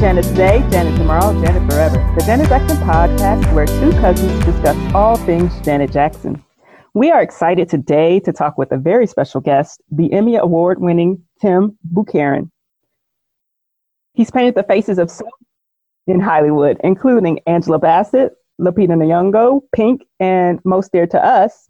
Janet 0.00 0.24
today, 0.24 0.66
Janet 0.70 0.96
tomorrow, 0.96 1.38
Janet 1.44 1.70
forever. 1.70 1.96
The 2.18 2.24
Janet 2.24 2.48
Jackson 2.48 2.78
podcast, 2.78 3.52
where 3.52 3.66
two 3.66 3.90
cousins 4.00 4.32
discuss 4.46 4.94
all 4.94 5.18
things 5.18 5.52
Janet 5.60 5.92
Jackson. 5.92 6.42
We 6.94 7.10
are 7.10 7.20
excited 7.20 7.68
today 7.68 8.18
to 8.20 8.32
talk 8.32 8.56
with 8.56 8.72
a 8.72 8.78
very 8.78 9.06
special 9.06 9.42
guest, 9.42 9.82
the 9.90 10.10
Emmy 10.10 10.36
Award 10.36 10.80
winning 10.80 11.22
Tym 11.42 11.76
Buacharern. 11.92 12.50
He's 14.14 14.30
painted 14.30 14.54
the 14.54 14.62
faces 14.62 14.98
of 14.98 15.10
so 15.10 15.26
in 16.06 16.18
Hollywood, 16.18 16.80
including 16.82 17.40
Angela 17.46 17.78
Bassett, 17.78 18.32
Lupita 18.58 18.96
Nyong'o, 18.96 19.60
Pink, 19.76 20.06
and 20.18 20.60
most 20.64 20.92
dear 20.92 21.06
to 21.08 21.22
us, 21.22 21.68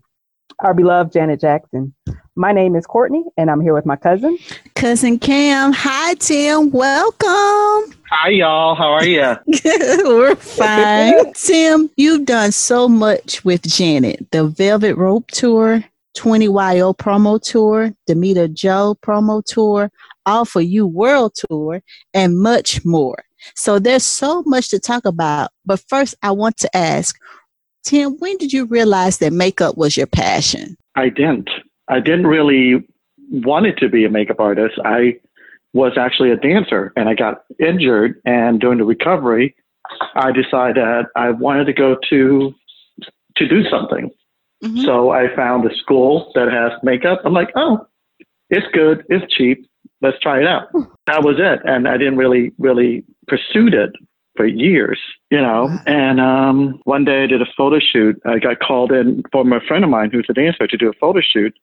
our 0.62 0.74
beloved 0.74 1.12
Janet 1.12 1.40
Jackson. 1.40 1.94
My 2.36 2.52
name 2.52 2.76
is 2.76 2.86
Courtney, 2.86 3.24
and 3.36 3.50
I'm 3.50 3.60
here 3.60 3.74
with 3.74 3.86
my 3.86 3.96
cousin, 3.96 4.38
cousin 4.74 5.18
Kam. 5.18 5.72
Hi, 5.72 6.14
Tym. 6.14 6.70
Welcome. 6.70 7.94
Hi, 8.10 8.28
y'all. 8.30 8.74
How 8.74 8.92
are 8.92 9.04
you? 9.04 9.36
We're 10.04 10.34
fine. 10.36 11.32
Tym, 11.34 11.90
you've 11.96 12.26
done 12.26 12.52
so 12.52 12.88
much 12.88 13.44
with 13.44 13.62
Janet. 13.62 14.26
The 14.32 14.44
Velvet 14.44 14.96
Rope 14.96 15.30
Tour, 15.30 15.84
20YO 16.16 16.96
promo 16.96 17.40
tour, 17.40 17.92
Damita 18.08 18.52
Jo 18.52 18.96
promo 19.02 19.44
tour, 19.44 19.90
All 20.26 20.44
For 20.44 20.60
You 20.60 20.86
World 20.86 21.34
Tour, 21.34 21.82
and 22.14 22.38
much 22.38 22.84
more. 22.84 23.24
So 23.54 23.78
there's 23.78 24.04
so 24.04 24.42
much 24.44 24.68
to 24.70 24.78
talk 24.78 25.04
about. 25.06 25.50
But 25.64 25.80
first, 25.88 26.14
I 26.22 26.30
want 26.30 26.58
to 26.58 26.76
ask, 26.76 27.16
Tym, 27.84 28.16
when 28.18 28.36
did 28.36 28.52
you 28.52 28.66
realize 28.66 29.18
that 29.18 29.32
makeup 29.32 29.76
was 29.76 29.96
your 29.96 30.06
passion? 30.06 30.76
I 30.96 31.08
didn't. 31.08 31.50
I 31.88 32.00
didn't 32.00 32.26
really 32.26 32.86
want 33.30 33.66
it 33.66 33.76
to 33.78 33.88
be 33.88 34.04
a 34.04 34.10
makeup 34.10 34.40
artist. 34.40 34.78
I 34.84 35.16
was 35.72 35.96
actually 35.96 36.30
a 36.30 36.36
dancer 36.36 36.92
and 36.96 37.08
I 37.08 37.14
got 37.14 37.44
injured. 37.58 38.20
And 38.24 38.60
during 38.60 38.78
the 38.78 38.84
recovery, 38.84 39.54
I 40.14 40.32
decided 40.32 41.06
I 41.16 41.30
wanted 41.30 41.66
to 41.66 41.72
go 41.72 41.96
to 42.10 42.54
to 43.36 43.48
do 43.48 43.64
something. 43.70 44.10
Mm-hmm. 44.62 44.84
So 44.84 45.10
I 45.10 45.34
found 45.34 45.64
a 45.70 45.74
school 45.76 46.32
that 46.34 46.52
has 46.52 46.72
makeup. 46.82 47.22
I'm 47.24 47.32
like, 47.32 47.50
oh, 47.56 47.86
it's 48.50 48.66
good, 48.72 49.04
it's 49.08 49.32
cheap. 49.32 49.66
Let's 50.02 50.18
try 50.20 50.40
it 50.40 50.46
out. 50.46 50.68
That 51.06 51.24
was 51.24 51.36
it. 51.38 51.60
And 51.64 51.88
I 51.88 51.96
didn't 51.96 52.16
really, 52.16 52.52
really 52.58 53.04
pursued 53.28 53.74
it 53.74 53.90
for 54.40 54.46
years, 54.46 54.98
you 55.30 55.38
know. 55.38 55.68
And 55.86 56.18
um, 56.18 56.80
one 56.84 57.04
day 57.04 57.24
I 57.24 57.26
did 57.26 57.42
a 57.42 57.46
photo 57.58 57.78
shoot. 57.78 58.18
I 58.24 58.38
got 58.38 58.58
called 58.58 58.90
in 58.90 59.22
from 59.30 59.52
a 59.52 59.60
friend 59.60 59.84
of 59.84 59.90
mine 59.90 60.08
who's 60.10 60.26
a 60.30 60.32
dancer 60.32 60.66
to 60.66 60.76
do 60.78 60.88
a 60.88 60.94
photo 60.94 61.20
shoot 61.20 61.54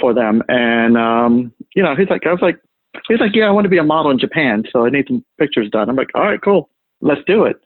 for 0.00 0.14
them. 0.14 0.42
And, 0.48 0.96
um, 0.96 1.52
you 1.74 1.82
know, 1.82 1.94
he's 1.94 2.08
like, 2.08 2.26
I 2.26 2.32
was 2.32 2.40
like, 2.40 2.58
he's 3.06 3.20
like, 3.20 3.34
yeah, 3.34 3.48
I 3.48 3.50
want 3.50 3.66
to 3.66 3.68
be 3.68 3.76
a 3.76 3.84
model 3.84 4.10
in 4.10 4.18
Japan. 4.18 4.64
So 4.72 4.86
I 4.86 4.88
need 4.88 5.08
some 5.08 5.22
pictures 5.38 5.68
done. 5.68 5.90
I'm 5.90 5.96
like, 5.96 6.08
all 6.14 6.22
right, 6.22 6.40
cool. 6.42 6.70
Let's 7.02 7.20
do 7.26 7.44
it. 7.44 7.60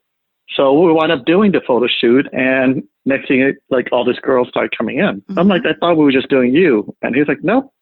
So 0.56 0.72
we 0.72 0.92
wound 0.92 1.12
up 1.12 1.24
doing 1.24 1.52
the 1.52 1.60
photo 1.64 1.86
shoot. 1.86 2.26
And 2.32 2.82
next 3.04 3.28
thing, 3.28 3.54
like 3.70 3.86
all 3.92 4.04
these 4.04 4.18
girls 4.18 4.48
start 4.48 4.76
coming 4.76 4.98
in. 4.98 5.20
Mm-hmm. 5.20 5.38
I'm 5.38 5.46
like, 5.46 5.62
I 5.64 5.74
thought 5.78 5.96
we 5.96 6.04
were 6.04 6.10
just 6.10 6.28
doing 6.28 6.52
you. 6.52 6.92
And 7.02 7.14
he's 7.14 7.28
like, 7.28 7.44
nope, 7.44 7.72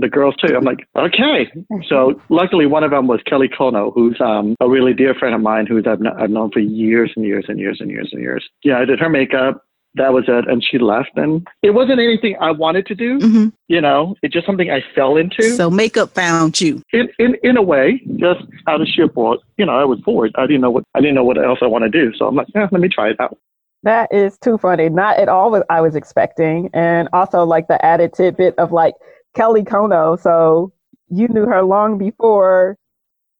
the 0.00 0.08
girls 0.08 0.34
too. 0.36 0.54
I'm 0.56 0.64
like, 0.64 0.86
okay. 0.96 1.50
So 1.88 2.20
luckily, 2.28 2.66
one 2.66 2.84
of 2.84 2.90
them 2.90 3.06
was 3.06 3.20
Kelly 3.26 3.48
Konno, 3.48 3.92
who's 3.94 4.20
um, 4.20 4.56
a 4.60 4.68
really 4.68 4.94
dear 4.94 5.14
friend 5.14 5.34
of 5.34 5.40
mine, 5.40 5.66
who's 5.66 5.84
I've, 5.86 6.00
I've 6.18 6.30
known 6.30 6.50
for 6.50 6.60
years 6.60 7.12
and 7.16 7.24
years 7.24 7.46
and 7.48 7.58
years 7.58 7.78
and 7.80 7.90
years 7.90 8.08
and 8.12 8.20
years. 8.20 8.48
Yeah, 8.64 8.78
I 8.78 8.84
did 8.84 8.98
her 9.00 9.08
makeup. 9.08 9.64
That 9.94 10.12
was 10.12 10.24
it, 10.28 10.48
and 10.48 10.62
she 10.62 10.78
left, 10.78 11.10
and 11.16 11.44
it 11.62 11.70
wasn't 11.70 11.98
anything 11.98 12.36
I 12.40 12.52
wanted 12.52 12.86
to 12.86 12.94
do. 12.94 13.18
Mm-hmm. 13.18 13.48
You 13.66 13.80
know, 13.80 14.14
it's 14.22 14.32
just 14.32 14.46
something 14.46 14.70
I 14.70 14.84
fell 14.94 15.16
into. 15.16 15.42
So 15.56 15.68
makeup 15.68 16.10
found 16.10 16.60
you. 16.60 16.80
In 16.92 17.08
in 17.18 17.36
in 17.42 17.56
a 17.56 17.62
way, 17.62 18.00
just 18.16 18.40
out 18.68 18.80
of 18.80 18.86
sheer 18.86 19.08
bored. 19.08 19.40
You 19.58 19.66
know, 19.66 19.72
I 19.72 19.84
was 19.84 19.98
bored. 20.00 20.30
I 20.36 20.46
didn't 20.46 20.60
know 20.60 20.70
what 20.70 20.84
I 20.94 21.00
didn't 21.00 21.16
know 21.16 21.24
what 21.24 21.44
else 21.44 21.58
I 21.60 21.66
want 21.66 21.82
to 21.82 21.90
do. 21.90 22.12
So 22.16 22.28
I'm 22.28 22.36
like, 22.36 22.46
yeah, 22.54 22.68
let 22.70 22.80
me 22.80 22.88
try 22.88 23.08
it 23.10 23.16
out. 23.18 23.36
That 23.82 24.12
is 24.12 24.38
too 24.38 24.58
funny. 24.58 24.90
Not 24.90 25.18
at 25.18 25.28
all 25.28 25.50
what 25.50 25.66
I 25.70 25.80
was 25.80 25.96
expecting, 25.96 26.70
and 26.72 27.08
also 27.12 27.42
like 27.44 27.66
the 27.66 27.84
added 27.84 28.12
tidbit 28.12 28.54
of 28.58 28.70
like 28.70 28.94
Kelly 29.34 29.62
Konno. 29.62 30.20
So 30.20 30.72
you 31.08 31.28
knew 31.28 31.46
her 31.46 31.62
long 31.62 31.98
before 31.98 32.76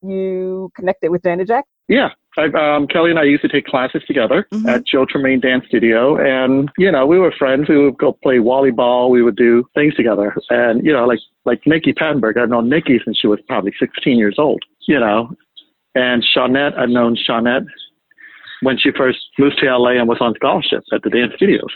you 0.02 0.70
connected 0.74 1.10
with 1.10 1.22
Janet 1.22 1.48
Jackson. 1.48 1.70
Yeah. 1.88 2.10
I, 2.38 2.44
um, 2.44 2.86
Kelly 2.86 3.10
and 3.10 3.18
I 3.18 3.24
used 3.24 3.42
to 3.42 3.48
take 3.48 3.66
classes 3.66 4.02
together 4.06 4.46
mm-hmm. 4.52 4.68
at 4.68 4.86
Joe 4.86 5.04
Tremaine 5.04 5.40
Dance 5.40 5.64
Studio. 5.66 6.16
And, 6.16 6.70
you 6.78 6.90
know, 6.90 7.04
we 7.04 7.18
were 7.18 7.32
friends. 7.36 7.68
We 7.68 7.76
would 7.84 7.98
go 7.98 8.12
play 8.12 8.36
volleyball. 8.36 9.10
We 9.10 9.22
would 9.22 9.36
do 9.36 9.64
things 9.74 9.94
together. 9.94 10.34
And, 10.48 10.84
you 10.84 10.92
know, 10.92 11.06
like, 11.06 11.18
like 11.44 11.60
Nikki 11.66 11.92
Pantenburg, 11.92 12.38
I've 12.38 12.48
known 12.48 12.68
Nikki 12.68 13.00
since 13.04 13.18
she 13.18 13.26
was 13.26 13.40
probably 13.48 13.72
16 13.80 14.16
years 14.16 14.36
old, 14.38 14.62
you 14.86 14.98
know. 14.98 15.34
And 15.96 16.24
Shawnette, 16.24 16.78
I've 16.78 16.88
known 16.88 17.16
Shawnette 17.16 17.66
when 18.62 18.78
she 18.78 18.90
first 18.96 19.18
moved 19.38 19.58
to 19.58 19.66
LA 19.66 19.92
and 19.92 20.08
was 20.08 20.18
on 20.20 20.34
scholarship 20.36 20.84
at 20.92 21.02
the 21.02 21.10
dance 21.10 21.32
studios. 21.34 21.74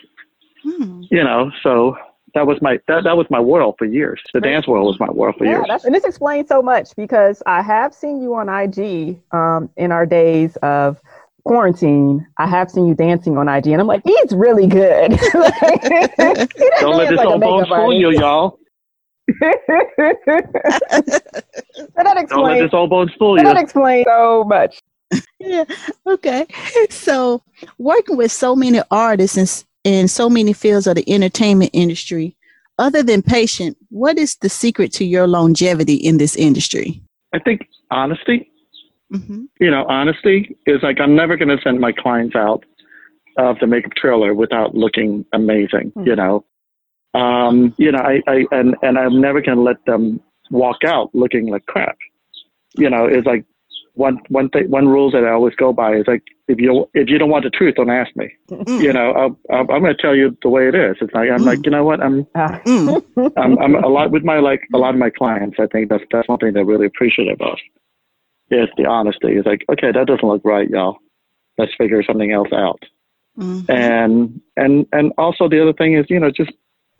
Hmm. 0.62 1.02
You 1.10 1.24
know, 1.24 1.50
so 1.62 1.96
that 2.34 2.46
was 2.46 2.60
my 2.60 2.78
that, 2.88 3.04
that 3.04 3.16
was 3.16 3.26
my 3.30 3.40
world 3.40 3.76
for 3.78 3.84
years. 3.84 4.20
The 4.32 4.40
dance 4.40 4.66
world 4.66 4.86
was 4.86 5.00
my 5.00 5.10
world 5.10 5.36
for 5.38 5.44
yeah, 5.44 5.62
years. 5.66 5.84
and 5.84 5.94
this 5.94 6.04
explains 6.04 6.48
so 6.48 6.60
much 6.62 6.94
because 6.96 7.42
I 7.46 7.62
have 7.62 7.94
seen 7.94 8.20
you 8.20 8.34
on 8.34 8.48
IG 8.48 9.20
um, 9.32 9.70
in 9.76 9.92
our 9.92 10.04
days 10.04 10.56
of 10.56 11.00
quarantine. 11.44 12.26
I 12.38 12.46
have 12.46 12.70
seen 12.70 12.86
you 12.86 12.94
dancing 12.94 13.38
on 13.38 13.48
IG, 13.48 13.68
and 13.68 13.80
I'm 13.80 13.86
like, 13.86 14.02
he's 14.04 14.32
really 14.32 14.66
good. 14.66 15.10
Don't 15.10 16.96
let 16.96 17.08
this 17.08 17.18
like 17.18 17.26
old 17.26 17.40
bone 17.40 17.66
fool 17.66 17.92
you, 17.92 18.10
y'all. 18.10 18.58
that 19.40 19.54
explains. 21.96 22.28
Don't 22.28 22.44
let 22.44 22.60
this 22.60 22.74
old 22.74 22.90
bone 22.90 23.10
fool 23.18 23.38
you. 23.38 23.44
That 23.44 23.56
explains 23.56 24.06
so 24.08 24.44
much. 24.44 24.80
yeah. 25.38 25.64
Okay. 26.06 26.46
So 26.90 27.42
working 27.78 28.16
with 28.16 28.32
so 28.32 28.56
many 28.56 28.80
artists 28.90 29.36
and 29.36 29.48
in 29.84 30.08
so 30.08 30.28
many 30.28 30.52
fields 30.52 30.86
of 30.86 30.96
the 30.96 31.10
entertainment 31.10 31.70
industry. 31.72 32.36
Other 32.78 33.02
than 33.02 33.22
patient, 33.22 33.76
what 33.90 34.18
is 34.18 34.36
the 34.36 34.48
secret 34.48 34.92
to 34.94 35.04
your 35.04 35.28
longevity 35.28 35.94
in 35.94 36.18
this 36.18 36.34
industry? 36.34 37.00
I 37.32 37.38
think 37.38 37.68
honesty. 37.90 38.50
Mm-hmm. 39.12 39.44
You 39.60 39.70
know, 39.70 39.84
honesty 39.88 40.56
is 40.66 40.82
like 40.82 41.00
I'm 41.00 41.14
never 41.14 41.36
going 41.36 41.56
to 41.56 41.62
send 41.62 41.78
my 41.78 41.92
clients 41.92 42.34
out 42.34 42.64
of 43.36 43.58
the 43.60 43.66
makeup 43.66 43.92
trailer 43.96 44.34
without 44.34 44.74
looking 44.74 45.24
amazing. 45.32 45.92
Mm-hmm. 45.92 46.06
You 46.06 46.16
know, 46.16 46.44
um, 47.14 47.74
you 47.78 47.92
know, 47.92 48.00
I, 48.00 48.20
I 48.26 48.44
and 48.50 48.74
and 48.82 48.98
I'm 48.98 49.20
never 49.20 49.40
going 49.40 49.56
to 49.56 49.62
let 49.62 49.84
them 49.86 50.20
walk 50.50 50.82
out 50.84 51.14
looking 51.14 51.46
like 51.46 51.66
crap. 51.66 51.96
You 52.76 52.90
know, 52.90 53.06
it's 53.06 53.26
like 53.26 53.44
one 53.94 54.18
one 54.28 54.48
thing 54.50 54.70
one 54.70 54.88
rules 54.88 55.12
that 55.12 55.24
I 55.24 55.30
always 55.30 55.54
go 55.54 55.72
by 55.72 55.94
is 55.94 56.04
like 56.06 56.22
if 56.48 56.58
you 56.58 56.88
if 56.94 57.08
you 57.08 57.16
don't 57.16 57.30
want 57.30 57.44
the 57.44 57.50
truth, 57.50 57.76
don't 57.76 57.90
ask 57.90 58.14
me. 58.16 58.28
Mm. 58.50 58.82
You 58.82 58.92
know, 58.92 59.12
I'll, 59.12 59.38
i 59.50 59.60
am 59.60 59.66
going 59.82 59.84
to 59.84 59.94
tell 59.94 60.14
you 60.14 60.36
the 60.42 60.48
way 60.48 60.68
it 60.68 60.74
is. 60.74 60.96
It's 61.00 61.14
like 61.14 61.30
I'm 61.30 61.40
mm. 61.40 61.46
like 61.46 61.64
you 61.64 61.70
know 61.70 61.84
what 61.84 62.00
I'm, 62.00 62.26
ah. 62.34 62.60
mm. 62.66 63.02
I'm 63.36 63.58
I'm 63.58 63.76
a 63.76 63.88
lot 63.88 64.10
with 64.10 64.24
my 64.24 64.40
like 64.40 64.62
a 64.74 64.78
lot 64.78 64.94
of 64.94 65.00
my 65.00 65.10
clients. 65.10 65.56
I 65.60 65.66
think 65.66 65.90
that's 65.90 66.04
that's 66.10 66.28
one 66.28 66.38
thing 66.38 66.52
they're 66.52 66.64
really 66.64 66.86
appreciative 66.86 67.40
of. 67.40 67.58
Is 68.50 68.68
the 68.76 68.86
honesty. 68.86 69.28
It's 69.28 69.46
like 69.46 69.64
okay, 69.70 69.92
that 69.92 70.06
doesn't 70.06 70.28
look 70.28 70.42
right, 70.44 70.68
y'all. 70.68 70.98
Let's 71.56 71.72
figure 71.78 72.02
something 72.02 72.32
else 72.32 72.52
out. 72.52 72.82
Mm-hmm. 73.38 73.70
And 73.70 74.40
and 74.56 74.86
and 74.92 75.12
also 75.18 75.48
the 75.48 75.62
other 75.62 75.72
thing 75.72 75.94
is 75.94 76.06
you 76.08 76.18
know 76.18 76.30
just 76.30 76.52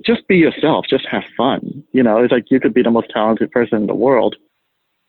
just 0.04 0.26
be 0.28 0.36
yourself. 0.36 0.86
Just 0.88 1.06
have 1.10 1.24
fun. 1.36 1.84
You 1.92 2.02
know, 2.02 2.22
it's 2.22 2.32
like 2.32 2.50
you 2.50 2.60
could 2.60 2.74
be 2.74 2.82
the 2.82 2.90
most 2.90 3.10
talented 3.12 3.50
person 3.50 3.78
in 3.82 3.86
the 3.86 3.94
world 3.94 4.36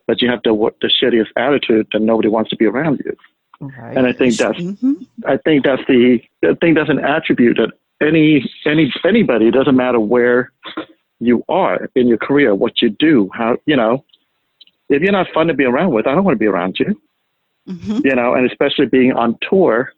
but 0.07 0.21
you 0.21 0.29
have 0.29 0.41
the 0.43 0.53
the 0.81 0.89
shittiest 0.89 1.29
attitude, 1.35 1.87
then 1.91 2.05
nobody 2.05 2.29
wants 2.29 2.49
to 2.51 2.55
be 2.55 2.65
around 2.65 3.01
you. 3.03 3.15
Right. 3.59 3.97
And 3.97 4.05
I 4.05 4.13
think 4.13 4.35
that's 4.35 4.57
mm-hmm. 4.57 4.93
I 5.25 5.37
think 5.37 5.63
that's 5.63 5.81
the 5.87 6.21
I 6.43 6.53
think 6.55 6.75
that's 6.75 6.89
an 6.89 6.99
attribute 6.99 7.57
that 7.57 7.71
any 8.01 8.49
any 8.65 8.93
anybody 9.05 9.51
doesn't 9.51 9.75
matter 9.75 9.99
where 9.99 10.51
you 11.19 11.43
are 11.47 11.89
in 11.95 12.07
your 12.07 12.17
career, 12.17 12.53
what 12.53 12.81
you 12.81 12.89
do, 12.89 13.29
how 13.33 13.57
you 13.65 13.75
know, 13.75 14.03
if 14.89 15.01
you're 15.01 15.11
not 15.11 15.27
fun 15.33 15.47
to 15.47 15.53
be 15.53 15.65
around 15.65 15.91
with, 15.91 16.07
I 16.07 16.13
don't 16.13 16.23
want 16.23 16.35
to 16.35 16.39
be 16.39 16.47
around 16.47 16.77
you. 16.79 16.99
Mm-hmm. 17.67 18.05
You 18.05 18.15
know, 18.15 18.33
and 18.33 18.49
especially 18.49 18.85
being 18.85 19.13
on 19.13 19.37
tour 19.49 19.93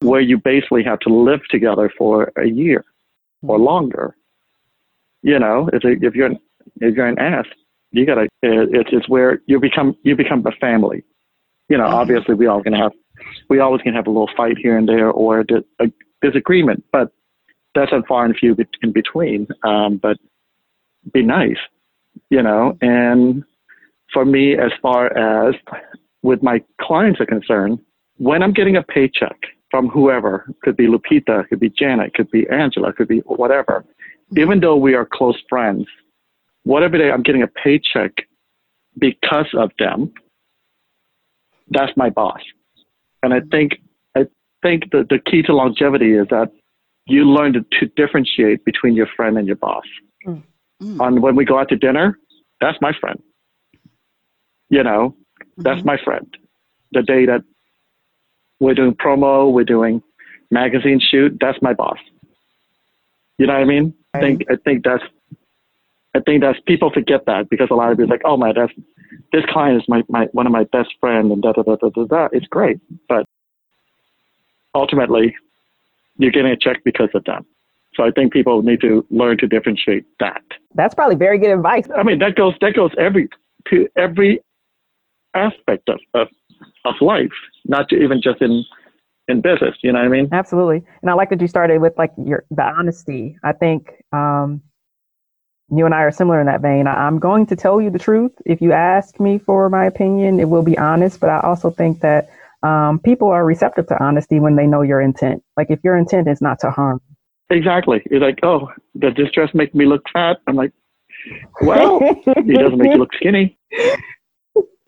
where 0.00 0.20
you 0.20 0.38
basically 0.38 0.82
have 0.84 0.98
to 1.00 1.08
live 1.08 1.40
together 1.50 1.90
for 1.96 2.32
a 2.36 2.46
year 2.46 2.84
or 3.42 3.58
longer. 3.58 4.16
You 5.22 5.38
know, 5.38 5.68
if 5.72 5.84
if 5.84 6.14
you're 6.14 6.26
an, 6.26 6.38
if 6.80 6.94
you're 6.94 7.06
an 7.06 7.18
ass, 7.18 7.46
you 7.96 8.06
gotta 8.06 8.28
it's 8.42 8.90
it's 8.92 9.08
where 9.08 9.40
you 9.46 9.58
become 9.58 9.96
you 10.02 10.14
become 10.14 10.44
a 10.46 10.52
family 10.52 11.02
you 11.68 11.76
know 11.76 11.84
mm-hmm. 11.84 11.94
obviously 11.94 12.34
we 12.34 12.46
all 12.46 12.62
gonna 12.62 12.78
have 12.78 12.92
we 13.48 13.58
always 13.58 13.82
gonna 13.82 13.96
have 13.96 14.06
a 14.06 14.10
little 14.10 14.30
fight 14.36 14.56
here 14.58 14.76
and 14.76 14.88
there 14.88 15.10
or 15.10 15.44
a 15.80 15.86
disagreement 16.22 16.84
but 16.92 17.10
that's 17.74 17.92
a 17.92 18.02
far 18.08 18.24
and 18.24 18.36
few 18.36 18.56
in 18.82 18.92
between 18.92 19.46
um, 19.64 19.98
but 19.98 20.16
be 21.12 21.22
nice 21.22 21.58
you 22.30 22.42
know 22.42 22.76
and 22.80 23.44
for 24.12 24.24
me 24.24 24.56
as 24.56 24.72
far 24.82 25.06
as 25.16 25.54
with 26.22 26.42
my 26.42 26.62
clients 26.80 27.20
are 27.20 27.26
concerned 27.26 27.78
when 28.18 28.42
i'm 28.42 28.52
getting 28.52 28.76
a 28.76 28.82
paycheck 28.82 29.38
from 29.70 29.88
whoever 29.88 30.46
could 30.62 30.76
be 30.76 30.86
lupita 30.86 31.48
could 31.48 31.60
be 31.60 31.70
janet 31.70 32.14
could 32.14 32.30
be 32.30 32.46
angela 32.50 32.92
could 32.92 33.08
be 33.08 33.20
whatever 33.20 33.84
mm-hmm. 33.84 34.38
even 34.38 34.60
though 34.60 34.76
we 34.76 34.94
are 34.94 35.06
close 35.06 35.40
friends 35.48 35.86
whatever 36.66 36.98
day 36.98 37.12
I'm 37.12 37.22
getting 37.22 37.42
a 37.42 37.46
paycheck 37.46 38.12
because 38.98 39.46
of 39.56 39.70
them, 39.78 40.12
that's 41.68 41.92
my 41.96 42.10
boss. 42.10 42.40
And 43.22 43.32
I 43.32 43.40
think 43.52 43.76
I 44.16 44.26
think 44.62 44.90
the, 44.90 45.06
the 45.08 45.18
key 45.18 45.42
to 45.42 45.54
longevity 45.54 46.14
is 46.14 46.26
that 46.30 46.50
you 47.06 47.24
learn 47.24 47.52
to, 47.52 47.64
to 47.78 47.86
differentiate 47.94 48.64
between 48.64 48.94
your 48.94 49.06
friend 49.16 49.38
and 49.38 49.46
your 49.46 49.56
boss. 49.56 49.84
Mm. 50.26 50.42
Mm. 50.82 51.00
On 51.00 51.20
when 51.22 51.36
we 51.36 51.44
go 51.44 51.58
out 51.58 51.68
to 51.68 51.76
dinner, 51.76 52.18
that's 52.60 52.78
my 52.80 52.92
friend. 53.00 53.22
You 54.68 54.82
know, 54.82 55.10
mm-hmm. 55.10 55.62
that's 55.62 55.84
my 55.84 55.96
friend. 56.04 56.26
The 56.92 57.02
day 57.02 57.26
that 57.26 57.42
we're 58.58 58.74
doing 58.74 58.94
promo, 58.94 59.52
we're 59.52 59.64
doing 59.64 60.02
magazine 60.50 61.00
shoot, 61.00 61.38
that's 61.40 61.62
my 61.62 61.74
boss. 61.74 61.98
You 63.38 63.46
know 63.46 63.52
what 63.52 63.62
I 63.62 63.66
mean? 63.66 63.94
I 64.14 64.20
think 64.20 64.42
I 64.50 64.56
think 64.64 64.84
that's 64.84 65.04
I 66.16 66.20
think 66.20 66.42
that's 66.42 66.58
people 66.66 66.90
forget 66.90 67.26
that 67.26 67.50
because 67.50 67.68
a 67.70 67.74
lot 67.74 67.92
of 67.92 67.98
people 67.98 68.10
like, 68.10 68.22
oh 68.24 68.36
my, 68.36 68.52
that's 68.52 68.72
this 69.32 69.44
client 69.50 69.80
is 69.80 69.88
my, 69.88 70.02
my 70.08 70.26
one 70.32 70.46
of 70.46 70.52
my 70.52 70.64
best 70.64 70.94
friend 70.98 71.30
and 71.30 71.42
da 71.42 71.52
da 71.52 71.62
da 71.62 71.76
da 71.76 71.90
da 71.90 72.04
da. 72.04 72.28
It's 72.32 72.46
great, 72.46 72.80
but 73.08 73.26
ultimately, 74.74 75.36
you're 76.16 76.32
getting 76.32 76.52
a 76.52 76.56
check 76.56 76.82
because 76.84 77.10
of 77.14 77.24
them. 77.24 77.44
So 77.94 78.04
I 78.04 78.10
think 78.10 78.32
people 78.32 78.62
need 78.62 78.80
to 78.80 79.06
learn 79.10 79.38
to 79.38 79.46
differentiate 79.46 80.06
that. 80.20 80.42
That's 80.74 80.94
probably 80.94 81.16
very 81.16 81.38
good 81.38 81.50
advice. 81.50 81.86
I 81.94 82.02
mean, 82.02 82.18
that 82.20 82.34
goes 82.34 82.54
that 82.62 82.74
goes 82.74 82.92
every 82.98 83.28
to 83.68 83.88
every 83.96 84.40
aspect 85.34 85.88
of, 85.88 86.00
of, 86.14 86.28
of 86.86 86.94
life, 87.00 87.36
not 87.66 87.88
to 87.90 87.96
even 87.96 88.22
just 88.22 88.40
in 88.40 88.64
in 89.28 89.42
business. 89.42 89.76
You 89.82 89.92
know 89.92 89.98
what 89.98 90.06
I 90.06 90.08
mean? 90.08 90.28
Absolutely. 90.32 90.82
And 91.02 91.10
I 91.10 91.14
like 91.14 91.28
that 91.30 91.40
you 91.42 91.48
started 91.48 91.80
with 91.80 91.92
like 91.98 92.12
your 92.24 92.44
the 92.50 92.62
honesty. 92.62 93.36
I 93.44 93.52
think 93.52 93.90
um, 94.12 94.62
you 95.70 95.84
and 95.84 95.94
I 95.94 96.02
are 96.02 96.12
similar 96.12 96.40
in 96.40 96.46
that 96.46 96.60
vein. 96.60 96.86
I, 96.86 97.06
am 97.06 97.18
going 97.18 97.46
to 97.46 97.56
tell 97.56 97.80
you 97.80 97.90
the 97.90 97.98
truth. 97.98 98.32
If 98.44 98.60
you 98.60 98.72
ask 98.72 99.18
me 99.18 99.38
for 99.38 99.68
my 99.68 99.84
opinion, 99.84 100.38
it 100.38 100.48
will 100.48 100.62
be 100.62 100.78
honest. 100.78 101.20
But 101.20 101.30
I 101.30 101.40
also 101.40 101.70
think 101.70 102.00
that 102.00 102.28
um, 102.62 103.00
people 103.00 103.28
are 103.28 103.44
receptive 103.44 103.86
to 103.88 104.02
honesty 104.02 104.38
when 104.38 104.56
they 104.56 104.66
know 104.66 104.82
your 104.82 105.00
intent. 105.00 105.42
Like 105.56 105.70
if 105.70 105.80
your 105.82 105.96
intent 105.96 106.28
is 106.28 106.40
not 106.40 106.60
to 106.60 106.70
harm. 106.70 107.00
Exactly. 107.50 108.02
You're 108.10 108.20
like, 108.20 108.38
oh, 108.42 108.70
does 108.98 109.14
this 109.16 109.30
dress 109.32 109.50
make 109.54 109.74
me 109.74 109.86
look 109.86 110.02
fat? 110.12 110.38
I'm 110.46 110.56
like, 110.56 110.72
well, 111.62 111.98
it 112.02 112.54
doesn't 112.54 112.78
make 112.78 112.92
you 112.92 112.98
look 112.98 113.14
skinny. 113.14 113.58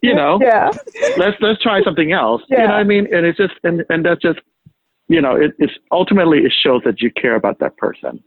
You 0.01 0.15
know, 0.15 0.39
yeah. 0.41 0.71
Let's 1.17 1.37
let's 1.41 1.61
try 1.61 1.83
something 1.83 2.13
else. 2.13 2.43
Yeah. 2.49 2.61
You 2.61 2.67
know 2.69 2.75
what 2.75 2.81
I 2.81 2.85
mean? 2.85 3.13
And 3.13 3.27
it's 3.27 3.37
just 3.37 3.55
and 3.65 3.85
and 3.89 4.05
that's 4.05 4.23
just 4.23 4.39
you 5.09 5.21
know, 5.21 5.35
it, 5.35 5.53
it's 5.59 5.73
ultimately 5.91 6.39
it 6.39 6.53
shows 6.63 6.83
that 6.85 7.01
you 7.01 7.11
care 7.11 7.35
about 7.35 7.59
that 7.59 7.77
person, 7.79 8.11
and 8.11 8.21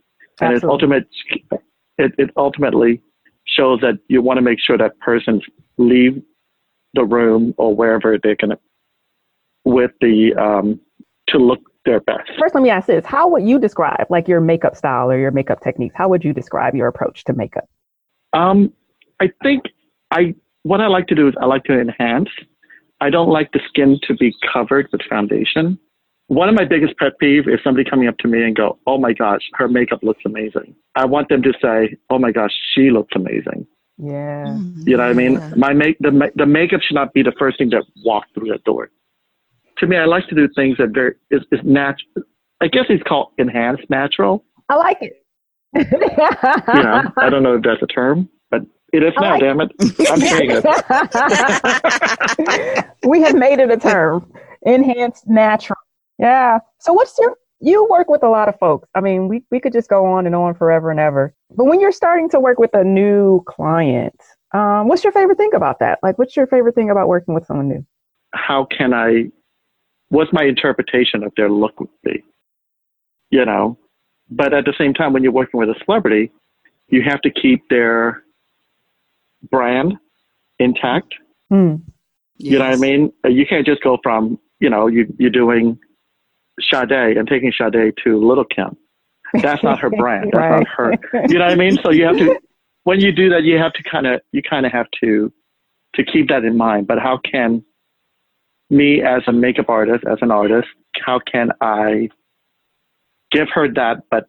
Absolutely. 0.53 0.55
it's 0.55 0.63
ultimate 0.65 1.07
it, 1.97 2.13
it 2.17 2.29
ultimately 2.37 3.01
shows 3.45 3.79
that 3.81 3.99
you 4.07 4.21
want 4.21 4.37
to 4.37 4.41
make 4.41 4.59
sure 4.59 4.77
that 4.77 4.97
person 4.99 5.41
leave 5.77 6.21
the 6.93 7.03
room 7.03 7.53
or 7.57 7.75
wherever 7.75 8.17
they're 8.21 8.35
going 8.35 8.55
with 9.65 9.91
the 10.01 10.33
um, 10.35 10.79
to 11.27 11.37
look 11.37 11.59
their 11.85 11.99
best. 12.01 12.29
First, 12.39 12.53
let 12.53 12.61
me 12.61 12.69
ask 12.69 12.87
this: 12.87 13.05
How 13.05 13.27
would 13.29 13.43
you 13.43 13.59
describe 13.59 14.05
like 14.09 14.27
your 14.27 14.41
makeup 14.41 14.75
style 14.75 15.09
or 15.11 15.17
your 15.17 15.31
makeup 15.31 15.61
techniques? 15.61 15.95
How 15.97 16.07
would 16.09 16.23
you 16.23 16.33
describe 16.33 16.75
your 16.75 16.87
approach 16.87 17.23
to 17.25 17.33
makeup? 17.33 17.65
Um, 18.33 18.73
I 19.19 19.31
think 19.43 19.63
I 20.11 20.35
what 20.63 20.81
I 20.81 20.87
like 20.87 21.07
to 21.07 21.15
do 21.15 21.27
is 21.27 21.33
I 21.41 21.45
like 21.45 21.63
to 21.65 21.79
enhance. 21.79 22.29
I 22.99 23.09
don't 23.09 23.29
like 23.29 23.51
the 23.51 23.59
skin 23.67 23.99
to 24.07 24.15
be 24.15 24.33
covered 24.53 24.87
with 24.91 25.01
foundation 25.09 25.79
one 26.31 26.47
of 26.47 26.55
my 26.55 26.63
biggest 26.63 26.97
pet 26.97 27.19
peeve 27.19 27.49
is 27.49 27.59
somebody 27.61 27.83
coming 27.83 28.07
up 28.07 28.17
to 28.19 28.27
me 28.29 28.41
and 28.41 28.55
go, 28.55 28.79
"Oh 28.87 28.97
my 28.97 29.11
gosh, 29.11 29.41
her 29.55 29.67
makeup 29.67 30.01
looks 30.01 30.21
amazing." 30.25 30.73
I 30.95 31.03
want 31.03 31.27
them 31.27 31.41
to 31.41 31.51
say, 31.61 31.97
"Oh 32.09 32.19
my 32.19 32.31
gosh, 32.31 32.53
she 32.73 32.89
looks 32.89 33.13
amazing." 33.13 33.67
Yeah. 33.97 34.45
Mm-hmm. 34.45 34.87
You 34.87 34.95
know 34.95 35.03
what 35.03 35.09
I 35.09 35.13
mean? 35.13 35.53
My 35.57 35.73
make 35.73 35.97
the 35.99 36.31
the 36.35 36.45
makeup 36.45 36.79
should 36.83 36.95
not 36.95 37.13
be 37.13 37.21
the 37.21 37.33
first 37.37 37.57
thing 37.57 37.69
that 37.71 37.83
walks 38.05 38.29
through 38.33 38.47
that 38.47 38.63
door. 38.63 38.91
To 39.79 39.87
me, 39.87 39.97
I 39.97 40.05
like 40.05 40.25
to 40.27 40.35
do 40.35 40.47
things 40.55 40.77
that 40.77 40.91
very 40.93 41.15
is, 41.31 41.41
is 41.51 41.59
natural. 41.65 42.23
I 42.61 42.67
guess 42.67 42.85
it's 42.87 43.03
called 43.03 43.33
enhanced 43.37 43.89
natural. 43.89 44.45
I 44.69 44.75
like 44.75 44.99
it. 45.01 45.25
you 45.75 45.83
know, 46.81 47.11
I 47.17 47.29
don't 47.29 47.43
know 47.43 47.55
if 47.55 47.63
that's 47.63 47.81
a 47.81 47.87
term, 47.87 48.29
but 48.49 48.61
it 48.93 49.03
is 49.03 49.11
now. 49.19 49.31
Like 49.31 49.41
damn 49.41 49.59
it, 49.59 49.71
I'm 50.09 50.21
saying 50.21 50.51
it. 50.53 50.63
we 53.05 53.21
have 53.21 53.35
made 53.35 53.59
it 53.59 53.69
a 53.69 53.77
term. 53.77 54.31
Enhanced 54.61 55.27
natural. 55.27 55.77
Yeah. 56.21 56.59
So 56.79 56.93
what's 56.93 57.17
your 57.19 57.35
you 57.61 57.87
work 57.89 58.09
with 58.09 58.23
a 58.23 58.29
lot 58.29 58.49
of 58.49 58.57
folks. 58.59 58.89
I 58.95 59.01
mean, 59.01 59.27
we, 59.27 59.43
we 59.51 59.59
could 59.59 59.71
just 59.71 59.87
go 59.87 60.05
on 60.05 60.25
and 60.25 60.35
on 60.35 60.55
forever 60.55 60.89
and 60.89 60.99
ever. 60.99 61.33
But 61.55 61.65
when 61.65 61.79
you're 61.79 61.91
starting 61.91 62.27
to 62.31 62.39
work 62.39 62.57
with 62.57 62.73
a 62.73 62.83
new 62.83 63.43
client, 63.47 64.19
um, 64.53 64.87
what's 64.87 65.03
your 65.03 65.13
favorite 65.13 65.37
thing 65.37 65.51
about 65.53 65.79
that? 65.79 65.99
Like, 66.01 66.17
what's 66.17 66.35
your 66.35 66.47
favorite 66.47 66.73
thing 66.73 66.89
about 66.89 67.07
working 67.07 67.35
with 67.35 67.45
someone 67.45 67.69
new? 67.69 67.85
How 68.33 68.65
can 68.65 68.93
I, 68.93 69.25
what's 70.09 70.33
my 70.33 70.43
interpretation 70.43 71.23
of 71.23 71.31
their 71.37 71.49
look 71.49 71.79
would 71.79 71.89
be? 72.03 72.23
You 73.29 73.45
know, 73.45 73.77
but 74.29 74.53
at 74.53 74.65
the 74.65 74.73
same 74.77 74.93
time, 74.93 75.13
when 75.13 75.23
you're 75.23 75.31
working 75.31 75.59
with 75.59 75.69
a 75.69 75.75
celebrity, 75.85 76.31
you 76.87 77.03
have 77.03 77.21
to 77.21 77.29
keep 77.29 77.61
their 77.69 78.23
brand 79.49 79.93
intact. 80.59 81.13
Mm. 81.53 81.81
Yes. 82.37 82.51
You 82.51 82.59
know 82.59 82.65
what 82.65 82.73
I 82.73 82.77
mean? 82.77 83.13
You 83.25 83.45
can't 83.45 83.65
just 83.65 83.83
go 83.83 83.99
from, 84.01 84.39
you 84.59 84.69
know, 84.69 84.87
you, 84.87 85.13
you're 85.17 85.29
doing 85.29 85.79
Sade 86.61 87.17
and 87.17 87.27
taking 87.27 87.51
Sade 87.57 87.93
to 88.03 88.17
Little 88.17 88.45
Kim. 88.45 88.77
That's 89.41 89.63
not 89.63 89.79
her 89.79 89.89
brand. 89.97 90.31
That's 90.33 90.37
right. 90.37 90.59
not 90.59 90.67
her. 90.67 91.25
You 91.29 91.39
know 91.39 91.45
what 91.45 91.51
I 91.51 91.55
mean? 91.55 91.77
So 91.83 91.91
you 91.91 92.05
have 92.05 92.17
to, 92.17 92.39
when 92.83 92.99
you 92.99 93.11
do 93.11 93.29
that, 93.29 93.43
you 93.43 93.57
have 93.57 93.73
to 93.73 93.83
kind 93.83 94.07
of, 94.07 94.21
you 94.31 94.41
kind 94.41 94.65
of 94.65 94.71
have 94.71 94.87
to, 95.03 95.31
to 95.95 96.03
keep 96.03 96.29
that 96.29 96.43
in 96.43 96.57
mind. 96.57 96.87
But 96.87 96.99
how 96.99 97.19
can 97.19 97.63
me 98.69 99.01
as 99.01 99.21
a 99.27 99.33
makeup 99.33 99.69
artist, 99.69 100.03
as 100.09 100.17
an 100.21 100.31
artist, 100.31 100.67
how 101.05 101.19
can 101.19 101.51
I 101.61 102.09
give 103.31 103.47
her 103.53 103.71
that, 103.73 104.03
but 104.09 104.27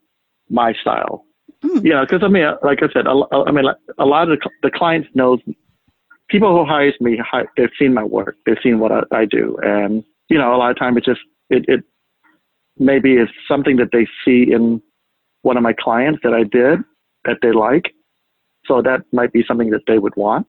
my 0.51 0.73
style? 0.81 1.25
Mm. 1.65 1.85
You 1.85 1.91
know, 1.93 2.05
because 2.05 2.23
I 2.25 2.29
mean, 2.29 2.47
like 2.63 2.83
I 2.83 2.93
said, 2.93 3.07
a, 3.07 3.23
I 3.33 3.51
mean, 3.53 3.65
a 3.99 4.05
lot 4.05 4.31
of 4.31 4.39
the, 4.39 4.51
the 4.63 4.71
clients 4.71 5.09
knows 5.15 5.39
people 6.29 6.57
who 6.57 6.65
hires 6.65 6.95
me. 7.01 7.21
They've 7.57 7.69
seen 7.79 7.95
my 7.95 8.03
work. 8.03 8.37
They've 8.47 8.57
seen 8.63 8.81
what 8.81 8.91
I, 8.91 9.03
I 9.13 9.25
do, 9.27 9.57
and 9.63 10.03
you 10.29 10.39
know, 10.39 10.55
a 10.55 10.57
lot 10.57 10.71
of 10.71 10.79
time 10.79 10.97
it 10.97 11.05
just 11.05 11.21
it, 11.51 11.65
it 11.69 11.85
maybe 12.79 13.15
it's 13.15 13.33
something 13.49 13.77
that 13.77 13.91
they 13.93 14.07
see 14.25 14.53
in 14.53 14.83
one 15.43 15.57
of 15.57 15.63
my 15.63 15.73
clients 15.73 16.21
that 16.23 16.35
I 16.35 16.45
did 16.45 16.81
that 17.25 17.39
they 17.43 17.53
like. 17.53 17.93
So 18.67 18.81
that 18.83 19.03
might 19.13 19.33
be 19.33 19.45
something 19.47 19.71
that 19.71 19.83
they 19.87 19.99
would 19.99 20.15
want. 20.17 20.47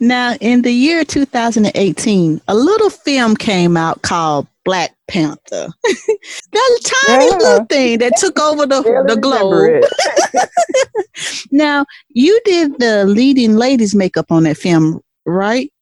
Now, 0.00 0.34
in 0.40 0.62
the 0.62 0.72
year 0.72 1.04
2018, 1.04 2.40
a 2.48 2.54
little 2.54 2.90
film 2.90 3.36
came 3.36 3.76
out 3.76 4.02
called 4.02 4.46
Black 4.64 4.90
Panther. 5.08 5.68
that 6.52 6.94
tiny 7.06 7.26
yeah. 7.26 7.36
little 7.36 7.64
thing 7.66 7.98
that 7.98 8.14
took 8.18 8.38
over 8.38 8.66
the, 8.66 8.82
the 9.06 9.16
globe. 9.16 9.84
now, 11.52 11.86
you 12.08 12.38
did 12.44 12.78
the 12.78 13.04
leading 13.06 13.56
ladies 13.56 13.94
makeup 13.94 14.30
on 14.30 14.42
that 14.42 14.56
film, 14.56 15.00
right? 15.24 15.72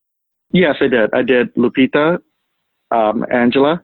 Yes, 0.52 0.76
I 0.80 0.88
did. 0.88 1.12
I 1.12 1.23
did 1.23 1.52
Lupita, 1.56 2.18
um, 2.90 3.25
Angela, 3.32 3.82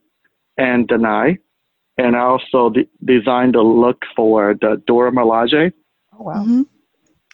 and 0.57 0.87
Danai. 0.87 1.39
And 1.99 2.17
I 2.17 2.21
also 2.21 2.71
de- 2.71 2.89
designed 3.05 3.57
a 3.57 3.63
look 3.63 4.03
for 4.17 4.55
the 4.61 4.83
Dora 4.87 5.13
Milaje. 5.13 5.73
Oh, 6.19 6.25
wow. 6.25 6.35
Mm-hmm. 6.43 6.63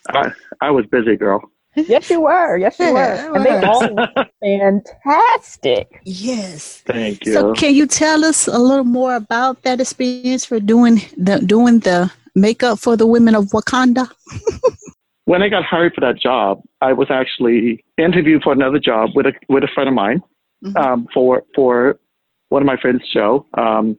I, 0.09 0.31
I 0.61 0.71
was 0.71 0.87
busy, 0.87 1.17
girl. 1.17 1.41
Yes, 1.77 2.09
you 2.09 2.23
were. 2.23 2.57
Yes, 2.57 2.79
you 2.79 2.87
yeah, 2.87 3.29
were. 3.31 3.37
And 3.37 3.45
they 3.45 3.67
all 3.67 4.83
fantastic. 5.05 6.01
Yes. 6.05 6.83
Thank 6.87 7.27
you. 7.27 7.35
So, 7.35 7.53
can 7.53 7.75
you 7.75 7.87
tell 7.87 8.25
us 8.25 8.47
a 8.49 8.59
little 8.59 8.85
more 8.85 9.15
about 9.15 9.63
that 9.63 9.81
experience 9.81 10.45
for 10.45 10.59
doing 10.59 11.03
the 11.19 11.39
doing 11.39 11.81
the 11.81 12.11
makeup 12.35 12.79
for 12.79 12.97
the 12.97 13.07
women 13.07 13.35
of 13.35 13.45
Wakanda? 13.47 14.11
when 15.27 15.43
I 15.43 15.49
got 15.51 15.65
hired 15.65 15.93
for 15.95 16.01
that 16.01 16.19
job, 16.19 16.63
I 16.81 16.95
was 16.95 17.09
actually 17.11 17.85
interviewed 17.99 18.43
for 18.43 18.53
another 18.53 18.79
job 18.79 19.11
with 19.15 19.27
a 19.27 19.33
with 19.51 19.63
a 19.63 19.69
friend 19.75 19.89
of 19.89 19.95
mine 19.95 20.23
mm-hmm. 20.65 20.77
um, 20.77 21.09
for 21.13 21.43
for 21.55 21.99
one 22.49 22.63
of 22.63 22.67
my 22.67 22.77
friends' 22.81 23.03
show, 23.13 23.47
um, 23.59 23.99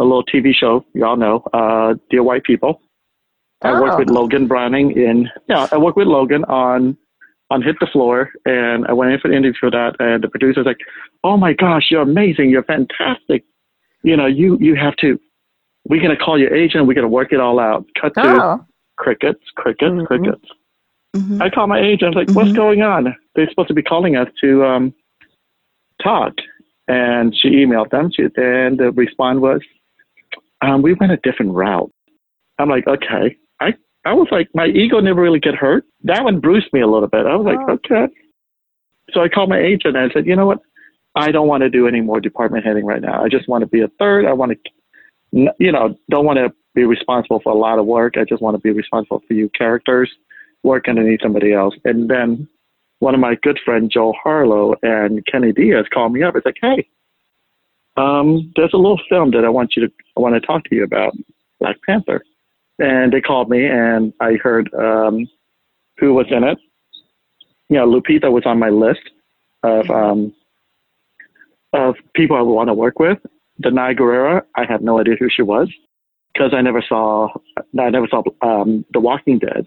a 0.00 0.02
little 0.02 0.24
TV 0.24 0.52
show, 0.54 0.84
y'all 0.94 1.16
know, 1.16 1.44
uh, 1.52 1.94
Dear 2.08 2.22
White 2.22 2.42
People. 2.42 2.80
I 3.62 3.78
work 3.78 3.98
with 3.98 4.10
oh. 4.10 4.14
Logan 4.14 4.46
Browning 4.48 4.92
in, 4.92 5.28
yeah, 5.46 5.68
I 5.70 5.76
work 5.76 5.94
with 5.94 6.08
Logan 6.08 6.44
on, 6.44 6.96
on 7.50 7.62
Hit 7.62 7.76
the 7.78 7.86
Floor, 7.86 8.30
and 8.46 8.86
I 8.86 8.94
went 8.94 9.12
in 9.12 9.20
for 9.20 9.28
the 9.28 9.34
interview 9.34 9.52
for 9.60 9.70
that, 9.70 9.96
and 9.98 10.24
the 10.24 10.28
producer's 10.28 10.64
like, 10.64 10.78
oh 11.22 11.36
my 11.36 11.52
gosh, 11.52 11.88
you're 11.90 12.00
amazing, 12.00 12.48
you're 12.48 12.64
fantastic. 12.64 13.44
You 14.02 14.16
know, 14.16 14.24
you, 14.24 14.56
you 14.58 14.74
have 14.76 14.96
to, 14.96 15.20
we're 15.86 16.00
going 16.00 16.16
to 16.16 16.24
call 16.24 16.38
your 16.38 16.54
agent, 16.54 16.86
we're 16.86 16.94
going 16.94 17.02
to 17.02 17.08
work 17.08 17.32
it 17.32 17.40
all 17.40 17.60
out. 17.60 17.84
Cut 18.00 18.14
to 18.14 18.22
oh. 18.24 18.66
crickets, 18.96 19.42
crickets, 19.56 19.92
mm-hmm. 19.92 20.06
crickets. 20.06 20.44
Mm-hmm. 21.14 21.42
I 21.42 21.50
call 21.50 21.66
my 21.66 21.80
agent, 21.80 22.04
I 22.04 22.06
was 22.06 22.14
like, 22.16 22.26
mm-hmm. 22.28 22.36
what's 22.36 22.52
going 22.52 22.80
on? 22.80 23.14
They're 23.34 23.50
supposed 23.50 23.68
to 23.68 23.74
be 23.74 23.82
calling 23.82 24.16
us 24.16 24.28
to 24.40 24.64
um, 24.64 24.94
talk. 26.02 26.32
And 26.88 27.36
she 27.36 27.50
emailed 27.50 27.90
them, 27.90 28.10
she, 28.10 28.22
and 28.22 28.78
the 28.78 28.90
response 28.94 29.38
was, 29.38 29.60
um, 30.62 30.82
we 30.82 30.94
went 30.94 31.12
a 31.12 31.18
different 31.22 31.52
route. 31.52 31.90
I'm 32.58 32.68
like, 32.68 32.86
okay. 32.86 33.36
I, 33.60 33.74
I 34.04 34.12
was 34.12 34.28
like, 34.30 34.48
my 34.54 34.66
ego 34.66 35.00
never 35.00 35.20
really 35.20 35.40
get 35.40 35.54
hurt. 35.54 35.84
That 36.04 36.24
one 36.24 36.40
bruised 36.40 36.68
me 36.72 36.80
a 36.80 36.86
little 36.86 37.08
bit. 37.08 37.26
I 37.26 37.36
was 37.36 37.46
like, 37.46 37.58
oh. 37.68 37.72
okay. 37.72 38.12
So 39.12 39.20
I 39.22 39.28
called 39.28 39.48
my 39.48 39.58
agent 39.58 39.96
and 39.96 40.10
I 40.10 40.12
said, 40.12 40.26
you 40.26 40.36
know 40.36 40.46
what? 40.46 40.60
I 41.16 41.32
don't 41.32 41.48
want 41.48 41.62
to 41.62 41.70
do 41.70 41.88
any 41.88 42.00
more 42.00 42.20
department 42.20 42.64
heading 42.64 42.84
right 42.84 43.00
now. 43.00 43.22
I 43.24 43.28
just 43.28 43.48
want 43.48 43.62
to 43.62 43.66
be 43.66 43.80
a 43.80 43.88
third. 43.98 44.26
I 44.26 44.32
want 44.32 44.52
to, 44.52 45.48
you 45.58 45.72
know, 45.72 45.96
don't 46.08 46.24
want 46.24 46.38
to 46.38 46.52
be 46.74 46.84
responsible 46.84 47.40
for 47.42 47.52
a 47.52 47.58
lot 47.58 47.78
of 47.78 47.86
work. 47.86 48.14
I 48.16 48.24
just 48.24 48.42
want 48.42 48.54
to 48.54 48.60
be 48.60 48.70
responsible 48.70 49.20
for 49.20 49.26
few 49.26 49.48
characters, 49.50 50.10
work 50.62 50.88
underneath 50.88 51.20
somebody 51.22 51.52
else. 51.52 51.74
And 51.84 52.08
then 52.08 52.48
one 53.00 53.14
of 53.14 53.20
my 53.20 53.34
good 53.42 53.58
friends, 53.64 53.92
Joel 53.92 54.14
Harlow 54.22 54.74
and 54.82 55.26
Kenny 55.26 55.52
Diaz, 55.52 55.86
called 55.92 56.12
me 56.12 56.22
up. 56.22 56.36
It's 56.36 56.46
like, 56.46 56.58
hey, 56.62 56.88
um, 57.96 58.52
there's 58.56 58.72
a 58.72 58.78
little 58.78 59.00
film 59.08 59.30
that 59.32 59.44
I 59.44 59.48
want 59.48 59.76
you 59.76 59.86
to, 59.86 59.92
I 60.16 60.20
want 60.20 60.34
to 60.34 60.40
talk 60.40 60.64
to 60.64 60.74
you 60.74 60.84
about, 60.84 61.14
Black 61.60 61.76
Panther. 61.86 62.24
And 62.78 63.12
they 63.12 63.20
called 63.20 63.50
me, 63.50 63.66
and 63.66 64.12
I 64.20 64.34
heard 64.34 64.72
um, 64.74 65.28
who 65.98 66.14
was 66.14 66.26
in 66.30 66.42
it. 66.44 66.58
You 67.68 67.76
know, 67.76 67.86
Lupita 67.86 68.32
was 68.32 68.44
on 68.46 68.58
my 68.58 68.70
list 68.70 69.10
of 69.62 69.86
mm-hmm. 69.86 69.92
um, 69.92 70.34
of 71.72 71.94
people 72.14 72.36
I 72.36 72.40
would 72.40 72.54
want 72.54 72.68
to 72.68 72.74
work 72.74 72.98
with. 72.98 73.18
Danai 73.62 73.96
Gurira, 73.96 74.42
I 74.56 74.64
had 74.64 74.82
no 74.82 74.98
idea 74.98 75.16
who 75.20 75.28
she 75.28 75.42
was 75.42 75.68
because 76.32 76.54
I 76.54 76.62
never 76.62 76.82
saw 76.82 77.28
I 77.78 77.90
never 77.90 78.08
saw 78.08 78.22
um, 78.40 78.84
The 78.92 79.00
Walking 79.00 79.38
Dead. 79.38 79.66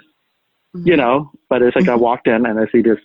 Mm-hmm. 0.76 0.88
You 0.88 0.98
know, 0.98 1.32
but 1.50 1.62
it's 1.62 1.76
like 1.76 1.86
mm-hmm. 1.86 1.94
I 1.94 1.98
walked 1.98 2.28
in 2.28 2.48
and 2.48 2.60
I 2.60 2.66
see 2.72 2.82
this 2.82 2.98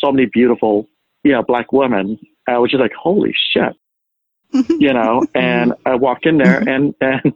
so 0.00 0.12
many 0.12 0.26
beautiful, 0.26 0.88
you 1.24 1.32
know, 1.32 1.42
black 1.42 1.72
women. 1.72 2.16
I 2.46 2.58
was 2.58 2.70
just 2.70 2.80
like, 2.80 2.92
holy 2.92 3.34
shit, 3.52 3.74
you 4.52 4.92
know. 4.92 5.26
And 5.34 5.74
I 5.86 5.94
walked 5.94 6.26
in 6.26 6.38
there 6.38 6.58
and 6.68 6.94
and 7.00 7.32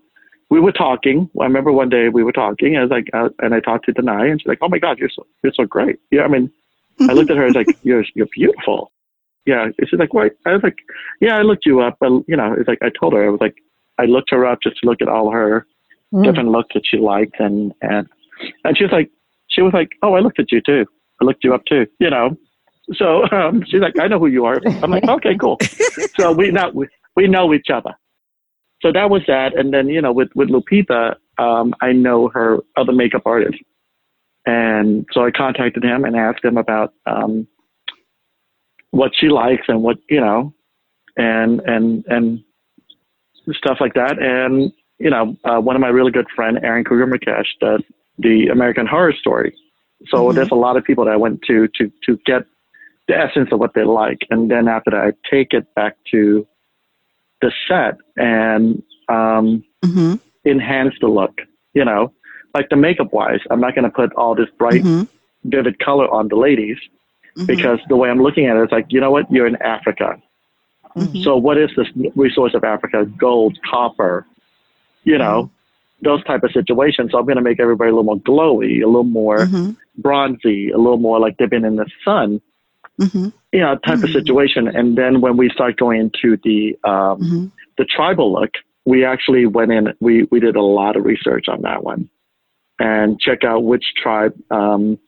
we 0.50 0.60
were 0.60 0.72
talking. 0.72 1.28
I 1.40 1.44
remember 1.44 1.72
one 1.72 1.88
day 1.88 2.08
we 2.08 2.22
were 2.22 2.32
talking. 2.32 2.76
I 2.76 2.82
was 2.82 2.90
like, 2.90 3.08
uh, 3.12 3.30
and 3.40 3.54
I 3.54 3.60
talked 3.60 3.86
to 3.86 3.92
Danai, 3.92 4.30
and 4.30 4.40
she's 4.40 4.46
like, 4.46 4.58
"Oh 4.62 4.68
my 4.68 4.78
God, 4.78 4.98
you're 4.98 5.10
so 5.10 5.26
you're 5.42 5.52
so 5.54 5.64
great." 5.64 5.98
Yeah, 6.10 6.22
I 6.22 6.28
mean, 6.28 6.50
I 7.00 7.12
looked 7.12 7.30
at 7.30 7.36
her. 7.36 7.44
I 7.44 7.46
was 7.46 7.56
like, 7.56 7.76
"You're 7.82 8.04
you're 8.14 8.28
beautiful." 8.32 8.92
Yeah, 9.44 9.68
she's 9.88 9.98
like, 9.98 10.14
"What?" 10.14 10.36
I 10.44 10.52
was 10.52 10.62
like, 10.62 10.78
"Yeah, 11.20 11.36
I 11.36 11.42
looked 11.42 11.66
you 11.66 11.80
up, 11.80 11.96
but 12.00 12.10
you 12.28 12.36
know, 12.36 12.54
it's 12.56 12.68
like 12.68 12.78
I 12.82 12.90
told 12.90 13.12
her 13.14 13.24
I 13.24 13.28
was 13.28 13.40
like, 13.40 13.56
I 13.98 14.04
looked 14.04 14.30
her 14.30 14.46
up 14.46 14.60
just 14.62 14.78
to 14.80 14.86
look 14.86 15.00
at 15.00 15.08
all 15.08 15.30
her 15.30 15.66
mm. 16.12 16.24
different 16.24 16.50
looks 16.50 16.74
that 16.74 16.82
she 16.84 16.98
liked, 16.98 17.40
and 17.40 17.72
and 17.82 18.08
and 18.64 18.76
she 18.76 18.84
was 18.84 18.92
like, 18.92 19.10
she 19.48 19.62
was 19.62 19.72
like, 19.72 19.90
"Oh, 20.02 20.14
I 20.14 20.20
looked 20.20 20.38
at 20.38 20.52
you 20.52 20.60
too. 20.60 20.86
I 21.20 21.24
looked 21.24 21.44
you 21.44 21.54
up 21.54 21.64
too." 21.64 21.86
You 21.98 22.10
know, 22.10 22.36
so 22.94 23.24
um, 23.32 23.64
she's 23.66 23.80
like, 23.80 23.98
"I 23.98 24.08
know 24.08 24.18
who 24.18 24.26
you 24.26 24.44
are." 24.44 24.60
I'm 24.82 24.90
like, 24.90 25.08
"Okay, 25.08 25.36
cool." 25.36 25.58
so 26.18 26.32
we 26.32 26.50
now 26.50 26.70
we, 26.70 26.86
we 27.16 27.26
know 27.26 27.52
each 27.54 27.70
other 27.72 27.94
so 28.82 28.92
that 28.92 29.10
was 29.10 29.22
that. 29.26 29.56
And 29.56 29.72
then, 29.72 29.88
you 29.88 30.00
know, 30.00 30.12
with, 30.12 30.28
with 30.34 30.48
Lupita, 30.48 31.16
um, 31.38 31.74
I 31.80 31.92
know 31.92 32.28
her 32.28 32.58
other 32.76 32.92
makeup 32.92 33.22
artist. 33.26 33.58
And 34.44 35.06
so 35.12 35.24
I 35.24 35.30
contacted 35.30 35.82
him 35.82 36.04
and 36.04 36.14
asked 36.14 36.44
him 36.44 36.56
about 36.56 36.94
um, 37.06 37.48
what 38.90 39.12
she 39.18 39.28
likes 39.28 39.64
and 39.68 39.82
what, 39.82 39.98
you 40.08 40.20
know, 40.20 40.54
and, 41.16 41.60
and, 41.60 42.04
and 42.06 42.44
stuff 43.52 43.78
like 43.80 43.94
that. 43.94 44.18
And, 44.20 44.72
you 44.98 45.10
know, 45.10 45.36
uh, 45.44 45.58
one 45.58 45.74
of 45.74 45.80
my 45.80 45.88
really 45.88 46.12
good 46.12 46.28
friend, 46.34 46.58
Eryn 46.58 46.84
Krueger 46.84 47.06
Mekash, 47.06 47.46
does 47.60 47.82
the 48.18 48.48
American 48.48 48.86
Horror 48.86 49.14
Story. 49.18 49.54
So 50.08 50.18
mm-hmm. 50.18 50.36
there's 50.36 50.50
a 50.50 50.54
lot 50.54 50.76
of 50.76 50.84
people 50.84 51.04
that 51.06 51.12
I 51.12 51.16
went 51.16 51.42
to, 51.48 51.66
to, 51.76 51.90
to 52.04 52.18
get 52.24 52.42
the 53.08 53.16
essence 53.16 53.48
of 53.50 53.58
what 53.58 53.74
they 53.74 53.84
like. 53.84 54.26
And 54.30 54.50
then 54.50 54.68
after 54.68 54.90
that, 54.90 55.00
I 55.00 55.12
take 55.28 55.52
it 55.52 55.74
back 55.74 55.96
to 56.12 56.46
the 57.40 57.52
set 57.68 57.96
and 58.16 58.82
um, 59.08 59.64
mm-hmm. 59.84 60.14
enhance 60.44 60.94
the 61.00 61.08
look. 61.08 61.40
You 61.74 61.84
know, 61.84 62.12
like 62.54 62.68
the 62.70 62.76
makeup 62.76 63.12
wise, 63.12 63.40
I'm 63.50 63.60
not 63.60 63.74
going 63.74 63.84
to 63.84 63.90
put 63.90 64.12
all 64.14 64.34
this 64.34 64.48
bright, 64.58 64.82
mm-hmm. 64.82 65.02
vivid 65.44 65.78
color 65.78 66.08
on 66.08 66.28
the 66.28 66.36
ladies 66.36 66.78
mm-hmm. 67.36 67.46
because 67.46 67.78
the 67.88 67.96
way 67.96 68.08
I'm 68.08 68.22
looking 68.22 68.46
at 68.46 68.56
it 68.56 68.62
is 68.62 68.72
like, 68.72 68.86
you 68.88 69.00
know 69.00 69.10
what? 69.10 69.30
You're 69.30 69.46
in 69.46 69.56
Africa. 69.56 70.20
Mm-hmm. 70.96 71.22
So 71.22 71.36
what 71.36 71.58
is 71.58 71.70
this 71.76 71.88
resource 72.14 72.54
of 72.54 72.64
Africa? 72.64 73.04
Gold, 73.18 73.58
copper, 73.68 74.26
you 75.04 75.18
know, 75.18 75.44
mm-hmm. 75.44 76.06
those 76.06 76.24
type 76.24 76.42
of 76.42 76.52
situations. 76.52 77.12
So 77.12 77.18
I'm 77.18 77.26
going 77.26 77.36
to 77.36 77.42
make 77.42 77.60
everybody 77.60 77.90
a 77.90 77.92
little 77.92 78.04
more 78.04 78.16
glowy, 78.20 78.82
a 78.82 78.86
little 78.86 79.04
more 79.04 79.40
mm-hmm. 79.40 79.72
bronzy, 79.98 80.70
a 80.70 80.78
little 80.78 80.96
more 80.96 81.20
like 81.20 81.36
they've 81.36 81.50
been 81.50 81.66
in 81.66 81.76
the 81.76 81.90
sun 82.04 82.40
mm-hmm. 83.00 83.28
you 83.52 83.60
know, 83.60 83.76
type 83.76 83.96
mm-hmm. 83.96 84.04
of 84.04 84.10
situation. 84.10 84.68
And 84.68 84.96
then 84.96 85.20
when 85.20 85.36
we 85.36 85.50
start 85.50 85.76
going 85.76 86.00
into 86.00 86.38
the 86.42 86.76
um, 86.88 87.20
mm-hmm. 87.20 87.46
the 87.78 87.84
tribal 87.84 88.32
look, 88.32 88.50
we 88.84 89.04
actually 89.04 89.46
went 89.46 89.72
in. 89.72 89.88
We 90.00 90.24
we 90.30 90.40
did 90.40 90.56
a 90.56 90.62
lot 90.62 90.96
of 90.96 91.04
research 91.04 91.46
on 91.48 91.62
that 91.62 91.84
one, 91.84 92.08
and 92.78 93.20
check 93.20 93.44
out 93.44 93.64
which 93.64 93.84
tribe. 94.00 94.34
Um, 94.50 94.98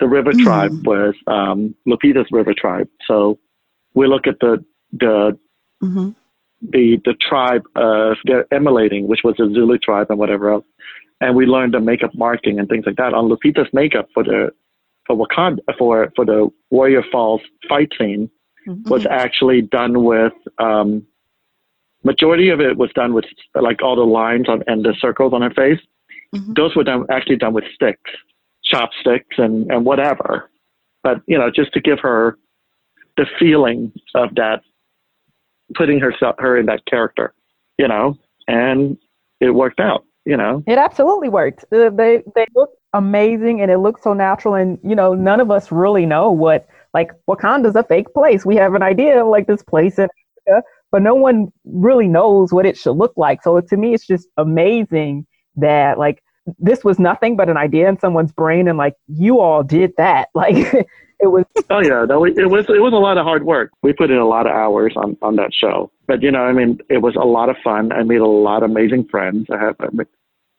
the 0.00 0.08
river 0.08 0.32
mm-hmm. 0.32 0.44
tribe 0.44 0.86
was 0.86 1.14
um, 1.26 1.74
Lupita's 1.86 2.28
river 2.32 2.54
tribe. 2.56 2.88
So 3.06 3.38
we 3.94 4.06
look 4.06 4.26
at 4.26 4.40
the 4.40 4.64
the 4.92 5.38
mm-hmm. 5.82 6.10
the 6.62 7.00
the 7.04 7.14
tribe 7.20 7.62
uh, 7.76 8.14
they're 8.24 8.52
emulating, 8.52 9.08
which 9.08 9.20
was 9.22 9.36
the 9.36 9.50
Zulu 9.52 9.78
tribe 9.78 10.06
and 10.10 10.18
whatever 10.18 10.52
else. 10.52 10.64
And 11.20 11.36
we 11.36 11.44
learned 11.44 11.74
the 11.74 11.80
makeup 11.80 12.12
marking 12.14 12.58
and 12.58 12.66
things 12.66 12.86
like 12.86 12.96
that 12.96 13.12
on 13.12 13.28
Lupita's 13.28 13.68
makeup 13.74 14.08
for 14.14 14.24
the 14.24 14.52
for 15.06 15.16
Wakanda 15.16 15.58
for 15.78 16.12
for 16.16 16.24
the 16.24 16.48
Warrior 16.70 17.02
Falls 17.10 17.40
fight 17.68 17.90
scene 17.98 18.30
mm-hmm. 18.66 18.88
was 18.88 19.06
actually 19.06 19.62
done 19.62 20.04
with 20.04 20.32
um, 20.58 21.06
majority 22.04 22.48
of 22.48 22.60
it 22.60 22.76
was 22.76 22.90
done 22.94 23.14
with 23.14 23.24
like 23.54 23.82
all 23.82 23.96
the 23.96 24.02
lines 24.02 24.48
on 24.48 24.62
and 24.66 24.84
the 24.84 24.94
circles 25.00 25.32
on 25.32 25.42
her 25.42 25.50
face. 25.50 25.80
Mm-hmm. 26.34 26.52
Those 26.54 26.76
were 26.76 26.84
done 26.84 27.06
actually 27.10 27.36
done 27.36 27.54
with 27.54 27.64
sticks, 27.74 28.10
chopsticks, 28.64 29.36
and 29.38 29.70
and 29.70 29.84
whatever. 29.84 30.50
But 31.02 31.22
you 31.26 31.38
know, 31.38 31.50
just 31.50 31.72
to 31.74 31.80
give 31.80 31.98
her 32.00 32.38
the 33.16 33.26
feeling 33.38 33.92
of 34.14 34.34
that, 34.36 34.62
putting 35.74 36.00
herself 36.00 36.36
her 36.38 36.56
in 36.56 36.66
that 36.66 36.84
character, 36.86 37.34
you 37.78 37.88
know, 37.88 38.16
and 38.46 38.96
it 39.40 39.50
worked 39.50 39.80
out. 39.80 40.04
You 40.24 40.36
know, 40.36 40.62
it 40.66 40.78
absolutely 40.78 41.30
worked. 41.30 41.64
Uh, 41.72 41.90
they 41.90 42.22
they 42.34 42.46
look 42.54 42.70
amazing 42.92 43.60
and 43.60 43.70
it 43.70 43.78
looks 43.78 44.02
so 44.02 44.12
natural 44.12 44.54
and 44.54 44.78
you 44.82 44.94
know 44.94 45.14
none 45.14 45.40
of 45.40 45.50
us 45.50 45.70
really 45.70 46.06
know 46.06 46.30
what 46.30 46.66
like 46.92 47.12
wakanda's 47.28 47.76
a 47.76 47.84
fake 47.84 48.12
place. 48.12 48.44
We 48.44 48.56
have 48.56 48.74
an 48.74 48.82
idea 48.82 49.22
of 49.22 49.28
like 49.28 49.46
this 49.46 49.62
place 49.62 49.98
in 49.98 50.08
africa 50.48 50.66
but 50.90 51.02
no 51.02 51.14
one 51.14 51.52
really 51.64 52.08
knows 52.08 52.52
what 52.52 52.66
it 52.66 52.76
should 52.76 52.96
look 52.96 53.12
like. 53.16 53.42
So 53.42 53.60
to 53.60 53.76
me 53.76 53.94
it's 53.94 54.06
just 54.06 54.28
amazing 54.36 55.26
that 55.56 55.98
like 55.98 56.22
this 56.58 56.84
was 56.84 56.98
nothing 56.98 57.36
but 57.36 57.48
an 57.48 57.56
idea 57.56 57.88
in 57.88 57.98
someone's 57.98 58.32
brain 58.32 58.66
and 58.66 58.76
like 58.76 58.94
you 59.06 59.40
all 59.40 59.62
did 59.62 59.92
that. 59.96 60.28
Like 60.34 60.56
it 61.22 61.26
was 61.26 61.44
oh 61.68 61.80
yeah 61.80 62.06
no, 62.08 62.24
it 62.24 62.50
was 62.50 62.64
it 62.70 62.80
was 62.80 62.94
a 62.94 62.96
lot 62.96 63.18
of 63.18 63.24
hard 63.24 63.44
work. 63.44 63.70
We 63.82 63.92
put 63.92 64.10
in 64.10 64.16
a 64.16 64.26
lot 64.26 64.46
of 64.46 64.52
hours 64.52 64.94
on 64.96 65.16
on 65.20 65.36
that 65.36 65.52
show. 65.52 65.92
But 66.06 66.22
you 66.22 66.30
know 66.30 66.42
i 66.42 66.52
mean 66.52 66.78
it 66.88 67.02
was 67.02 67.14
a 67.14 67.26
lot 67.26 67.50
of 67.50 67.56
fun. 67.62 67.92
I 67.92 68.02
made 68.02 68.20
a 68.20 68.26
lot 68.26 68.62
of 68.62 68.70
amazing 68.70 69.06
friends. 69.08 69.46
I 69.52 69.58
have 69.58 69.76
I 69.80 69.88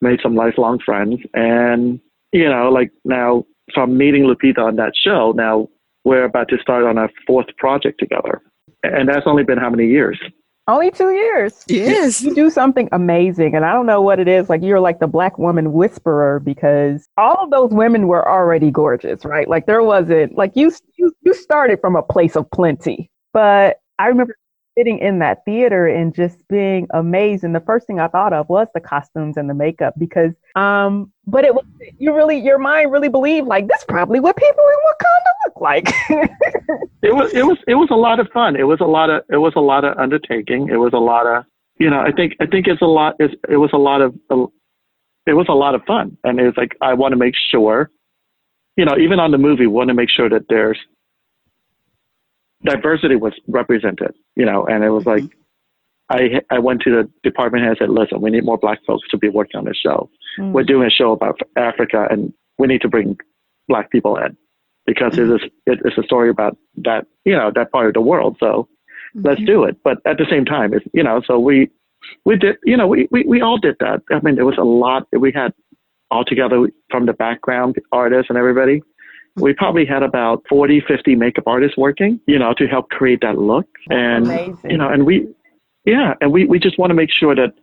made 0.01 0.19
some 0.21 0.35
lifelong 0.35 0.79
friends 0.79 1.19
and 1.33 1.99
you 2.31 2.49
know, 2.49 2.69
like 2.69 2.91
now 3.05 3.45
from 3.73 3.97
meeting 3.97 4.23
Lupita 4.23 4.59
on 4.59 4.75
that 4.77 4.93
show, 4.95 5.33
now 5.35 5.67
we're 6.03 6.23
about 6.23 6.49
to 6.49 6.57
start 6.61 6.83
on 6.83 6.97
our 6.97 7.09
fourth 7.27 7.47
project 7.57 7.99
together. 7.99 8.41
And 8.83 9.07
that's 9.07 9.27
only 9.27 9.43
been 9.43 9.57
how 9.57 9.69
many 9.69 9.87
years? 9.87 10.19
Only 10.67 10.91
two 10.91 11.11
years. 11.11 11.65
Yes. 11.67 12.21
You 12.21 12.33
do 12.33 12.49
something 12.49 12.87
amazing. 12.91 13.55
And 13.55 13.65
I 13.65 13.73
don't 13.73 13.85
know 13.85 14.01
what 14.01 14.19
it 14.19 14.27
is. 14.27 14.49
Like 14.49 14.61
you're 14.61 14.79
like 14.79 14.99
the 14.99 15.07
black 15.07 15.37
woman 15.37 15.73
whisperer 15.73 16.39
because 16.39 17.07
all 17.17 17.43
of 17.43 17.51
those 17.51 17.71
women 17.71 18.07
were 18.07 18.27
already 18.27 18.71
gorgeous, 18.71 19.25
right? 19.25 19.47
Like 19.47 19.65
there 19.65 19.83
wasn't 19.83 20.37
like 20.37 20.51
you 20.55 20.71
you, 20.97 21.13
you 21.21 21.33
started 21.33 21.79
from 21.81 21.95
a 21.95 22.03
place 22.03 22.35
of 22.35 22.49
plenty. 22.51 23.09
But 23.33 23.77
I 23.99 24.07
remember 24.07 24.35
sitting 24.77 24.99
in 24.99 25.19
that 25.19 25.43
theater 25.45 25.87
and 25.87 26.13
just 26.13 26.47
being 26.47 26.87
amazed. 26.91 27.43
And 27.43 27.53
the 27.53 27.59
first 27.59 27.87
thing 27.87 27.99
I 27.99 28.07
thought 28.07 28.33
of 28.33 28.47
was 28.49 28.67
the 28.73 28.79
costumes 28.79 29.37
and 29.37 29.49
the 29.49 29.53
makeup 29.53 29.93
because, 29.97 30.31
um, 30.55 31.11
but 31.27 31.43
it 31.43 31.53
was, 31.53 31.65
you 31.97 32.15
really, 32.15 32.37
your 32.37 32.57
mind 32.57 32.91
really 32.91 33.09
believed 33.09 33.47
like 33.47 33.67
this 33.67 33.83
probably 33.87 34.19
what 34.19 34.37
people 34.37 34.63
in 34.63 34.79
Wakanda 34.87 35.31
look 35.45 35.61
like. 35.61 35.87
it 37.01 37.13
was, 37.13 37.33
it 37.33 37.45
was, 37.45 37.57
it 37.67 37.75
was 37.75 37.89
a 37.91 37.95
lot 37.95 38.19
of 38.19 38.27
fun. 38.29 38.55
It 38.55 38.63
was 38.63 38.79
a 38.79 38.85
lot 38.85 39.09
of, 39.09 39.23
it 39.29 39.37
was 39.37 39.53
a 39.55 39.61
lot 39.61 39.83
of 39.83 39.97
undertaking. 39.97 40.69
It 40.69 40.77
was 40.77 40.93
a 40.93 40.99
lot 40.99 41.27
of, 41.27 41.45
you 41.77 41.89
know, 41.89 41.99
I 41.99 42.11
think, 42.11 42.33
I 42.39 42.45
think 42.45 42.67
it's 42.67 42.81
a 42.81 42.85
lot, 42.85 43.15
it's, 43.19 43.33
it 43.49 43.57
was 43.57 43.71
a 43.73 43.77
lot 43.77 44.01
of, 44.01 44.15
it 45.27 45.33
was 45.33 45.47
a 45.49 45.53
lot 45.53 45.75
of 45.75 45.81
fun. 45.85 46.17
And 46.23 46.39
it's 46.39 46.57
like, 46.57 46.75
I 46.81 46.93
want 46.93 47.11
to 47.11 47.17
make 47.17 47.35
sure, 47.51 47.91
you 48.77 48.85
know, 48.85 48.97
even 48.97 49.19
on 49.19 49.31
the 49.31 49.37
movie, 49.37 49.67
want 49.67 49.89
to 49.89 49.93
make 49.93 50.09
sure 50.09 50.29
that 50.29 50.45
there's 50.47 50.79
diversity 52.63 53.15
was 53.15 53.33
represented, 53.47 54.13
you 54.35 54.45
know, 54.45 54.65
and 54.65 54.83
it 54.83 54.89
was 54.89 55.05
like, 55.05 55.23
I, 56.09 56.41
I 56.49 56.59
went 56.59 56.81
to 56.81 56.89
the 56.91 57.09
department 57.23 57.63
head 57.63 57.69
and 57.69 57.77
I 57.77 57.85
said, 57.85 57.89
listen, 57.89 58.21
we 58.21 58.31
need 58.31 58.43
more 58.43 58.57
black 58.57 58.79
folks 58.85 59.07
to 59.09 59.17
be 59.17 59.29
working 59.29 59.57
on 59.57 59.65
this 59.65 59.77
show. 59.77 60.09
Mm. 60.37 60.51
We're 60.51 60.63
doing 60.63 60.85
a 60.85 60.91
show 60.91 61.13
about 61.13 61.39
Africa 61.55 62.07
and 62.09 62.33
we 62.57 62.67
need 62.67 62.81
to 62.81 62.89
bring 62.89 63.17
black 63.67 63.91
people 63.91 64.17
in 64.17 64.35
because 64.85 65.13
mm. 65.13 65.19
it 65.19 65.35
is, 65.35 65.49
it 65.65 65.79
is 65.85 65.93
a 65.97 66.03
story 66.03 66.29
about 66.29 66.57
that, 66.77 67.05
you 67.23 67.35
know, 67.35 67.51
that 67.55 67.71
part 67.71 67.87
of 67.87 67.93
the 67.93 68.01
world. 68.01 68.35
So 68.39 68.67
mm-hmm. 69.15 69.27
let's 69.27 69.41
do 69.43 69.63
it. 69.63 69.77
But 69.83 69.99
at 70.05 70.17
the 70.17 70.25
same 70.29 70.43
time, 70.43 70.73
it's, 70.73 70.85
you 70.93 71.03
know, 71.03 71.21
so 71.25 71.39
we, 71.39 71.69
we 72.25 72.35
did, 72.35 72.57
you 72.65 72.75
know, 72.75 72.87
we, 72.87 73.07
we, 73.11 73.23
we 73.23 73.41
all 73.41 73.57
did 73.57 73.77
that. 73.79 74.01
I 74.11 74.19
mean, 74.21 74.35
there 74.35 74.45
was 74.45 74.57
a 74.57 74.63
lot 74.63 75.07
that 75.11 75.19
we 75.19 75.31
had 75.31 75.53
all 76.09 76.25
together 76.25 76.67
from 76.89 77.05
the 77.05 77.13
background 77.13 77.77
artists 77.93 78.29
and 78.29 78.37
everybody 78.37 78.81
we 79.35 79.53
probably 79.53 79.85
had 79.85 80.03
about 80.03 80.43
40, 80.49 80.81
50 80.87 81.15
makeup 81.15 81.45
artists 81.47 81.77
working, 81.77 82.19
you 82.27 82.37
know, 82.37 82.53
to 82.57 82.67
help 82.67 82.89
create 82.89 83.19
that 83.21 83.37
look. 83.37 83.65
And, 83.89 84.25
Amazing. 84.25 84.71
you 84.71 84.77
know, 84.77 84.89
and 84.89 85.05
we, 85.05 85.27
yeah, 85.85 86.13
and 86.21 86.31
we, 86.31 86.45
we 86.45 86.59
just 86.59 86.77
want 86.77 86.89
to 86.91 86.95
make 86.95 87.09
sure 87.11 87.35
that 87.35 87.53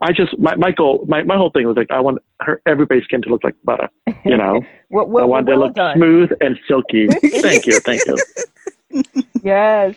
I 0.00 0.12
just, 0.12 0.38
my, 0.38 0.56
my 0.56 0.72
goal, 0.72 1.04
my, 1.08 1.22
my 1.22 1.36
whole 1.36 1.50
thing 1.50 1.66
was 1.66 1.76
like, 1.76 1.90
I 1.90 2.00
want 2.00 2.18
her, 2.40 2.60
everybody's 2.66 3.04
skin 3.04 3.22
to 3.22 3.28
look 3.28 3.44
like 3.44 3.54
butter, 3.64 3.88
you 4.24 4.36
know, 4.36 4.60
well, 4.90 5.06
well, 5.06 5.24
I 5.24 5.26
want 5.26 5.46
well 5.46 5.56
to 5.56 5.64
look 5.64 5.74
done. 5.74 5.96
smooth 5.96 6.30
and 6.40 6.58
silky. 6.68 7.06
thank 7.40 7.66
you. 7.66 7.80
Thank 7.80 8.02
you. 8.06 9.02
Yes. 9.42 9.94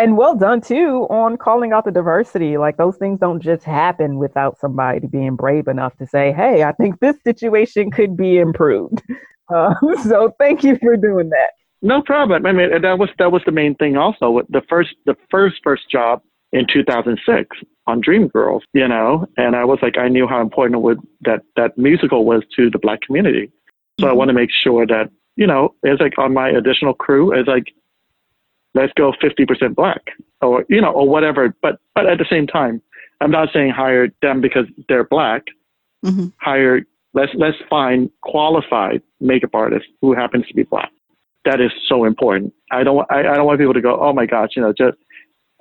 And 0.00 0.16
well 0.16 0.36
done 0.36 0.60
too 0.60 1.06
on 1.10 1.36
calling 1.36 1.72
out 1.72 1.84
the 1.84 1.90
diversity. 1.90 2.56
Like 2.56 2.76
those 2.76 2.96
things 2.96 3.18
don't 3.18 3.42
just 3.42 3.64
happen 3.64 4.18
without 4.18 4.58
somebody 4.58 5.06
being 5.08 5.34
brave 5.34 5.66
enough 5.66 5.96
to 5.96 6.06
say, 6.06 6.32
hey, 6.32 6.62
I 6.62 6.72
think 6.72 7.00
this 7.00 7.16
situation 7.24 7.90
could 7.90 8.16
be 8.16 8.38
improved. 8.38 9.02
Uh, 9.48 9.74
so 10.02 10.34
thank 10.38 10.62
you 10.62 10.76
for 10.78 10.96
doing 10.96 11.30
that. 11.30 11.50
No 11.80 12.02
problem. 12.02 12.44
I 12.44 12.52
mean, 12.52 12.70
that 12.82 12.98
was, 12.98 13.08
that 13.18 13.30
was 13.30 13.42
the 13.46 13.52
main 13.52 13.74
thing 13.76 13.96
also. 13.96 14.42
The 14.48 14.62
first, 14.68 14.90
the 15.06 15.16
first, 15.30 15.56
first 15.62 15.88
job 15.90 16.22
in 16.52 16.66
2006 16.72 17.56
on 17.86 18.02
Dreamgirls, 18.02 18.62
you 18.72 18.88
know, 18.88 19.26
and 19.36 19.54
I 19.54 19.64
was 19.64 19.78
like, 19.80 19.96
I 19.96 20.08
knew 20.08 20.26
how 20.26 20.40
important 20.40 20.82
would 20.82 20.98
that 21.22 21.42
that 21.56 21.78
musical 21.78 22.24
was 22.24 22.42
to 22.56 22.68
the 22.70 22.78
black 22.78 23.00
community. 23.02 23.52
So 24.00 24.06
I 24.06 24.12
want 24.12 24.28
to 24.28 24.34
make 24.34 24.50
sure 24.52 24.86
that 24.86 25.10
you 25.38 25.46
know, 25.46 25.72
it's 25.84 26.00
like 26.00 26.18
on 26.18 26.34
my 26.34 26.50
additional 26.50 26.92
crew, 26.92 27.32
it's 27.32 27.48
like, 27.48 27.72
let's 28.74 28.92
go 28.94 29.12
50% 29.22 29.74
black, 29.76 30.00
or 30.42 30.64
you 30.68 30.80
know, 30.80 30.90
or 30.90 31.08
whatever. 31.08 31.54
But 31.62 31.78
but 31.94 32.06
at 32.06 32.18
the 32.18 32.26
same 32.28 32.48
time, 32.48 32.82
I'm 33.20 33.30
not 33.30 33.50
saying 33.52 33.70
hire 33.70 34.08
them 34.20 34.40
because 34.40 34.66
they're 34.88 35.04
black. 35.04 35.44
Mhm. 36.04 36.32
Hire 36.38 36.82
let's 37.14 37.32
let's 37.34 37.56
find 37.68 38.10
qualified 38.22 39.02
makeup 39.20 39.50
artists 39.54 39.88
who 40.00 40.14
happens 40.14 40.46
to 40.46 40.54
be 40.54 40.62
black. 40.62 40.90
That 41.44 41.60
is 41.60 41.70
so 41.88 42.04
important. 42.04 42.52
I 42.70 42.84
don't 42.84 43.06
I, 43.10 43.20
I 43.20 43.34
don't 43.36 43.46
want 43.46 43.58
people 43.58 43.74
to 43.74 43.80
go, 43.80 43.98
oh 44.00 44.12
my 44.12 44.26
gosh, 44.26 44.50
you 44.56 44.62
know, 44.62 44.72
just 44.72 44.98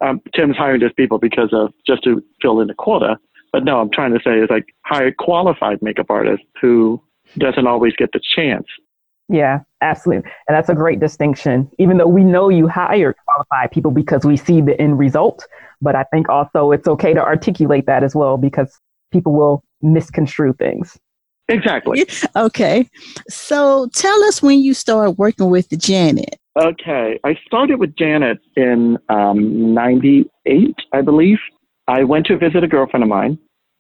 um, 0.02 0.22
Tym's 0.36 0.58
hiring 0.58 0.80
just 0.80 0.96
people 0.96 1.18
because 1.18 1.50
of 1.54 1.74
just 1.86 2.04
to 2.04 2.24
fill 2.42 2.62
in 2.62 2.68
the 2.68 2.74
quota. 2.74 3.18
But 3.52 3.64
no, 3.64 3.80
I'm 3.80 3.90
trying 3.92 4.14
to 4.14 4.20
say 4.24 4.40
is 4.40 4.50
like 4.50 4.66
hire 4.86 5.12
qualified 5.18 5.82
makeup 5.82 6.08
artists 6.10 6.46
who 6.62 7.02
doesn't 7.38 7.68
always 7.68 7.94
get 7.98 8.12
the 8.12 8.22
chance. 8.36 8.66
Yeah, 9.30 9.60
absolutely. 9.82 10.30
And 10.48 10.56
that's 10.56 10.70
a 10.70 10.76
great 10.76 11.00
distinction. 11.00 11.70
Even 11.80 11.98
though 11.98 12.08
we 12.08 12.24
know 12.24 12.50
you 12.50 12.68
hire 12.68 13.16
qualified 13.26 13.72
people 13.72 13.92
because 13.92 14.26
we 14.26 14.38
see 14.38 14.62
the 14.62 14.80
end 14.80 15.00
result, 15.00 15.46
but 15.82 15.96
I 15.96 16.04
think 16.14 16.30
also 16.30 16.72
it's 16.72 16.88
okay 16.88 17.14
to 17.14 17.22
articulate 17.22 17.86
that 17.88 18.04
as 18.04 18.16
well 18.16 18.38
because 18.38 18.80
people 19.12 19.34
will 19.34 19.64
misconstrue 19.82 20.54
things. 20.54 20.98
Exactly. 21.50 22.06
Okay. 22.36 22.88
So 23.30 23.88
tell 23.94 24.24
us 24.26 24.42
when 24.42 24.60
you 24.60 24.74
started 24.74 25.12
working 25.12 25.50
with 25.50 25.70
Janet. 25.80 26.36
Okay, 26.60 27.20
I 27.24 27.36
started 27.46 27.80
with 27.80 27.96
Janet 27.96 28.40
in 28.56 28.98
um, 29.10 29.74
'98, 29.74 30.76
I 30.94 31.02
believe. 31.02 31.38
I 31.88 32.04
went 32.04 32.26
to 32.28 32.38
visit 32.38 32.64
a 32.64 32.68
girlfriend 32.68 33.04
of 33.04 33.10
mine 33.10 33.38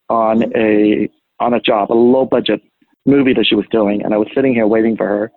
on 0.09 0.43
a 0.55 1.09
on 1.39 1.53
a 1.53 1.59
job, 1.59 1.91
a 1.91 1.93
low 1.93 2.25
budget 2.25 2.61
movie 3.05 3.33
that 3.33 3.45
she 3.47 3.55
was 3.55 3.65
doing, 3.71 4.03
and 4.03 4.13
I 4.13 4.17
was 4.17 4.27
sitting 4.35 4.53
here 4.53 4.67
waiting 4.67 4.95
for 4.95 5.07
her, 5.07 5.31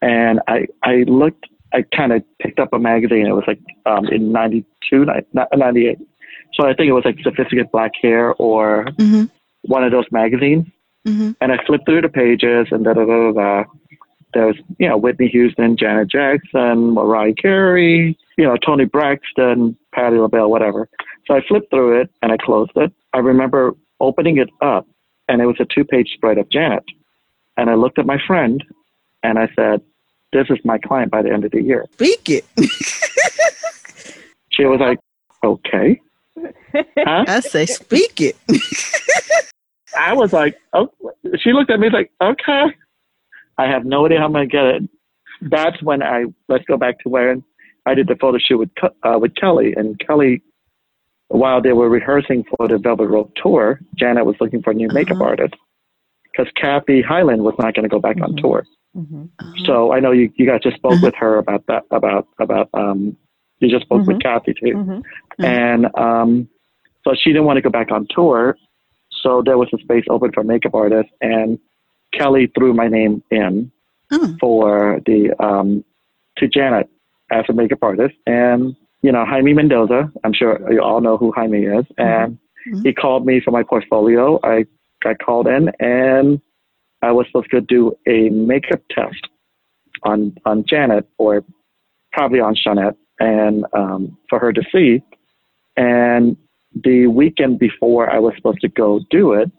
and 0.00 0.40
I 0.48 0.66
I 0.82 1.04
looked, 1.06 1.46
I 1.72 1.84
kind 1.96 2.12
of 2.12 2.22
picked 2.40 2.58
up 2.58 2.72
a 2.72 2.78
magazine. 2.78 3.26
It 3.26 3.32
was 3.32 3.44
like 3.46 3.60
um, 3.86 4.06
in 4.08 4.32
'92, 4.32 5.06
'98, 5.54 5.98
so 6.54 6.66
I 6.66 6.74
think 6.74 6.88
it 6.88 6.92
was 6.92 7.04
like 7.04 7.16
Sophisticated 7.22 7.70
Black 7.72 7.92
Hair 8.02 8.34
or 8.34 8.86
Mm-hmm. 8.98 9.24
one 9.62 9.84
of 9.84 9.92
those 9.92 10.06
magazines. 10.10 10.66
Mm-hmm. 11.06 11.32
And 11.40 11.52
I 11.52 11.64
flipped 11.66 11.86
through 11.86 12.02
the 12.02 12.08
pages 12.08 12.68
and 12.70 12.84
da 12.84 12.94
da 12.94 13.04
da 13.04 13.32
da. 13.32 13.32
da. 13.32 13.64
There 14.34 14.46
was, 14.46 14.56
you 14.78 14.88
know, 14.88 14.96
Whitney 14.96 15.28
Houston, 15.28 15.76
Janet 15.76 16.08
Jackson, 16.10 16.94
Mariah 16.94 17.34
Carey, 17.34 18.16
you 18.38 18.44
know, 18.44 18.56
Toni 18.56 18.86
Braxton, 18.86 19.76
Patti 19.92 20.16
LaBelle, 20.16 20.48
whatever. 20.48 20.88
So 21.26 21.34
I 21.34 21.42
flipped 21.46 21.68
through 21.68 22.00
it 22.00 22.10
and 22.22 22.32
I 22.32 22.38
closed 22.38 22.72
it. 22.76 22.92
I 23.12 23.18
remember 23.18 23.74
opening 24.00 24.38
it 24.38 24.48
up 24.62 24.88
and 25.28 25.42
it 25.42 25.46
was 25.46 25.56
a 25.60 25.66
two 25.66 25.84
page 25.84 26.12
spread 26.14 26.38
of 26.38 26.48
Janet. 26.48 26.84
And 27.58 27.68
I 27.68 27.74
looked 27.74 27.98
at 27.98 28.06
my 28.06 28.18
friend 28.26 28.64
and 29.22 29.38
I 29.38 29.48
said, 29.54 29.82
This 30.32 30.46
is 30.48 30.58
my 30.64 30.78
client 30.78 31.10
by 31.10 31.20
the 31.20 31.30
end 31.30 31.44
of 31.44 31.50
the 31.50 31.62
year. 31.62 31.84
Speak 31.92 32.30
it. 32.30 32.44
She 34.50 34.64
was 34.64 34.80
like, 34.80 34.98
Okay. 35.44 36.00
Huh? 36.96 37.24
I 37.28 37.40
say 37.40 37.66
speak 37.66 38.18
it. 38.20 38.36
I 39.98 40.12
was 40.14 40.32
like, 40.32 40.56
oh, 40.72 40.88
she 41.38 41.52
looked 41.52 41.70
at 41.70 41.80
me 41.80 41.90
like, 41.90 42.10
okay. 42.20 42.64
I 43.58 43.66
have 43.66 43.84
no 43.84 44.06
idea 44.06 44.18
how 44.18 44.26
I'm 44.26 44.32
going 44.32 44.48
to 44.48 44.52
get 44.52 44.64
it. 44.64 44.82
That's 45.42 45.82
when 45.82 46.02
I, 46.02 46.24
let's 46.48 46.64
go 46.64 46.76
back 46.76 46.98
to 47.00 47.08
where 47.08 47.36
I 47.86 47.94
did 47.94 48.06
the 48.08 48.16
photo 48.16 48.38
shoot 48.38 48.58
with, 48.58 48.70
uh, 49.02 49.18
with 49.18 49.34
Kelly. 49.34 49.74
And 49.76 49.98
Kelly, 49.98 50.42
while 51.28 51.60
they 51.60 51.72
were 51.72 51.88
rehearsing 51.88 52.44
for 52.44 52.68
the 52.68 52.78
Velvet 52.78 53.08
Rope 53.08 53.32
tour, 53.42 53.80
Janet 53.96 54.24
was 54.24 54.36
looking 54.40 54.62
for 54.62 54.70
a 54.70 54.74
new 54.74 54.88
makeup 54.92 55.16
Uh-huh. 55.16 55.24
artist 55.30 55.54
because 56.24 56.50
Kathy 56.54 57.02
Highland 57.02 57.42
was 57.42 57.54
not 57.58 57.74
going 57.74 57.82
to 57.82 57.88
go 57.88 57.98
back 58.00 58.16
on 58.22 58.32
Mhm. 58.32 58.40
tour. 58.40 58.64
Mhm. 58.96 59.28
So 59.66 59.92
I 59.92 60.00
know 60.00 60.12
you, 60.12 60.30
you 60.36 60.46
guys 60.46 60.60
just 60.62 60.76
spoke 60.76 60.98
Mhm. 60.98 61.02
with 61.02 61.14
her 61.16 61.36
about 61.38 61.66
that, 61.66 61.84
about, 61.90 62.28
about, 62.38 62.68
um, 62.74 63.16
you 63.60 63.68
just 63.68 63.84
spoke 63.84 64.06
with 64.06 64.16
Mhm. 64.16 64.22
Kathy 64.22 64.54
too. 64.54 64.74
Mhm. 64.76 65.02
Mhm. 65.38 65.44
And 65.44 65.86
um, 65.98 66.48
so 67.04 67.14
she 67.14 67.30
didn't 67.30 67.44
want 67.44 67.56
to 67.58 67.62
go 67.62 67.70
back 67.70 67.90
on 67.92 68.06
tour. 68.10 68.56
So 69.22 69.42
there 69.44 69.56
was 69.58 69.68
a 69.72 69.78
space 69.78 70.04
open 70.10 70.32
for 70.32 70.42
makeup 70.44 70.74
artists, 70.74 71.12
and 71.20 71.58
Kelly 72.12 72.50
threw 72.56 72.74
my 72.74 72.88
name 72.88 73.22
in 73.30 73.70
Oh. 74.14 74.36
for 74.40 75.00
the 75.06 75.32
um, 75.42 75.82
to 76.36 76.46
Janet 76.46 76.90
as 77.30 77.44
a 77.48 77.52
makeup 77.54 77.78
artist. 77.82 78.14
And 78.26 78.76
you 79.02 79.10
know 79.12 79.24
Jaime 79.24 79.54
Mendoza, 79.54 80.12
I'm 80.24 80.34
sure 80.34 80.60
you 80.70 80.82
all 80.82 81.00
know 81.00 81.16
who 81.16 81.32
Jaime 81.32 81.64
is, 81.64 81.86
and 81.96 82.38
Mhm. 82.68 82.82
he 82.84 82.92
called 82.92 83.24
me 83.24 83.40
for 83.40 83.50
my 83.52 83.62
portfolio. 83.62 84.38
I 84.44 84.66
got 85.02 85.18
called 85.18 85.46
in, 85.48 85.70
and 85.80 86.40
I 87.00 87.10
was 87.12 87.26
supposed 87.28 87.50
to 87.52 87.60
do 87.60 87.96
a 88.06 88.28
makeup 88.30 88.82
test 88.90 89.28
on 90.02 90.36
on 90.44 90.64
Janet 90.64 91.06
or 91.18 91.42
probably 92.12 92.40
on 92.40 92.54
Jeanette, 92.54 92.96
and 93.18 93.64
um, 93.72 94.16
for 94.28 94.38
her 94.38 94.52
to 94.52 94.62
see. 94.70 95.02
And 95.76 96.36
the 96.74 97.06
weekend 97.06 97.58
before 97.58 98.10
I 98.10 98.18
was 98.18 98.34
supposed 98.36 98.60
to 98.60 98.68
go 98.68 99.00
do 99.10 99.32
it, 99.34 99.50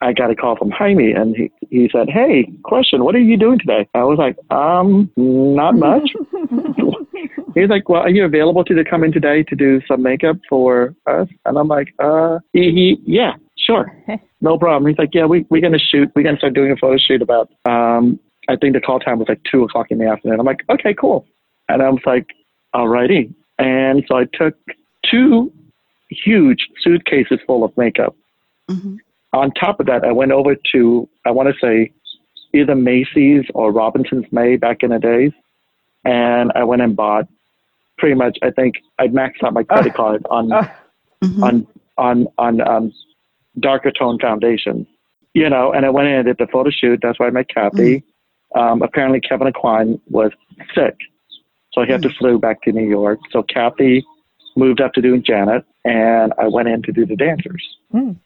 I 0.00 0.12
got 0.12 0.30
a 0.30 0.36
call 0.36 0.56
from 0.56 0.70
Jaime, 0.70 1.12
and 1.12 1.36
he 1.36 1.50
he 1.70 1.90
said, 1.92 2.08
"Hey, 2.08 2.48
question, 2.62 3.04
what 3.04 3.14
are 3.16 3.20
you 3.20 3.36
doing 3.36 3.58
today?" 3.58 3.88
I 3.94 4.04
was 4.04 4.18
like, 4.18 4.36
"Um, 4.50 5.10
not 5.16 5.74
much." 5.74 6.10
He's 7.54 7.68
like, 7.68 7.88
"Well, 7.88 8.02
are 8.02 8.08
you 8.08 8.24
available 8.24 8.64
to 8.64 8.84
come 8.84 9.02
in 9.02 9.12
today 9.12 9.42
to 9.42 9.56
do 9.56 9.80
some 9.88 10.02
makeup 10.02 10.36
for 10.48 10.94
us?" 11.06 11.28
And 11.46 11.58
I'm 11.58 11.66
like, 11.66 11.92
"Uh, 11.98 12.38
he, 12.52 12.70
he 12.70 13.02
yeah, 13.06 13.32
sure, 13.56 13.92
no 14.40 14.56
problem." 14.56 14.88
He's 14.88 14.98
like, 14.98 15.14
"Yeah, 15.14 15.26
we 15.26 15.44
we're 15.50 15.62
gonna 15.62 15.80
shoot. 15.80 16.10
We're 16.14 16.22
gonna 16.22 16.38
start 16.38 16.54
doing 16.54 16.70
a 16.70 16.76
photo 16.76 16.96
shoot 16.96 17.20
about 17.20 17.50
um, 17.64 18.20
I 18.48 18.54
think 18.54 18.74
the 18.74 18.80
call 18.80 19.00
time 19.00 19.18
was 19.18 19.28
like 19.28 19.42
two 19.50 19.64
o'clock 19.64 19.90
in 19.90 19.98
the 19.98 20.06
afternoon." 20.06 20.38
I'm 20.38 20.46
like, 20.46 20.64
"Okay, 20.70 20.94
cool," 20.94 21.26
and 21.68 21.82
I 21.82 21.88
was 21.88 22.02
like, 22.06 22.26
"Alrighty." 22.72 23.34
And 23.58 24.04
so 24.06 24.16
I 24.16 24.26
took 24.32 24.54
two 25.10 25.52
huge 26.10 26.68
suitcases 26.80 27.38
full 27.46 27.64
of 27.64 27.76
makeup. 27.76 28.14
Mhm. 28.70 28.98
On 29.32 29.50
top 29.52 29.78
of 29.80 29.86
that, 29.86 30.04
I 30.04 30.12
went 30.12 30.32
over 30.32 30.54
to 30.72 31.08
I 31.24 31.30
want 31.30 31.48
to 31.52 31.58
say 31.60 31.92
either 32.54 32.74
Macy's 32.74 33.44
or 33.54 33.70
Robinson's 33.72 34.30
May 34.32 34.56
back 34.56 34.82
in 34.82 34.90
the 34.90 34.98
days, 34.98 35.32
and 36.04 36.50
I 36.54 36.64
went 36.64 36.82
and 36.82 36.96
bought 36.96 37.26
pretty 37.98 38.14
much. 38.14 38.38
I 38.42 38.50
think 38.50 38.76
I 38.98 39.08
maxed 39.08 39.42
out 39.44 39.52
my 39.52 39.64
credit 39.64 39.94
card 39.94 40.26
on 40.30 40.50
Uh, 40.52 40.66
Mhm. 41.24 41.42
on 41.42 41.66
on 41.98 42.28
on 42.38 42.60
um, 42.66 42.92
darker 43.58 43.90
tone 43.90 44.18
foundation. 44.18 44.86
You 45.34 45.50
know, 45.50 45.72
and 45.72 45.84
I 45.84 45.90
went 45.90 46.08
in 46.08 46.14
and 46.14 46.24
did 46.26 46.38
the 46.38 46.46
photo 46.46 46.70
shoot. 46.70 47.00
That's 47.02 47.18
why 47.18 47.26
I 47.26 47.30
met 47.30 47.48
Kathy. 47.48 48.02
Um, 48.54 48.80
apparently, 48.82 49.20
Kevyn 49.20 49.52
Aucoin 49.52 50.00
was 50.08 50.32
sick, 50.74 50.96
so 51.72 51.82
he 51.82 51.92
had 51.92 52.02
to 52.02 52.08
flew 52.10 52.38
back 52.38 52.62
to 52.62 52.72
New 52.72 52.88
York. 52.88 53.20
So 53.30 53.42
Kathy 53.42 54.04
moved 54.58 54.80
up 54.80 54.92
to 54.94 55.00
doing 55.00 55.22
Janet, 55.22 55.64
and 55.84 56.32
I 56.38 56.48
went 56.48 56.68
in 56.68 56.82
to 56.82 56.92
do 56.92 57.06
the 57.06 57.16
dancers. 57.16 57.64
Mm. 57.94 58.16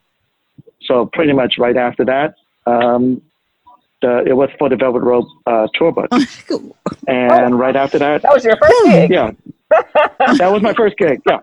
So 0.83 1.07
pretty 1.07 1.33
much 1.33 1.55
right 1.59 1.77
after 1.77 2.05
that, 2.07 2.35
um, 2.67 3.23
the, 4.01 4.25
it 4.27 4.33
was 4.33 4.49
for 4.59 4.69
the 4.69 4.77
Velvet 4.77 5.03
Rope 5.03 5.29
uh, 5.47 5.69
tour 5.75 5.93
book, 5.93 6.11
and 7.07 7.59
right 7.59 7.77
after 7.77 7.99
that, 7.99 8.23
that 8.23 8.33
was 8.33 8.45
your 8.45 8.57
first 8.57 8.75
gig. 8.87 9.11
yeah, 9.11 9.31
that 10.39 10.51
was 10.53 10.63
my 10.63 10.75
first 10.75 10.97
gig. 10.97 11.21
Yeah, 11.29 11.39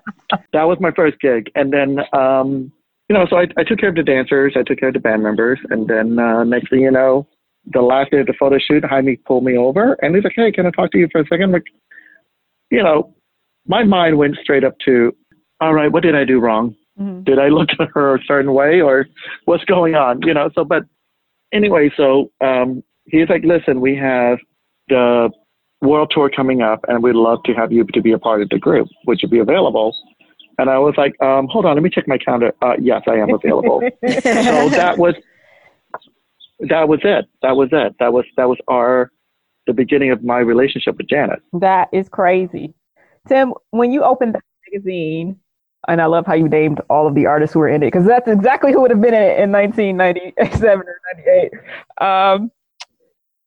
that 0.52 0.64
was 0.64 0.78
my 0.82 0.92
first 0.92 1.20
gig, 1.22 1.50
and 1.56 1.72
then 1.72 2.00
um, 2.12 2.72
you 3.08 3.16
know, 3.16 3.26
so 3.30 3.38
I, 3.38 3.48
I 3.58 3.64
took 3.64 3.80
care 3.80 3.90
of 3.90 3.96
the 3.96 4.04
dancers, 4.04 4.54
I 4.58 4.64
took 4.64 4.80
care 4.80 4.90
of 4.90 4.94
the 4.94 5.00
band 5.00 5.24
members, 5.24 5.60
and 5.70 5.88
then 5.88 6.20
uh, 6.20 6.44
next 6.44 6.70
thing 6.70 6.82
you 6.82 6.92
know, 6.92 7.28
the 7.66 7.82
last 7.82 8.12
day 8.12 8.20
of 8.20 8.28
the 8.28 8.34
photo 8.34 8.58
shoot, 8.60 8.84
Jaime 8.84 9.16
pulled 9.16 9.46
me 9.46 9.58
over, 9.58 9.94
and 10.02 10.14
he's 10.16 10.24
like, 10.24 10.34
"Hey, 10.36 10.52
can 10.52 10.66
I 10.66 10.72
talk 10.72 10.92
to 10.92 10.98
you 10.98 11.08
for 11.12 11.22
a 11.22 11.28
second? 11.28 11.52
Like, 11.52 11.66
you 12.70 12.84
know, 12.84 13.14
my 13.70 13.84
mind 13.84 14.18
went 14.18 14.36
straight 14.42 14.66
up 14.66 14.76
to, 14.84 15.16
all 15.62 15.74
right, 15.74 15.92
what 15.92 16.04
did 16.04 16.16
I 16.16 16.26
do 16.26 16.40
wrong? 16.40 16.76
Mhm. 17.00 17.24
Did 17.24 17.40
I 17.40 17.48
look 17.48 17.70
at 17.80 17.88
her 17.94 18.16
a 18.16 18.24
certain 18.26 18.54
way, 18.54 18.82
or 18.82 19.08
what's 19.46 19.64
going 19.64 19.96
on? 19.96 20.22
You 20.24 20.34
know, 20.34 20.50
so 20.54 20.66
but 20.66 20.84
anyway, 21.54 21.90
so 21.96 22.32
um, 22.42 22.84
he's 23.06 23.30
like, 23.30 23.44
listen, 23.46 23.80
we 23.80 23.96
have 23.96 24.40
the 24.90 25.30
world 25.82 26.12
tour 26.14 26.30
coming 26.30 26.62
up, 26.62 26.84
and 26.90 27.02
we'd 27.02 27.16
love 27.16 27.44
to 27.46 27.54
have 27.54 27.72
you 27.72 27.86
to 27.86 28.02
be 28.02 28.12
a 28.12 28.20
part 28.20 28.42
of 28.42 28.50
the 28.50 28.60
group. 28.60 28.90
Would 29.08 29.22
you 29.22 29.30
be 29.30 29.40
available? 29.40 29.96
And 30.58 30.70
I 30.70 30.78
was 30.78 30.96
like, 30.98 31.16
um, 31.22 31.48
hold 31.48 31.66
on, 31.66 31.76
let 31.76 31.84
me 31.84 31.90
check 31.90 32.06
my 32.06 32.18
calendar. 32.18 32.54
Uh, 32.62 32.74
yes, 32.82 33.04
I 33.08 33.14
am 33.14 33.34
available. 33.34 33.82
so 34.10 34.70
that 34.70 34.98
was 34.98 35.14
that 36.60 36.90
was 36.90 37.00
it. 37.04 37.26
That 37.42 37.56
was 37.56 37.70
it. 37.72 37.96
That 38.00 38.12
was 38.12 38.26
that 38.36 38.50
was 38.50 38.58
our 38.68 39.12
the 39.68 39.74
beginning 39.74 40.12
of 40.12 40.24
my 40.24 40.40
relationship 40.40 40.98
with 40.98 41.08
Janet. 41.08 41.40
That 41.54 41.88
is 41.94 42.10
crazy. 42.10 42.74
Tym, 43.28 43.54
when 43.72 43.92
you 43.92 44.04
opened 44.04 44.36
the 44.36 44.42
magazine, 44.72 45.40
and 45.88 46.02
I 46.02 46.06
love 46.06 46.26
how 46.26 46.34
you 46.34 46.50
named 46.50 46.82
all 46.90 47.08
of 47.08 47.16
the 47.16 47.26
artists 47.26 47.54
who 47.54 47.60
were 47.60 47.70
in 47.70 47.82
it 47.84 47.88
because 47.88 48.06
that's 48.06 48.28
exactly 48.28 48.72
who 48.72 48.82
would 48.82 48.92
have 48.92 49.02
been 49.02 49.14
in 49.14 49.24
it 49.24 49.40
in 49.40 49.52
1997 49.52 50.80
or 50.80 51.00
98. 51.16 51.52
Um, 52.06 52.52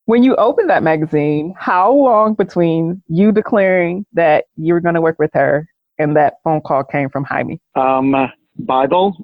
when 0.07 0.23
you 0.23 0.35
opened 0.37 0.69
that 0.71 0.83
magazine, 0.83 1.55
how 1.57 1.93
long 1.93 2.35
between 2.35 3.03
you 3.09 3.33
declaring 3.33 4.05
that 4.15 4.47
you 4.57 4.75
were 4.75 4.81
going 4.81 4.95
to 4.95 5.01
work 5.01 5.19
with 5.19 5.31
her 5.35 5.69
and 5.99 6.17
that 6.17 6.35
phone 6.43 6.61
call 6.61 6.85
came 6.85 7.09
from 7.11 7.25
Jaime? 7.25 7.61
Um, 7.77 8.15
Bible, 8.59 9.17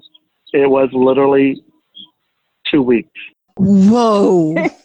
it 0.53 0.69
was 0.69 0.89
literally 0.93 1.63
two 2.71 2.81
weeks. 2.81 3.09
Whoa. 3.57 4.55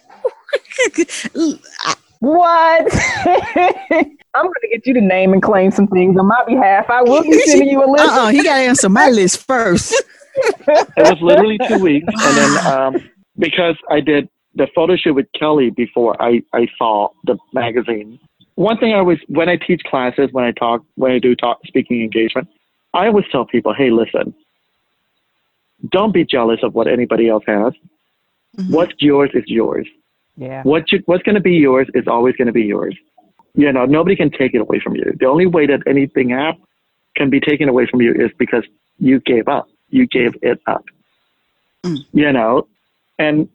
what? 2.25 2.93
I'm 4.35 4.47
going 4.47 4.55
to 4.63 4.69
get 4.73 4.87
you 4.87 4.95
to 4.95 5.01
name 5.01 5.33
and 5.33 5.43
claim 5.43 5.71
some 5.71 5.87
things 5.87 6.17
on 6.19 6.27
my 6.27 6.43
behalf. 6.47 6.91
I 6.91 7.03
will 7.03 7.23
be 7.23 7.39
sending 7.41 7.69
you 7.69 7.85
a 7.85 7.89
list. 7.91 8.05
Uh-uh, 8.05 8.29
he 8.29 8.43
got 8.43 8.57
to 8.57 8.63
answer 8.63 8.89
my 8.89 9.09
list 9.11 9.47
first. 9.47 9.93
it 10.37 10.89
was 10.97 11.19
literally 11.21 11.59
two 11.69 11.79
weeks. 11.79 12.07
And 12.09 12.37
then 12.37 12.67
um, 12.67 13.11
because 13.39 13.77
I 13.91 14.01
did 14.01 14.29
the 14.55 14.67
photo 14.75 14.97
shoot 14.97 15.15
with 15.15 15.27
Kelly 15.39 15.71
before 15.71 16.21
I, 16.21 16.43
I 16.53 16.67
saw 16.79 17.11
the 17.25 17.37
magazine. 17.53 18.19
One 18.57 18.79
thing 18.79 18.93
I 18.93 18.99
always, 18.99 19.19
when 19.29 19.49
I 19.49 19.57
teach 19.57 19.83
classes, 19.85 20.29
when 20.33 20.45
I 20.45 20.53
talk, 20.53 20.83
when 20.95 21.13
I 21.13 21.19
do 21.19 21.35
talk 21.37 21.59
speaking 21.67 22.03
engagement, 22.03 22.49
I 22.93 23.07
always 23.07 23.25
tell 23.31 23.45
people, 23.45 23.75
hey, 23.75 23.91
listen, 23.91 24.35
don't 25.91 26.13
be 26.13 26.25
jealous 26.25 26.61
of 26.63 26.75
what 26.75 26.87
anybody 26.87 27.29
else 27.29 27.45
has. 27.47 27.73
Mm-hmm. 28.57 28.73
What's 28.73 28.95
yours 28.99 29.31
is 29.35 29.45
yours. 29.47 29.89
Yeah. 30.37 30.63
What 30.63 30.91
you, 30.93 31.03
what's 31.07 31.23
going 31.23 31.37
to 31.37 31.41
be 31.41 31.53
yours 31.53 31.89
is 31.95 32.07
always 32.07 32.37
going 32.37 32.47
to 32.47 32.53
be 32.53 32.65
yours. 32.65 32.97
You 33.55 33.73
know, 33.73 33.85
nobody 33.85 34.17
can 34.17 34.31
take 34.31 34.55
it 34.55 34.61
away 34.61 34.81
from 34.81 34.97
you. 34.97 35.13
The 35.19 35.27
only 35.27 35.47
way 35.47 35.67
that 35.67 35.81
anything 35.87 36.31
have, 36.31 36.57
can 37.17 37.31
be 37.31 37.41
taken 37.41 37.69
away 37.69 37.87
from 37.87 38.01
you 38.03 38.13
is 38.13 38.33
because 38.39 38.65
you 38.99 39.21
gave 39.21 39.47
up. 39.47 39.69
You 39.91 40.07
gave 40.07 40.35
it 40.43 40.61
up. 40.67 40.85
Mm. 41.85 42.05
You 42.13 42.33
know, 42.33 42.67
and 43.19 43.49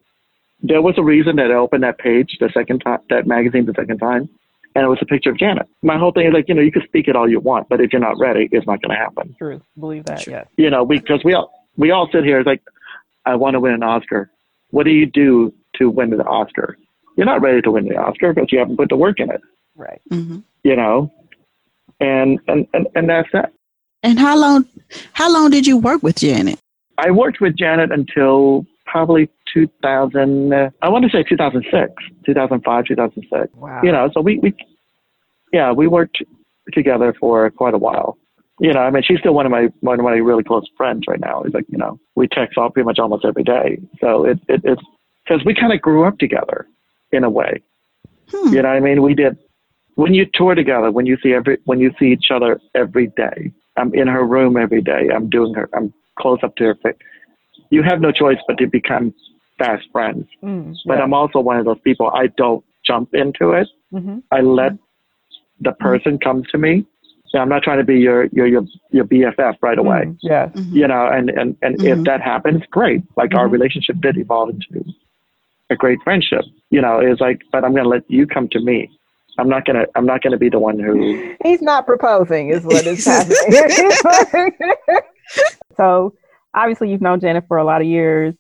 there 0.62 0.82
was 0.82 0.98
a 0.98 1.04
reason 1.04 1.36
that 1.38 1.52
I 1.52 1.56
opened 1.56 1.84
that 1.84 1.98
page 1.98 2.38
the 2.40 2.50
second 2.54 2.80
time, 2.80 3.00
that 3.10 3.28
magazine 3.28 3.66
the 3.66 3.74
second 3.74 3.98
time, 3.98 4.30
and 4.76 4.86
it 4.86 4.88
was 4.88 5.00
a 5.02 5.06
picture 5.06 5.32
of 5.32 5.38
Janet. 5.38 5.68
My 5.82 5.98
whole 5.98 6.12
thing 6.12 6.28
is 6.28 6.34
like, 6.34 6.48
you 6.48 6.56
know, 6.56 6.62
you 6.62 6.72
can 6.72 6.84
speak 6.84 7.08
it 7.08 7.16
all 7.16 7.30
you 7.30 7.40
want, 7.40 7.68
but 7.70 7.82
if 7.82 7.92
you're 7.92 8.02
not 8.02 8.18
ready, 8.20 8.48
it's 8.52 8.68
not 8.68 8.82
going 8.82 8.92
to 8.92 8.96
happen. 8.96 9.36
True, 9.38 9.62
believe 9.80 10.06
that. 10.06 10.28
Yeah. 10.28 10.46
You 10.58 10.70
know, 10.70 10.86
because 10.86 11.24
we 11.24 11.34
all 11.34 11.52
we 11.78 11.92
all 11.92 12.10
sit 12.12 12.24
here. 12.24 12.40
It's 12.40 12.48
like, 12.48 12.62
I 13.26 13.36
want 13.36 13.56
to 13.56 13.60
win 13.60 13.74
an 13.74 13.84
Oscar. 13.84 14.30
What 14.72 14.84
do 14.84 14.92
you 14.92 15.06
do 15.06 15.54
to 15.80 15.90
win 15.90 16.12
the 16.12 16.24
Oscar? 16.26 16.78
You're 17.18 17.26
not 17.26 17.42
ready 17.42 17.62
to 17.62 17.72
win 17.72 17.88
the 17.88 17.98
Oscar 17.98 18.34
because 18.34 18.52
you 18.52 18.60
haven't 18.60 18.78
put 18.78 18.90
the 18.90 18.96
work 18.96 19.20
in 19.20 19.32
it. 19.32 19.42
Right. 19.76 20.02
Mm-hmm. 20.12 20.40
You 20.64 20.76
know, 20.76 21.12
and 22.00 22.40
and 22.48 22.68
and 22.74 22.88
and 22.96 23.10
that's 23.10 23.30
that. 23.34 23.52
And 24.04 24.20
how 24.20 24.38
long? 24.38 24.66
How 25.14 25.32
long 25.32 25.50
did 25.50 25.68
you 25.68 25.78
work 25.78 26.04
with 26.04 26.18
Janet? 26.18 26.60
I 26.98 27.12
worked 27.12 27.42
with 27.42 27.56
Janet 27.58 27.92
until 27.92 28.66
probably 28.86 29.30
2000, 29.54 30.54
uh, 30.54 30.70
I 30.82 30.90
want 30.90 31.06
to 31.06 31.10
say 31.10 31.24
2006, 31.24 31.94
2005, 32.26 32.86
2006. 32.86 33.54
Wow. 33.56 33.82
You 33.84 33.92
know, 33.92 34.10
so 34.14 34.22
we, 34.22 34.40
we, 34.40 34.54
yeah, 35.54 35.72
we 35.72 35.88
worked 35.88 36.22
together 36.74 37.14
for 37.20 37.50
quite 37.52 37.74
a 37.74 37.78
while. 37.78 38.18
You 38.60 38.74
know, 38.74 38.82
I 38.82 38.90
mean, 38.90 39.04
she's 39.04 39.20
still 39.20 39.34
one 39.34 39.46
of 39.46 39.52
my 39.54 39.70
one 39.80 40.00
of 40.00 40.04
my 40.04 40.16
really 40.16 40.44
close 40.44 40.66
friends 40.76 41.06
right 41.08 41.20
now. 41.20 41.44
It's 41.44 41.54
like, 41.54 41.64
you 41.70 41.78
know, 41.78 41.98
we 42.16 42.28
text 42.28 42.58
all 42.58 42.70
pretty 42.70 42.86
much 42.86 43.00
almost 43.00 43.24
every 43.24 43.44
day. 43.44 43.78
So 44.02 44.26
it, 44.26 44.38
it 44.50 44.62
it's 44.66 44.82
because 45.30 45.46
we 45.46 45.54
kind 45.54 45.72
of 45.72 45.82
grew 45.82 46.04
up 46.06 46.18
together 46.18 46.68
in 47.12 47.24
a 47.24 47.30
way. 47.30 47.62
Hmm. 48.32 48.54
You 48.54 48.62
know, 48.64 48.70
what 48.70 48.78
I 48.78 48.80
mean, 48.80 49.02
we 49.04 49.14
did 49.14 49.38
when 49.96 50.14
you 50.14 50.26
tour 50.34 50.56
together, 50.56 50.92
when 50.92 51.06
you 51.06 51.18
see 51.22 51.34
every 51.34 51.60
when 51.66 51.80
you 51.80 51.92
see 52.00 52.08
each 52.08 52.32
other 52.34 52.60
every 52.76 53.08
day. 53.08 53.52
I'm 53.78 53.94
in 53.94 54.08
her 54.08 54.26
room 54.26 54.58
every 54.58 54.82
day. 54.82 55.08
I'm 55.14 55.30
doing 55.30 55.54
her. 55.54 55.70
I'm 55.74 55.94
close 56.18 56.40
up 56.44 56.56
to 56.58 56.66
her 56.66 56.76
face 56.76 56.96
you 57.70 57.84
have 57.84 58.02
no 58.02 58.12
choice 58.12 58.38
but 58.48 58.58
to 58.58 58.68
become 58.68 59.14
fast 59.58 59.84
friends. 59.92 60.28
Mm, 60.44 60.76
but 60.86 61.02
I'm 61.02 61.14
also 61.14 61.40
one 61.40 61.58
of 61.58 61.66
those 61.66 61.80
people, 61.84 62.10
I 62.14 62.28
don't 62.28 62.64
jump 62.86 63.14
into 63.14 63.52
it. 63.52 63.68
Mm-hmm. 63.94 64.20
I 64.32 64.42
let 64.42 64.74
the 65.60 65.74
person 65.74 66.18
come 66.18 66.44
to 66.52 66.58
me. 66.58 66.86
So 67.28 67.38
I'm 67.38 67.50
not 67.50 67.62
trying 67.62 67.78
to 67.78 67.84
be 67.84 68.00
your 68.00 68.26
your 68.28 68.48
your, 68.48 68.64
your 68.92 69.06
BFF 69.06 69.58
right 69.62 69.78
mm, 69.78 69.82
away. 69.82 70.02
Mm, 70.06 70.18
yeah. 70.22 70.48
Mm-hmm. 70.48 70.76
You 70.76 70.88
know, 70.88 71.08
and 71.08 71.30
and 71.30 71.56
and 71.62 71.78
mm-hmm. 71.78 72.00
if 72.00 72.06
that 72.06 72.22
happens, 72.22 72.64
great. 72.72 73.04
Like 73.18 73.36
our 73.36 73.44
mm-hmm. 73.44 73.54
relationship 73.54 73.98
did 74.02 74.18
evolve 74.18 74.50
into 74.50 74.86
a 75.70 75.76
great 75.76 76.00
friendship. 76.04 76.42
You 76.70 76.82
know, 76.82 77.00
it's 77.00 77.22
like, 77.22 77.42
but 77.52 77.64
I'm 77.64 77.72
going 77.72 77.84
to 77.84 77.90
let 77.90 78.10
you 78.10 78.28
come 78.28 78.48
to 78.50 78.60
me. 78.60 78.90
I'm 79.40 79.48
not 79.48 79.66
gonna. 79.66 79.86
I'm 79.96 80.06
not 80.06 80.22
gonna 80.22 80.38
be 80.38 80.50
the 80.50 80.60
one 80.60 80.78
who. 80.78 81.36
He's 81.44 81.62
not 81.62 81.86
proposing, 81.86 82.50
is 82.50 82.66
what 82.66 82.86
is 82.86 83.06
happening. 84.04 84.52
so 85.78 86.14
obviously 86.54 86.92
you've 86.92 87.02
known 87.02 87.20
Janet 87.22 87.46
for 87.48 87.58
a 87.58 87.64
lot 87.64 87.80
of 87.80 87.88
years, 87.88 88.36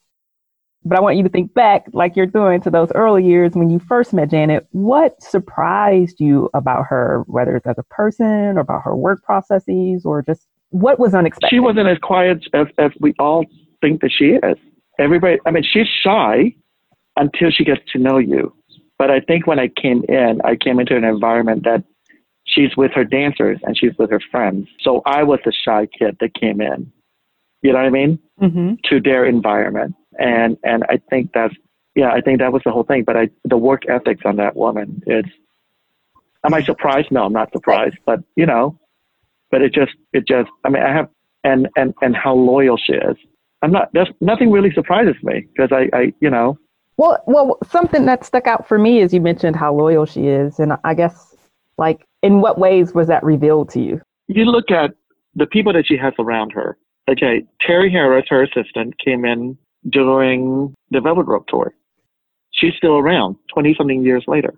but 0.84 0.98
I 0.98 1.02
want 1.02 1.18
you 1.18 1.24
to 1.24 1.30
think 1.30 1.54
back, 1.54 1.86
like 1.94 2.15
you're 2.15 2.26
doing, 2.26 2.62
to 2.62 2.70
those 2.70 2.92
early 2.96 3.26
years 3.26 3.54
when 3.54 3.70
you 3.70 3.80
first 3.80 4.13
met 4.13 4.30
Janet. 4.30 4.68
What 4.72 5.22
surprised 5.24 6.20
you 6.20 6.50
about 6.54 6.86
her, 6.88 7.24
whether 7.28 7.56
it's 7.56 7.68
as 7.68 7.78
a 7.78 7.84
person 7.84 8.58
or 8.58 8.60
about 8.60 8.82
her 8.84 8.96
work 8.96 9.24
processes 9.24 10.04
or 10.06 10.22
just 10.22 10.48
what 10.70 11.00
was 11.00 11.13
unexpected? 11.13 11.56
She 11.56 11.60
wasn't 11.60 11.88
as 11.88 11.98
quiet 12.00 12.46
as, 12.54 12.68
as 12.78 12.92
we 13.00 13.13
all 13.20 13.46
think 13.82 14.02
that 14.02 14.12
she 14.12 14.32
is. 14.32 14.58
Everybody, 15.00 15.38
I 15.46 15.52
mean, 15.52 15.63
she's 15.63 15.88
shy 15.88 16.56
until 17.19 17.51
she 17.51 17.63
gets 17.63 17.82
to 17.91 17.99
know 17.99 18.17
you. 18.17 18.53
But 18.97 19.12
I 19.12 19.19
think 19.19 19.45
when 19.45 19.60
I 19.60 19.67
came 19.67 20.03
in, 20.10 20.41
I 20.43 20.55
came 20.55 20.79
into 20.79 20.95
an 20.97 21.03
environment 21.03 21.63
that 21.63 21.84
she's 22.45 22.75
with 22.75 22.91
her 22.93 23.03
dancers 23.03 23.60
and 23.63 23.77
she's 23.77 23.97
with 23.99 24.10
her 24.10 24.21
friends. 24.32 24.67
So 24.82 25.01
I 25.05 25.23
was 25.23 25.39
the 25.45 25.53
shy 25.53 25.88
kid 25.97 26.17
that 26.19 26.34
came 26.34 26.60
in 26.60 26.91
you 27.62 27.73
know 27.73 27.79
what 27.79 27.86
I 27.86 27.89
mean, 27.89 28.19
mm-hmm. 28.41 28.73
to 28.89 29.01
their 29.01 29.25
environment. 29.25 29.95
And 30.17 30.58
and 30.63 30.84
I 30.89 31.01
think 31.10 31.32
that's 31.34 31.53
yeah, 31.95 32.12
I 32.12 32.21
think 32.21 32.39
that 32.39 32.53
was 32.53 32.62
the 32.65 32.71
whole 32.71 32.84
thing. 32.84 33.03
But 33.03 33.17
I 33.17 33.29
the 33.45 33.58
work 33.58 33.84
ethics 33.89 34.21
on 34.25 34.38
that 34.38 34.55
woman, 34.55 35.01
it's 35.05 35.29
am 36.45 36.53
I 36.53 36.63
surprised? 36.63 37.12
No, 37.12 37.25
I'm 37.25 37.34
not 37.34 37.51
surprised. 37.51 37.97
But 38.05 38.19
you 38.36 38.45
know, 38.45 38.79
but 39.51 39.62
it 39.62 39.73
just 39.73 39.91
it 40.13 40.27
just 40.27 40.49
I 40.63 40.69
mean 40.69 40.84
I 40.84 40.93
have 40.93 41.10
and 41.43 41.67
and 41.75 41.93
and 42.01 42.15
how 42.15 42.34
loyal 42.34 42.77
she 42.77 42.93
is. 42.93 43.17
I'm 43.62 43.71
not. 43.71 43.89
There's 43.93 44.10
nothing 44.21 44.51
really 44.51 44.71
surprises 44.71 45.15
me 45.21 45.47
because 45.53 45.71
I 45.71 45.89
I 45.95 46.13
you 46.21 46.29
know. 46.29 46.58
Well, 47.00 47.24
well, 47.26 47.58
something 47.68 48.06
that 48.06 48.26
stuck 48.26 48.46
out 48.46 48.68
for 48.68 48.78
me 48.78 49.00
is 49.00 49.14
you 49.14 49.22
mentioned 49.22 49.56
how 49.56 49.74
loyal 49.74 50.06
she 50.06 50.28
is, 50.28 50.60
and 50.60 50.74
I 50.84 50.94
guess 50.94 51.36
like 51.78 52.06
in 52.22 52.42
what 52.42 52.60
ways 52.60 52.94
was 52.94 53.08
that 53.08 53.24
revealed 53.24 53.70
to 53.70 53.82
you? 53.82 54.02
You 54.28 54.46
look 54.46 54.70
at 54.70 54.92
the 55.34 55.46
people 55.46 55.74
that 55.74 55.88
she 55.88 55.98
has 55.98 56.14
around 56.20 56.52
her 56.52 56.78
Okay, 57.10 57.44
Terry 57.60 57.92
Harris, 57.92 58.26
her 58.30 58.44
assistant, 58.44 58.94
came 59.04 59.26
in 59.26 59.58
during 59.90 60.76
the 60.92 61.02
Velvet 61.02 61.26
Rope 61.26 61.48
tour. 61.48 61.74
She's 62.52 62.74
still 62.78 62.98
around, 62.98 63.36
twenty 63.52 63.74
something 63.76 64.04
years 64.04 64.24
later. 64.28 64.54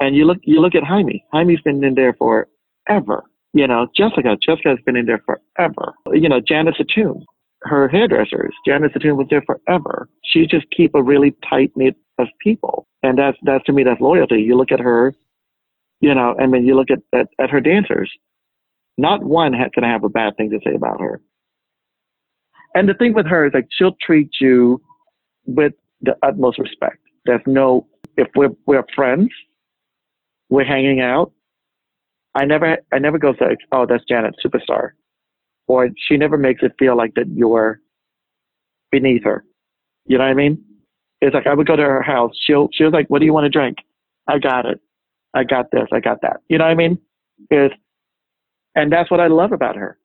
And 0.00 0.14
you 0.14 0.26
look, 0.26 0.38
you 0.42 0.60
look 0.60 0.74
at 0.74 0.82
Jaime. 0.82 1.24
Jaime's 1.32 1.62
been 1.62 1.82
in 1.82 1.94
there 1.94 2.12
forever. 2.14 3.24
You 3.54 3.66
know, 3.66 3.86
Jessica, 3.96 4.36
Jessica's 4.44 4.80
been 4.84 4.96
in 4.96 5.06
there 5.06 5.22
forever. 5.24 5.94
You 6.12 6.28
know, 6.28 6.40
Janice 6.46 6.74
Attune, 6.78 7.24
her 7.64 7.88
hairdressers, 7.88 8.54
Janice 8.66 8.92
Attune 8.94 9.16
was 9.16 9.26
there 9.30 9.42
forever. 9.42 10.08
She 10.24 10.46
just 10.46 10.66
keep 10.76 10.94
a 10.94 11.02
really 11.02 11.34
tight 11.48 11.72
knit 11.76 11.96
of 12.18 12.28
people, 12.40 12.86
and 13.02 13.18
that's 13.18 13.38
that's 13.42 13.64
to 13.64 13.72
me 13.72 13.84
that's 13.84 14.00
loyalty. 14.00 14.42
You 14.42 14.56
look 14.56 14.72
at 14.72 14.80
her, 14.80 15.14
you 16.00 16.14
know, 16.14 16.34
I 16.40 16.46
mean, 16.46 16.66
you 16.66 16.76
look 16.76 16.90
at 16.90 17.00
at, 17.18 17.28
at 17.38 17.50
her 17.50 17.60
dancers. 17.60 18.10
Not 18.96 19.24
one 19.24 19.52
ha- 19.52 19.70
can 19.74 19.82
have 19.82 20.04
a 20.04 20.08
bad 20.08 20.36
thing 20.36 20.50
to 20.50 20.60
say 20.64 20.74
about 20.74 21.00
her 21.00 21.20
and 22.74 22.88
the 22.88 22.94
thing 22.94 23.14
with 23.14 23.26
her 23.26 23.46
is 23.46 23.52
like 23.54 23.68
she'll 23.70 23.96
treat 24.00 24.30
you 24.40 24.82
with 25.46 25.72
the 26.02 26.16
utmost 26.22 26.58
respect. 26.58 26.98
There's 27.24 27.42
no 27.46 27.86
if 28.16 28.28
we're 28.34 28.50
we're 28.66 28.84
friends, 28.94 29.30
we're 30.50 30.64
hanging 30.64 31.00
out. 31.00 31.32
I 32.34 32.44
never 32.44 32.78
I 32.92 32.98
never 32.98 33.18
go 33.18 33.34
say, 33.38 33.56
oh, 33.72 33.86
that's 33.88 34.04
Janet, 34.08 34.34
superstar, 34.44 34.90
or 35.66 35.88
she 36.08 36.16
never 36.16 36.36
makes 36.36 36.62
it 36.62 36.72
feel 36.78 36.96
like 36.96 37.14
that 37.14 37.28
you're 37.28 37.80
beneath 38.90 39.24
her. 39.24 39.44
You 40.06 40.18
know 40.18 40.24
what 40.24 40.30
I 40.30 40.34
mean? 40.34 40.62
It's 41.20 41.34
like 41.34 41.46
I 41.46 41.54
would 41.54 41.66
go 41.66 41.76
to 41.76 41.82
her 41.82 42.02
house. 42.02 42.32
She'll 42.46 42.68
she'll 42.72 42.90
like, 42.90 43.08
what 43.08 43.20
do 43.20 43.26
you 43.26 43.32
want 43.32 43.44
to 43.44 43.50
drink? 43.50 43.78
I 44.28 44.38
got 44.38 44.66
it. 44.66 44.80
I 45.34 45.44
got 45.44 45.70
this. 45.70 45.88
I 45.92 46.00
got 46.00 46.20
that. 46.22 46.38
You 46.48 46.58
know 46.58 46.64
what 46.64 46.70
I 46.70 46.74
mean? 46.74 46.98
Is 47.50 47.70
and 48.74 48.92
that's 48.92 49.10
what 49.10 49.20
I 49.20 49.28
love 49.28 49.52
about 49.52 49.76
her 49.76 49.98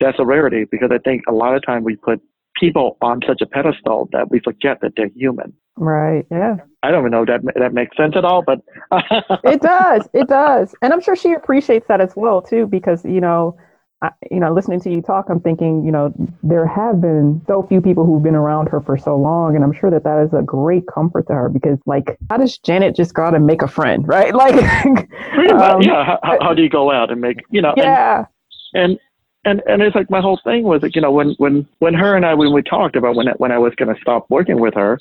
that's 0.00 0.18
a 0.18 0.24
rarity 0.24 0.64
because 0.70 0.90
I 0.92 0.98
think 0.98 1.22
a 1.28 1.32
lot 1.32 1.54
of 1.54 1.64
time 1.64 1.84
we 1.84 1.94
put 1.94 2.20
people 2.58 2.96
on 3.00 3.20
such 3.26 3.40
a 3.42 3.46
pedestal 3.46 4.08
that 4.12 4.30
we 4.30 4.40
forget 4.40 4.80
that 4.80 4.94
they're 4.96 5.10
human. 5.14 5.52
Right. 5.76 6.26
Yeah. 6.30 6.56
I 6.82 6.90
don't 6.90 7.00
even 7.00 7.12
know 7.12 7.22
if 7.22 7.28
that 7.28 7.40
that 7.56 7.72
makes 7.72 7.96
sense 7.96 8.14
at 8.16 8.24
all, 8.24 8.42
but 8.42 8.60
it 9.44 9.60
does. 9.60 10.08
It 10.12 10.28
does, 10.28 10.74
and 10.82 10.92
I'm 10.92 11.00
sure 11.00 11.14
she 11.14 11.32
appreciates 11.32 11.86
that 11.88 12.00
as 12.00 12.14
well 12.16 12.42
too, 12.42 12.66
because 12.66 13.04
you 13.04 13.20
know, 13.20 13.56
I, 14.02 14.10
you 14.30 14.40
know, 14.40 14.52
listening 14.52 14.80
to 14.80 14.90
you 14.90 15.02
talk, 15.02 15.26
I'm 15.28 15.40
thinking, 15.40 15.84
you 15.84 15.92
know, 15.92 16.12
there 16.42 16.66
have 16.66 17.00
been 17.00 17.42
so 17.46 17.62
few 17.62 17.82
people 17.82 18.06
who've 18.06 18.22
been 18.22 18.34
around 18.34 18.68
her 18.68 18.80
for 18.80 18.96
so 18.96 19.16
long, 19.16 19.54
and 19.54 19.62
I'm 19.62 19.72
sure 19.72 19.90
that 19.90 20.04
that 20.04 20.22
is 20.24 20.32
a 20.32 20.42
great 20.42 20.84
comfort 20.86 21.26
to 21.26 21.34
her 21.34 21.48
because, 21.48 21.78
like, 21.84 22.16
how 22.30 22.38
does 22.38 22.56
Janet 22.58 22.96
just 22.96 23.12
go 23.12 23.24
out 23.24 23.34
and 23.34 23.46
make 23.46 23.62
a 23.62 23.68
friend, 23.68 24.06
right? 24.08 24.34
Like, 24.40 24.54
um, 25.52 25.82
yeah, 25.82 26.16
how, 26.22 26.38
how, 26.40 26.54
do 26.54 26.62
you 26.62 26.70
go 26.70 26.90
out 26.90 27.10
and 27.10 27.20
make, 27.20 27.44
you 27.50 27.60
know, 27.60 27.74
yeah, 27.76 28.24
and, 28.72 28.92
and 28.92 28.98
and 29.44 29.62
and 29.66 29.82
it's 29.82 29.94
like 29.94 30.10
my 30.10 30.20
whole 30.20 30.40
thing 30.44 30.64
was 30.64 30.82
like 30.82 30.94
you 30.94 31.00
know 31.00 31.10
when 31.10 31.34
when 31.38 31.66
when 31.78 31.94
her 31.94 32.16
and 32.16 32.26
I 32.26 32.34
when 32.34 32.52
we 32.52 32.62
talked 32.62 32.96
about 32.96 33.16
when 33.16 33.28
when 33.38 33.52
I 33.52 33.58
was 33.58 33.74
going 33.76 33.94
to 33.94 34.00
stop 34.00 34.26
working 34.28 34.60
with 34.60 34.74
her, 34.74 34.98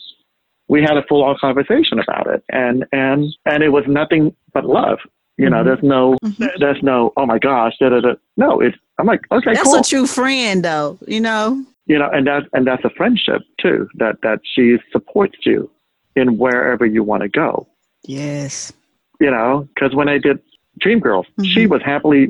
we 0.68 0.82
had 0.82 0.98
a 0.98 1.04
full 1.04 1.24
on 1.24 1.38
conversation 1.40 2.00
about 2.00 2.28
it, 2.28 2.44
and 2.50 2.86
and 2.92 3.26
and 3.46 3.64
it 3.64 3.70
was 3.70 3.84
nothing 3.88 4.36
but 4.54 4.66
love. 4.66 5.00
You 5.40 5.50
know, 5.50 5.58
mm-hmm. 5.58 5.68
there's 5.68 5.84
no, 5.84 6.18
mm-hmm. 6.24 6.46
there's 6.60 6.84
no, 6.84 7.14
oh 7.16 7.26
my 7.26 7.40
gosh, 7.40 7.74
da, 7.80 7.90
da, 7.90 8.02
da. 8.02 8.14
no. 8.38 8.60
It's 8.60 8.78
I'm 8.98 9.08
like, 9.08 9.22
okay, 9.32 9.54
that's 9.54 9.64
cool. 9.64 9.80
a 9.80 9.84
true 9.84 10.06
friend, 10.06 10.64
though. 10.64 11.00
You 11.08 11.22
know. 11.22 11.66
You 11.86 11.98
know, 11.98 12.10
and 12.12 12.28
that's 12.28 12.46
and 12.54 12.68
that's 12.68 12.84
a 12.84 12.90
friendship 12.92 13.42
too. 13.60 13.88
That 13.96 14.18
that 14.22 14.42
she 14.44 14.78
supports 14.92 15.38
you 15.46 15.72
in 16.16 16.38
wherever 16.38 16.86
you 16.86 17.04
want 17.04 17.24
to 17.24 17.30
go. 17.30 17.68
Yes. 18.04 18.74
You 19.20 19.32
know, 19.32 19.68
because 19.74 19.96
when 19.96 20.08
I 20.10 20.18
did 20.18 20.40
Dreamgirls, 20.82 21.26
mm-hmm. 21.26 21.44
she 21.44 21.68
was 21.68 21.82
happily 21.84 22.28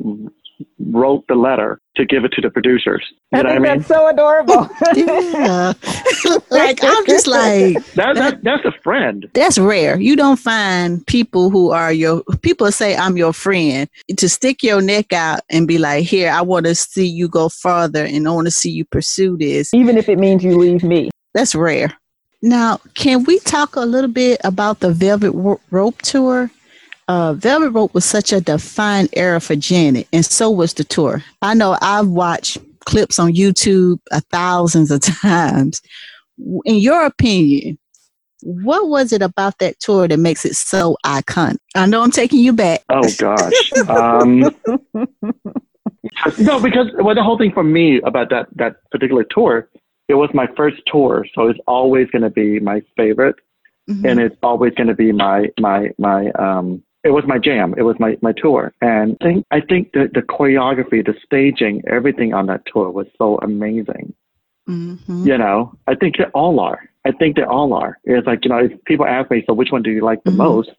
wrote 0.78 1.24
the 1.28 1.34
letter 1.34 1.80
to 1.96 2.04
give 2.04 2.24
it 2.24 2.32
to 2.32 2.40
the 2.40 2.50
producers. 2.50 3.04
You 3.32 3.40
I 3.40 3.42
think 3.42 3.48
I 3.48 3.54
mean? 3.54 3.62
that's 3.62 3.86
so 3.86 4.08
adorable. 4.08 4.68
yeah. 4.94 5.72
like 6.50 6.82
I'm 6.82 7.06
just 7.06 7.26
like 7.26 7.84
that, 7.94 8.14
that, 8.14 8.42
that's 8.42 8.64
a 8.64 8.72
friend. 8.82 9.28
That's 9.34 9.58
rare. 9.58 10.00
You 10.00 10.16
don't 10.16 10.38
find 10.38 11.06
people 11.06 11.50
who 11.50 11.70
are 11.70 11.92
your 11.92 12.22
people 12.42 12.70
say 12.72 12.96
I'm 12.96 13.16
your 13.16 13.32
friend 13.32 13.88
to 14.16 14.28
stick 14.28 14.62
your 14.62 14.80
neck 14.80 15.12
out 15.12 15.40
and 15.50 15.66
be 15.68 15.78
like, 15.78 16.04
here, 16.04 16.30
I 16.30 16.42
want 16.42 16.66
to 16.66 16.74
see 16.74 17.06
you 17.06 17.28
go 17.28 17.48
further 17.48 18.04
and 18.04 18.26
I 18.26 18.30
want 18.30 18.46
to 18.46 18.52
see 18.52 18.70
you 18.70 18.84
pursue 18.84 19.36
this. 19.36 19.72
Even 19.74 19.96
if 19.96 20.08
it 20.08 20.18
means 20.18 20.44
you 20.44 20.56
leave 20.56 20.82
me. 20.82 21.10
That's 21.34 21.54
rare. 21.54 21.92
Now, 22.42 22.80
can 22.94 23.24
we 23.24 23.38
talk 23.40 23.76
a 23.76 23.80
little 23.80 24.10
bit 24.10 24.40
about 24.44 24.80
the 24.80 24.92
Velvet 24.92 25.58
Rope 25.70 26.02
tour? 26.02 26.50
Uh, 27.10 27.32
Velvet 27.32 27.70
Rope 27.70 27.92
was 27.92 28.04
such 28.04 28.32
a 28.32 28.40
defined 28.40 29.08
era 29.14 29.40
for 29.40 29.56
Janet, 29.56 30.06
and 30.12 30.24
so 30.24 30.48
was 30.48 30.74
the 30.74 30.84
tour. 30.84 31.24
I 31.42 31.54
know 31.54 31.76
I've 31.82 32.06
watched 32.06 32.58
clips 32.84 33.18
on 33.18 33.32
YouTube 33.32 33.98
a 34.12 34.20
thousands 34.20 34.92
of 34.92 35.00
times. 35.20 35.82
In 36.64 36.76
your 36.76 37.04
opinion, 37.04 37.80
what 38.44 38.88
was 38.88 39.12
it 39.12 39.22
about 39.22 39.58
that 39.58 39.80
tour 39.80 40.06
that 40.06 40.18
makes 40.18 40.44
it 40.44 40.54
so 40.54 40.96
iconic? 41.04 41.58
I 41.74 41.86
know 41.86 42.00
I'm 42.00 42.12
taking 42.12 42.38
you 42.38 42.52
back. 42.52 42.84
Oh 42.88 43.02
gosh. 43.18 43.72
um, 43.88 44.38
no, 46.38 46.60
because 46.60 46.92
well, 46.94 47.16
the 47.16 47.24
whole 47.24 47.38
thing 47.38 47.52
for 47.52 47.64
me 47.64 48.00
about 48.02 48.30
that 48.30 48.46
that 48.54 48.76
particular 48.92 49.24
tour, 49.24 49.68
it 50.06 50.14
was 50.14 50.30
my 50.32 50.46
first 50.56 50.80
tour, 50.86 51.26
so 51.34 51.48
it's 51.48 51.58
always 51.66 52.08
going 52.10 52.22
to 52.22 52.30
be 52.30 52.60
my 52.60 52.82
favorite, 52.96 53.34
mm-hmm. 53.90 54.06
and 54.06 54.20
it's 54.20 54.36
always 54.44 54.74
going 54.74 54.86
to 54.86 54.94
be 54.94 55.10
my 55.10 55.48
my 55.58 55.90
my 55.98 56.30
um 56.38 56.84
it 57.04 57.10
was 57.10 57.24
my 57.26 57.38
jam. 57.38 57.74
It 57.76 57.82
was 57.82 57.96
my, 57.98 58.16
my 58.22 58.32
tour. 58.32 58.72
And 58.80 59.16
I 59.20 59.24
think, 59.24 59.46
I 59.50 59.60
think 59.60 59.92
the, 59.92 60.10
the 60.12 60.22
choreography, 60.22 61.04
the 61.04 61.14
staging, 61.24 61.82
everything 61.86 62.34
on 62.34 62.46
that 62.46 62.62
tour 62.66 62.90
was 62.90 63.06
so 63.16 63.38
amazing. 63.38 64.14
Mm-hmm. 64.68 65.26
You 65.26 65.38
know, 65.38 65.74
I 65.86 65.94
think 65.94 66.18
they 66.18 66.24
all 66.34 66.60
are. 66.60 66.88
I 67.06 67.12
think 67.12 67.36
they 67.36 67.42
all 67.42 67.72
are. 67.74 67.98
It's 68.04 68.26
like, 68.26 68.44
you 68.44 68.50
know, 68.50 68.58
if 68.58 68.84
people 68.84 69.06
ask 69.06 69.30
me, 69.30 69.42
so 69.46 69.54
which 69.54 69.72
one 69.72 69.82
do 69.82 69.90
you 69.90 70.02
like 70.04 70.22
the 70.24 70.30
mm-hmm. 70.30 70.38
most? 70.38 70.70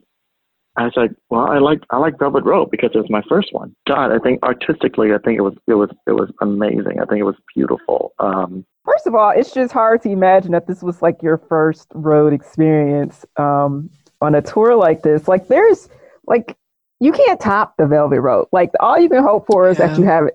I 0.77 0.83
was 0.83 0.93
like, 0.95 1.11
well, 1.29 1.47
I 1.47 1.57
like 1.57 1.81
I 1.89 1.97
like 1.97 2.17
Velvet 2.17 2.45
Rope 2.45 2.71
because 2.71 2.91
it 2.93 2.97
was 2.97 3.09
my 3.09 3.21
first 3.27 3.49
one. 3.51 3.75
God, 3.87 4.11
I 4.11 4.19
think 4.19 4.41
artistically, 4.41 5.13
I 5.13 5.17
think 5.17 5.37
it 5.37 5.41
was 5.41 5.55
it 5.67 5.73
was 5.73 5.89
it 6.07 6.13
was 6.13 6.31
amazing. 6.39 7.01
I 7.01 7.05
think 7.05 7.19
it 7.19 7.23
was 7.23 7.35
beautiful. 7.53 8.13
Um, 8.19 8.65
first 8.85 9.05
of 9.05 9.13
all, 9.13 9.31
it's 9.31 9.51
just 9.51 9.73
hard 9.73 10.01
to 10.03 10.09
imagine 10.09 10.51
that 10.53 10.67
this 10.67 10.81
was 10.81 11.01
like 11.01 11.21
your 11.21 11.37
first 11.37 11.87
road 11.93 12.31
experience 12.31 13.25
um, 13.35 13.89
on 14.21 14.33
a 14.33 14.41
tour 14.41 14.75
like 14.75 15.01
this. 15.01 15.27
Like, 15.27 15.49
there's 15.49 15.89
like 16.31 16.57
you 16.99 17.11
can't 17.11 17.39
top 17.39 17.75
the 17.77 17.85
velvet 17.85 18.21
rope. 18.21 18.49
Like 18.51 18.71
all 18.79 18.97
you 18.97 19.09
can 19.09 19.21
hope 19.21 19.45
for 19.45 19.69
is 19.69 19.77
yeah. 19.77 19.87
that 19.87 19.99
you 19.99 20.05
have 20.05 20.29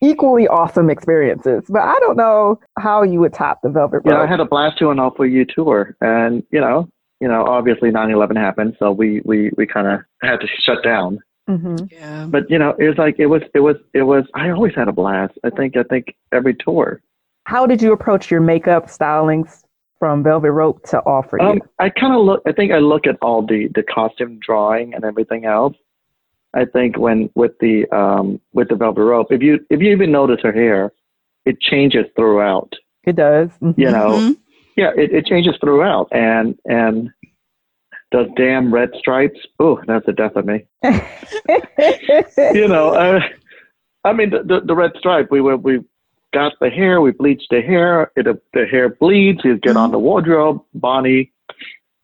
equally 0.00 0.46
awesome 0.46 0.88
experiences. 0.88 1.64
But 1.68 1.82
I 1.82 1.98
don't 2.00 2.16
know 2.16 2.60
how 2.78 3.02
you 3.02 3.20
would 3.20 3.34
top 3.34 3.60
the 3.62 3.68
velvet 3.68 3.96
rope. 4.04 4.06
Yeah, 4.06 4.20
I 4.20 4.26
had 4.26 4.40
a 4.40 4.44
blast 4.44 4.78
to 4.78 4.90
an 4.90 4.98
all 4.98 5.10
for 5.14 5.26
you 5.26 5.44
tour, 5.44 5.96
and 6.00 6.42
you 6.50 6.60
know, 6.60 6.88
you 7.20 7.28
know, 7.28 7.44
obviously 7.44 7.90
9/11 7.90 8.36
happened, 8.36 8.76
so 8.78 8.92
we 8.92 9.20
we 9.24 9.50
we 9.56 9.66
kind 9.66 9.86
of 9.86 10.00
had 10.22 10.40
to 10.40 10.46
shut 10.64 10.82
down. 10.84 11.18
Mm-hmm. 11.48 11.86
Yeah. 11.90 12.26
But 12.26 12.48
you 12.48 12.58
know, 12.58 12.74
it 12.78 12.86
was 12.88 12.98
like 12.98 13.16
it 13.18 13.26
was 13.26 13.42
it 13.54 13.60
was 13.60 13.76
it 13.92 14.02
was. 14.02 14.24
I 14.34 14.50
always 14.50 14.74
had 14.74 14.88
a 14.88 14.92
blast. 14.92 15.34
I 15.44 15.50
think 15.50 15.76
I 15.76 15.82
think 15.82 16.14
every 16.32 16.54
tour. 16.54 17.00
How 17.44 17.66
did 17.66 17.82
you 17.82 17.92
approach 17.92 18.30
your 18.30 18.40
makeup 18.40 18.86
stylings 18.86 19.64
from 20.00 20.24
Velvet 20.24 20.50
Rope 20.50 20.82
to 20.88 20.98
All 21.00 21.22
for 21.22 21.40
You? 21.40 21.46
Um, 21.46 21.62
I 21.78 21.90
kind 21.90 22.12
of 22.12 22.22
look. 22.22 22.42
I 22.46 22.52
think 22.52 22.72
I 22.72 22.78
look 22.78 23.06
at 23.06 23.16
all 23.22 23.46
the 23.46 23.68
the 23.76 23.84
costume 23.84 24.40
drawing 24.40 24.94
and 24.94 25.04
everything 25.04 25.44
else. 25.44 25.76
I 26.54 26.64
think 26.64 26.98
when 26.98 27.30
with 27.36 27.52
the 27.60 27.86
um, 27.96 28.40
with 28.52 28.70
the 28.70 28.74
Velvet 28.74 29.02
Rope, 29.02 29.28
if 29.30 29.42
you 29.42 29.60
if 29.70 29.80
you 29.80 29.92
even 29.92 30.10
notice 30.10 30.40
her 30.42 30.52
hair, 30.52 30.92
it 31.44 31.60
changes 31.60 32.06
throughout. 32.16 32.72
It 33.04 33.14
does. 33.14 33.50
Mm-hmm. 33.62 33.80
You 33.80 33.90
know, 33.90 34.10
mm-hmm. 34.10 34.32
yeah, 34.76 34.90
it, 34.96 35.12
it 35.12 35.26
changes 35.26 35.54
throughout, 35.60 36.08
and 36.10 36.58
and 36.64 37.10
those 38.10 38.28
damn 38.36 38.74
red 38.74 38.90
stripes. 38.98 39.38
Oh, 39.60 39.80
that's 39.86 40.06
the 40.06 40.12
death 40.12 40.34
of 40.34 40.46
me. 40.46 40.66
you 42.54 42.66
know, 42.66 42.94
uh, 42.94 43.20
I 44.04 44.12
mean 44.12 44.30
the, 44.30 44.42
the, 44.42 44.60
the 44.66 44.74
red 44.74 44.92
stripe. 44.98 45.28
We 45.30 45.40
were 45.40 45.56
we 45.56 45.80
got 46.32 46.52
the 46.60 46.70
hair, 46.70 47.00
we 47.00 47.12
bleached 47.12 47.48
the 47.50 47.60
hair, 47.60 48.12
it, 48.16 48.24
the 48.52 48.66
hair 48.66 48.88
bleeds, 48.88 49.40
you 49.44 49.58
get 49.58 49.70
mm-hmm. 49.70 49.78
on 49.78 49.90
the 49.90 49.98
wardrobe, 49.98 50.62
Bonnie, 50.74 51.32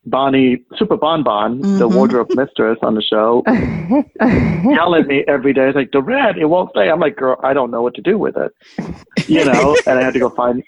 Bonnie, 0.05 0.63
Super 0.77 0.97
Bon 0.97 1.23
Bon, 1.23 1.61
mm-hmm. 1.61 1.79
the 1.79 1.89
wardrobe 1.89 2.29
mistress 2.35 2.79
on 2.83 2.95
the 2.95 3.03
show, 3.03 3.43
yell 4.71 4.95
at 4.95 5.07
me 5.07 5.25
every 5.27 5.53
day. 5.53 5.69
It's 5.69 5.77
like, 5.77 5.91
the 5.93 6.03
red, 6.03 6.39
it 6.39 6.47
won't 6.47 6.71
stay. 6.71 6.89
I'm 6.89 7.01
like, 7.01 7.17
girl, 7.17 7.41
I 7.43 7.53
don't 7.53 7.71
know 7.71 7.83
what 7.83 7.95
to 7.95 8.03
do 8.03 8.19
with 8.19 8.37
it. 8.37 8.53
You 9.29 9.45
know, 9.53 9.77
and 9.87 9.99
I 9.99 10.03
had 10.03 10.15
to 10.15 10.21
go 10.21 10.31
find, 10.31 10.63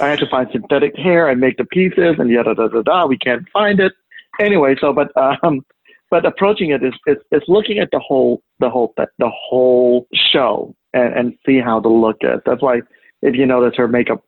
I 0.00 0.08
had 0.08 0.20
to 0.20 0.28
find 0.28 0.48
synthetic 0.52 0.96
hair 0.96 1.28
and 1.28 1.40
make 1.40 1.56
the 1.56 1.64
pieces 1.64 2.16
and 2.18 2.30
yada, 2.30 2.54
da, 2.54 2.68
da, 2.68 2.82
da. 2.82 3.06
We 3.06 3.18
can't 3.18 3.48
find 3.52 3.80
it. 3.80 3.92
Anyway, 4.40 4.76
so, 4.80 4.92
but, 4.92 5.10
um, 5.42 5.64
but 6.10 6.24
approaching 6.24 6.70
it 6.70 6.82
is, 6.82 6.94
is, 7.06 7.16
is 7.32 7.42
looking 7.48 7.78
at 7.78 7.90
the 7.90 7.98
whole, 7.98 8.42
the 8.60 8.70
whole, 8.70 8.94
the 8.96 9.30
whole 9.30 10.06
show 10.32 10.74
and, 10.92 11.14
and 11.14 11.34
see 11.46 11.60
how 11.60 11.80
the 11.80 11.88
look 11.88 12.18
is. 12.22 12.40
That's 12.46 12.62
why 12.62 12.80
if 13.22 13.34
you 13.34 13.46
notice 13.46 13.76
her 13.76 13.88
makeup, 13.88 14.24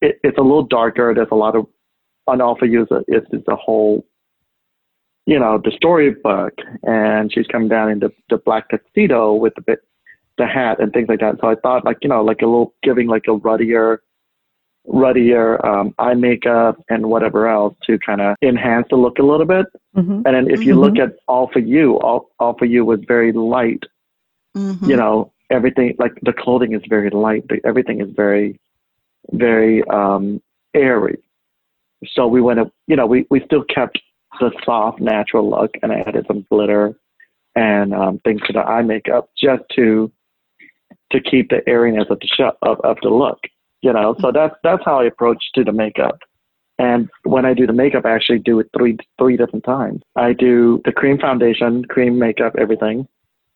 it, 0.00 0.18
it's 0.22 0.38
a 0.38 0.42
little 0.42 0.62
darker. 0.62 1.12
There's 1.14 1.28
a 1.30 1.36
lot 1.36 1.56
of 1.56 1.66
on 2.26 2.40
Alpha 2.40 2.66
Use 2.66 2.88
it's, 3.08 3.26
it's 3.32 3.48
a 3.48 3.56
whole, 3.56 4.06
you 5.26 5.38
know, 5.38 5.60
the 5.62 5.72
storybook, 5.72 6.54
and 6.84 7.32
she's 7.32 7.46
coming 7.46 7.68
down 7.68 7.90
in 7.90 7.98
the, 7.98 8.10
the 8.28 8.38
black 8.38 8.68
tuxedo 8.68 9.34
with 9.34 9.54
the 9.56 9.62
bit, 9.62 9.80
the 10.38 10.46
hat 10.46 10.80
and 10.80 10.92
things 10.92 11.08
like 11.08 11.20
that. 11.20 11.36
So 11.40 11.48
I 11.48 11.54
thought, 11.56 11.84
like 11.84 11.98
you 12.02 12.08
know, 12.08 12.22
like 12.22 12.42
a 12.42 12.46
little 12.46 12.74
giving 12.82 13.08
like 13.08 13.24
a 13.28 13.32
ruddier, 13.32 14.02
ruddier 14.86 15.64
um, 15.66 15.94
eye 15.98 16.14
makeup 16.14 16.82
and 16.88 17.06
whatever 17.06 17.48
else 17.48 17.74
to 17.86 17.98
kind 17.98 18.20
of 18.20 18.36
enhance 18.42 18.86
the 18.90 18.96
look 18.96 19.18
a 19.18 19.22
little 19.22 19.46
bit. 19.46 19.66
Mm-hmm. 19.96 20.22
And 20.24 20.26
then 20.26 20.50
if 20.50 20.62
you 20.62 20.74
mm-hmm. 20.74 20.82
look 20.82 20.98
at 20.98 21.16
All 21.26 21.50
for 21.52 21.58
You, 21.58 21.98
All, 22.00 22.30
All 22.38 22.56
for 22.56 22.64
You 22.64 22.84
was 22.84 23.00
very 23.06 23.32
light. 23.32 23.82
Mm-hmm. 24.56 24.88
You 24.88 24.96
know, 24.96 25.32
everything 25.50 25.94
like 25.98 26.12
the 26.22 26.32
clothing 26.32 26.72
is 26.72 26.82
very 26.88 27.10
light. 27.10 27.44
Everything 27.64 28.00
is 28.00 28.08
very, 28.14 28.58
very 29.32 29.82
um, 29.88 30.40
airy. 30.74 31.18
So 32.12 32.26
we 32.26 32.40
went, 32.40 32.60
you 32.86 32.96
know, 32.96 33.06
we, 33.06 33.26
we 33.30 33.42
still 33.44 33.64
kept 33.64 33.98
the 34.38 34.52
soft, 34.64 35.00
natural 35.00 35.48
look, 35.50 35.72
and 35.82 35.92
I 35.92 36.00
added 36.00 36.24
some 36.26 36.46
glitter 36.50 36.94
and 37.56 37.92
um, 37.92 38.20
things 38.20 38.40
to 38.46 38.52
the 38.52 38.60
eye 38.60 38.82
makeup 38.82 39.28
just 39.36 39.62
to 39.74 40.10
to 41.12 41.20
keep 41.20 41.50
the 41.50 41.60
airiness 41.68 42.06
of 42.08 42.20
the 42.20 42.28
show, 42.28 42.52
of, 42.62 42.80
of 42.84 42.96
the 43.02 43.08
look. 43.08 43.38
You 43.82 43.92
know, 43.92 44.14
so 44.20 44.30
that's 44.32 44.54
that's 44.62 44.84
how 44.84 45.00
I 45.00 45.04
approach 45.04 45.42
to 45.54 45.64
the 45.64 45.72
makeup. 45.72 46.18
And 46.78 47.10
when 47.24 47.44
I 47.44 47.52
do 47.52 47.66
the 47.66 47.72
makeup, 47.72 48.06
I 48.06 48.12
actually 48.12 48.38
do 48.38 48.60
it 48.60 48.68
three 48.76 48.96
three 49.18 49.36
different 49.36 49.64
times. 49.64 50.02
I 50.16 50.32
do 50.32 50.80
the 50.84 50.92
cream 50.92 51.18
foundation, 51.18 51.84
cream 51.84 52.18
makeup, 52.18 52.54
everything. 52.58 53.06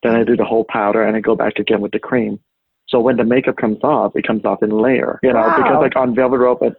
Then 0.05 0.15
I 0.15 0.23
do 0.23 0.37
the 0.37 0.45
whole 0.45 0.65
powder 0.65 1.03
and 1.03 1.17
I 1.17 1.21
go 1.21 1.35
back 1.35 1.59
again 1.59 1.81
with 1.81 1.93
the 1.93 1.99
cream. 1.99 2.39
So 2.89 3.01
when 3.01 3.17
the 3.17 3.25
makeup 3.25 3.57
comes 3.57 3.83
off, 3.83 4.13
it 4.15 4.27
comes 4.27 4.45
off 4.45 4.63
in 4.63 4.69
layer, 4.71 5.19
you 5.23 5.33
know, 5.33 5.41
wow. 5.41 5.57
because 5.57 5.79
like 5.81 5.97
on 5.97 6.15
Velvet 6.15 6.39
Rope, 6.39 6.63
it, 6.63 6.75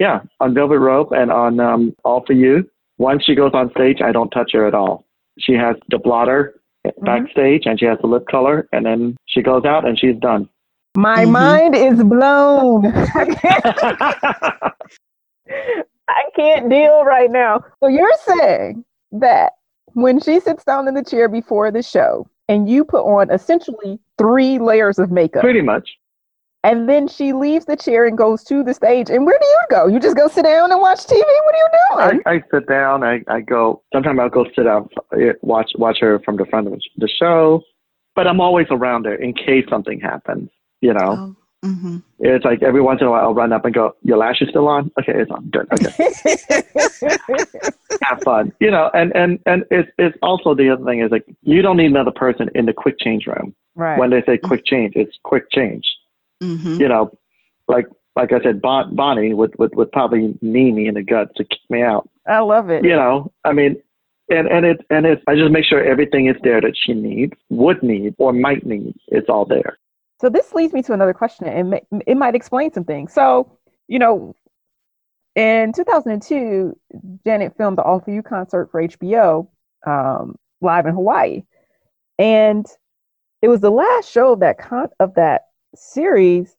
yeah, 0.00 0.20
on 0.40 0.54
Velvet 0.54 0.78
Rope 0.78 1.12
and 1.12 1.30
on 1.30 1.60
um, 1.60 1.94
All 2.02 2.24
For 2.26 2.32
You, 2.32 2.68
once 2.96 3.24
she 3.24 3.34
goes 3.34 3.52
on 3.52 3.70
stage, 3.72 3.98
I 4.02 4.10
don't 4.10 4.30
touch 4.30 4.52
her 4.54 4.66
at 4.66 4.74
all. 4.74 5.04
She 5.38 5.52
has 5.52 5.76
the 5.90 5.98
blotter 5.98 6.58
mm-hmm. 6.86 7.04
backstage 7.04 7.66
and 7.66 7.78
she 7.78 7.84
has 7.84 7.98
the 8.00 8.06
lip 8.06 8.24
color 8.30 8.66
and 8.72 8.86
then 8.86 9.16
she 9.26 9.42
goes 9.42 9.66
out 9.66 9.86
and 9.86 9.98
she's 9.98 10.16
done. 10.16 10.48
My 10.96 11.24
mm-hmm. 11.24 11.32
mind 11.32 11.76
is 11.76 12.02
blown. 12.02 12.86
I 16.08 16.24
can't 16.34 16.70
deal 16.70 17.04
right 17.04 17.30
now. 17.30 17.62
So 17.80 17.88
you're 17.88 18.16
saying 18.24 18.84
that 19.12 19.52
when 19.92 20.20
she 20.20 20.40
sits 20.40 20.64
down 20.64 20.88
in 20.88 20.94
the 20.94 21.04
chair 21.04 21.28
before 21.28 21.70
the 21.70 21.82
show 21.82 22.26
and 22.48 22.68
you 22.68 22.84
put 22.84 23.02
on 23.02 23.30
essentially 23.30 23.98
three 24.18 24.58
layers 24.58 24.98
of 24.98 25.10
makeup. 25.10 25.42
Pretty 25.42 25.62
much. 25.62 25.88
And 26.64 26.88
then 26.88 27.08
she 27.08 27.32
leaves 27.32 27.64
the 27.64 27.76
chair 27.76 28.06
and 28.06 28.16
goes 28.16 28.44
to 28.44 28.62
the 28.62 28.72
stage. 28.72 29.10
And 29.10 29.26
where 29.26 29.38
do 29.38 29.46
you 29.46 29.60
go? 29.68 29.86
You 29.88 29.98
just 29.98 30.16
go 30.16 30.28
sit 30.28 30.44
down 30.44 30.70
and 30.70 30.80
watch 30.80 31.00
TV? 31.00 31.18
What 31.18 31.54
are 31.54 31.58
you 31.58 31.68
doing? 32.12 32.22
I, 32.24 32.30
I 32.34 32.42
sit 32.54 32.68
down. 32.68 33.02
I, 33.02 33.20
I 33.26 33.40
go. 33.40 33.82
Sometimes 33.92 34.20
I'll 34.20 34.28
go 34.28 34.46
sit 34.54 34.68
up, 34.68 34.88
eh, 35.14 35.32
watch 35.42 35.72
watch 35.76 35.98
her 36.00 36.20
from 36.20 36.36
the 36.36 36.46
front 36.46 36.68
of 36.68 36.80
the 36.96 37.08
show. 37.08 37.62
But 38.14 38.28
I'm 38.28 38.40
always 38.40 38.66
around 38.70 39.06
her 39.06 39.14
in 39.14 39.34
case 39.34 39.64
something 39.68 39.98
happens. 39.98 40.50
You 40.80 40.94
know. 40.94 41.16
Oh. 41.18 41.36
Mm-hmm. 41.64 41.98
It's 42.18 42.44
like 42.44 42.62
every 42.62 42.80
once 42.80 43.00
in 43.00 43.06
a 43.06 43.10
while 43.10 43.20
I'll 43.20 43.34
run 43.34 43.52
up 43.52 43.64
and 43.64 43.72
go, 43.72 43.94
"Your 44.02 44.16
lash 44.16 44.42
is 44.42 44.48
still 44.48 44.66
on? 44.66 44.90
Okay, 44.98 45.12
it's 45.14 45.30
on. 45.30 45.48
Good. 45.50 45.68
Okay. 45.72 45.92
Have 48.02 48.20
fun, 48.24 48.52
you 48.58 48.70
know. 48.70 48.90
And 48.94 49.14
and 49.14 49.38
and 49.46 49.64
it's 49.70 49.88
it's 49.96 50.18
also 50.22 50.56
the 50.56 50.70
other 50.70 50.84
thing 50.84 51.00
is 51.00 51.12
like 51.12 51.24
you 51.42 51.62
don't 51.62 51.76
need 51.76 51.86
another 51.86 52.10
person 52.10 52.48
in 52.56 52.66
the 52.66 52.72
quick 52.72 52.98
change 52.98 53.26
room. 53.26 53.54
Right. 53.76 53.96
When 53.96 54.10
they 54.10 54.22
say 54.26 54.38
quick 54.38 54.66
change, 54.66 54.94
it's 54.96 55.16
quick 55.22 55.50
change. 55.52 55.84
Mm-hmm. 56.42 56.80
You 56.80 56.88
know, 56.88 57.16
like 57.68 57.86
like 58.16 58.32
I 58.32 58.40
said, 58.42 58.60
bon- 58.60 58.96
Bonnie 58.96 59.32
would, 59.32 59.56
would 59.58 59.74
would 59.76 59.92
probably 59.92 60.36
knee 60.42 60.72
me 60.72 60.88
in 60.88 60.94
the 60.94 61.02
gut 61.02 61.34
to 61.36 61.44
kick 61.44 61.60
me 61.70 61.82
out. 61.82 62.08
I 62.26 62.40
love 62.40 62.70
it. 62.70 62.84
You 62.84 62.96
know, 62.96 63.32
I 63.44 63.52
mean, 63.52 63.76
and 64.28 64.48
and 64.48 64.66
it 64.66 64.84
and 64.90 65.06
it. 65.06 65.22
I 65.28 65.36
just 65.36 65.52
make 65.52 65.64
sure 65.64 65.82
everything 65.82 66.26
is 66.26 66.36
there 66.42 66.60
that 66.60 66.76
she 66.76 66.92
needs, 66.92 67.34
would 67.50 67.82
need, 67.84 68.14
or 68.18 68.32
might 68.32 68.66
need. 68.66 68.94
It's 69.08 69.28
all 69.28 69.44
there. 69.44 69.78
So 70.22 70.28
this 70.28 70.54
leads 70.54 70.72
me 70.72 70.82
to 70.82 70.92
another 70.92 71.12
question, 71.12 71.48
and 71.48 71.80
it 72.06 72.16
might 72.16 72.36
explain 72.36 72.72
some 72.72 72.84
things. 72.84 73.12
So, 73.12 73.58
you 73.88 73.98
know, 73.98 74.36
in 75.34 75.72
2002, 75.72 76.78
Janet 77.26 77.56
filmed 77.56 77.76
the 77.76 77.82
All 77.82 77.98
For 77.98 78.12
You 78.12 78.22
concert 78.22 78.70
for 78.70 78.86
HBO 78.86 79.48
um, 79.84 80.36
live 80.60 80.86
in 80.86 80.94
Hawaii, 80.94 81.42
and 82.20 82.64
it 83.42 83.48
was 83.48 83.62
the 83.62 83.72
last 83.72 84.12
show 84.12 84.34
of 84.34 84.40
that 84.40 84.58
con- 84.58 84.90
of 85.00 85.12
that 85.16 85.46
series. 85.74 86.54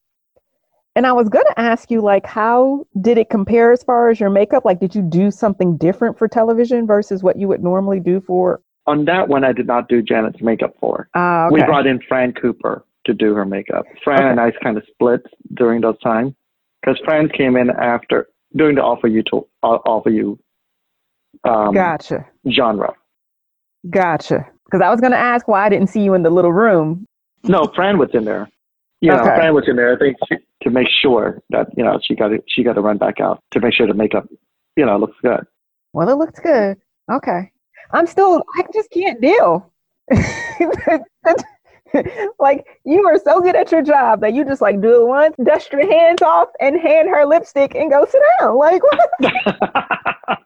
And 0.97 1.08
I 1.08 1.13
was 1.13 1.30
going 1.30 1.45
to 1.45 1.60
ask 1.60 1.89
you, 1.89 2.02
like, 2.02 2.26
how 2.26 2.86
did 2.99 3.17
it 3.17 3.30
compare 3.30 3.71
as 3.71 3.82
far 3.82 4.10
as 4.10 4.19
your 4.19 4.30
makeup? 4.30 4.65
Like, 4.65 4.82
did 4.82 4.93
you 4.93 5.02
do 5.02 5.32
something 5.32 5.78
different 5.78 6.17
for 6.17 6.28
television 6.28 6.86
versus 6.86 7.23
what 7.23 7.39
you 7.39 7.47
would 7.47 7.63
normally 7.63 8.02
do 8.02 8.19
for? 8.19 8.60
On 8.88 9.06
that 9.06 9.30
one, 9.30 9.45
I 9.45 9.54
did 9.54 9.67
not 9.67 9.88
do 9.88 10.02
Janet's 10.02 10.41
makeup 10.41 10.76
for. 10.82 11.08
Uh, 11.15 11.45
okay. 11.45 11.54
We 11.54 11.63
brought 11.63 11.88
in 11.88 12.02
Fran 12.02 12.34
Cooper 12.34 12.84
to 13.06 13.13
do 13.13 13.34
her 13.34 13.46
makeup. 13.46 13.86
Fran 14.04 14.20
okay. 14.20 14.30
and 14.30 14.39
I 14.39 14.52
kind 14.63 14.78
of 14.78 14.84
split 14.92 15.22
during 15.54 15.82
those 15.82 16.00
times 16.00 16.34
because 16.82 17.00
Fran 17.06 17.30
came 17.30 17.56
in 17.58 17.70
after 17.70 18.28
during 18.56 18.76
the 18.76 18.82
offer 18.82 19.08
You 19.08 19.24
to 19.24 19.48
All 19.62 20.02
For 20.04 20.10
You. 20.10 20.39
Um, 21.44 21.74
gotcha. 21.74 22.26
Genre. 22.50 22.94
Gotcha. 23.89 24.48
Because 24.66 24.82
I 24.82 24.89
was 24.89 25.02
going 25.02 25.12
to 25.12 25.18
ask 25.18 25.48
why 25.48 25.66
I 25.66 25.70
didn't 25.70 25.88
see 25.88 26.02
you 26.02 26.13
in 26.13 26.24
the 26.24 26.30
little 26.30 26.54
room. 26.54 27.06
No, 27.44 27.72
Fran 27.76 27.98
was 27.98 28.10
in 28.13 28.26
there. 28.26 28.50
You 29.02 29.12
know, 29.12 29.20
okay. 29.20 29.36
Fran 29.36 29.54
was 29.54 29.66
in 29.68 29.76
there. 29.76 29.96
I 29.96 30.00
think 30.00 30.18
she, 30.30 30.38
to 30.62 30.70
make 30.70 30.88
sure 31.02 31.42
that 31.50 31.68
you 31.76 31.84
know 31.84 32.00
she 32.02 32.16
got 32.16 32.30
to 32.30 32.42
she 32.48 32.63
got 32.63 32.74
to 32.74 32.82
run 32.82 32.98
back 32.98 33.20
out 33.20 33.44
to 33.52 33.60
make 33.60 33.74
sure 33.74 33.86
the 33.86 33.94
makeup, 33.94 34.26
you 34.78 34.86
know, 34.86 34.98
looks 34.98 35.18
good. 35.22 35.46
Well, 35.92 36.08
it 36.08 36.16
looks 36.16 36.39
good. 36.39 36.78
Okay, 37.12 37.52
I'm 37.92 38.08
still. 38.08 38.44
I 38.56 38.63
just 38.74 38.89
can't 38.92 39.20
deal. 39.20 39.70
like 42.39 42.79
you 42.86 43.06
are 43.08 43.17
so 43.19 43.41
good 43.41 43.56
at 43.56 43.71
your 43.71 43.82
job 43.82 44.21
that 44.21 44.34
you 44.34 44.45
just 44.45 44.62
like 44.62 44.82
do 44.82 45.01
it 45.01 45.08
once, 45.08 45.36
dust 45.43 45.71
your 45.71 45.89
hands 45.89 46.21
off, 46.21 46.49
and 46.60 46.79
hand 46.79 47.10
her 47.10 47.25
lipstick 47.25 47.75
and 47.75 47.91
go 47.91 48.06
sit 48.06 48.21
down. 48.39 48.58
Like, 48.58 48.82
what 48.84 48.99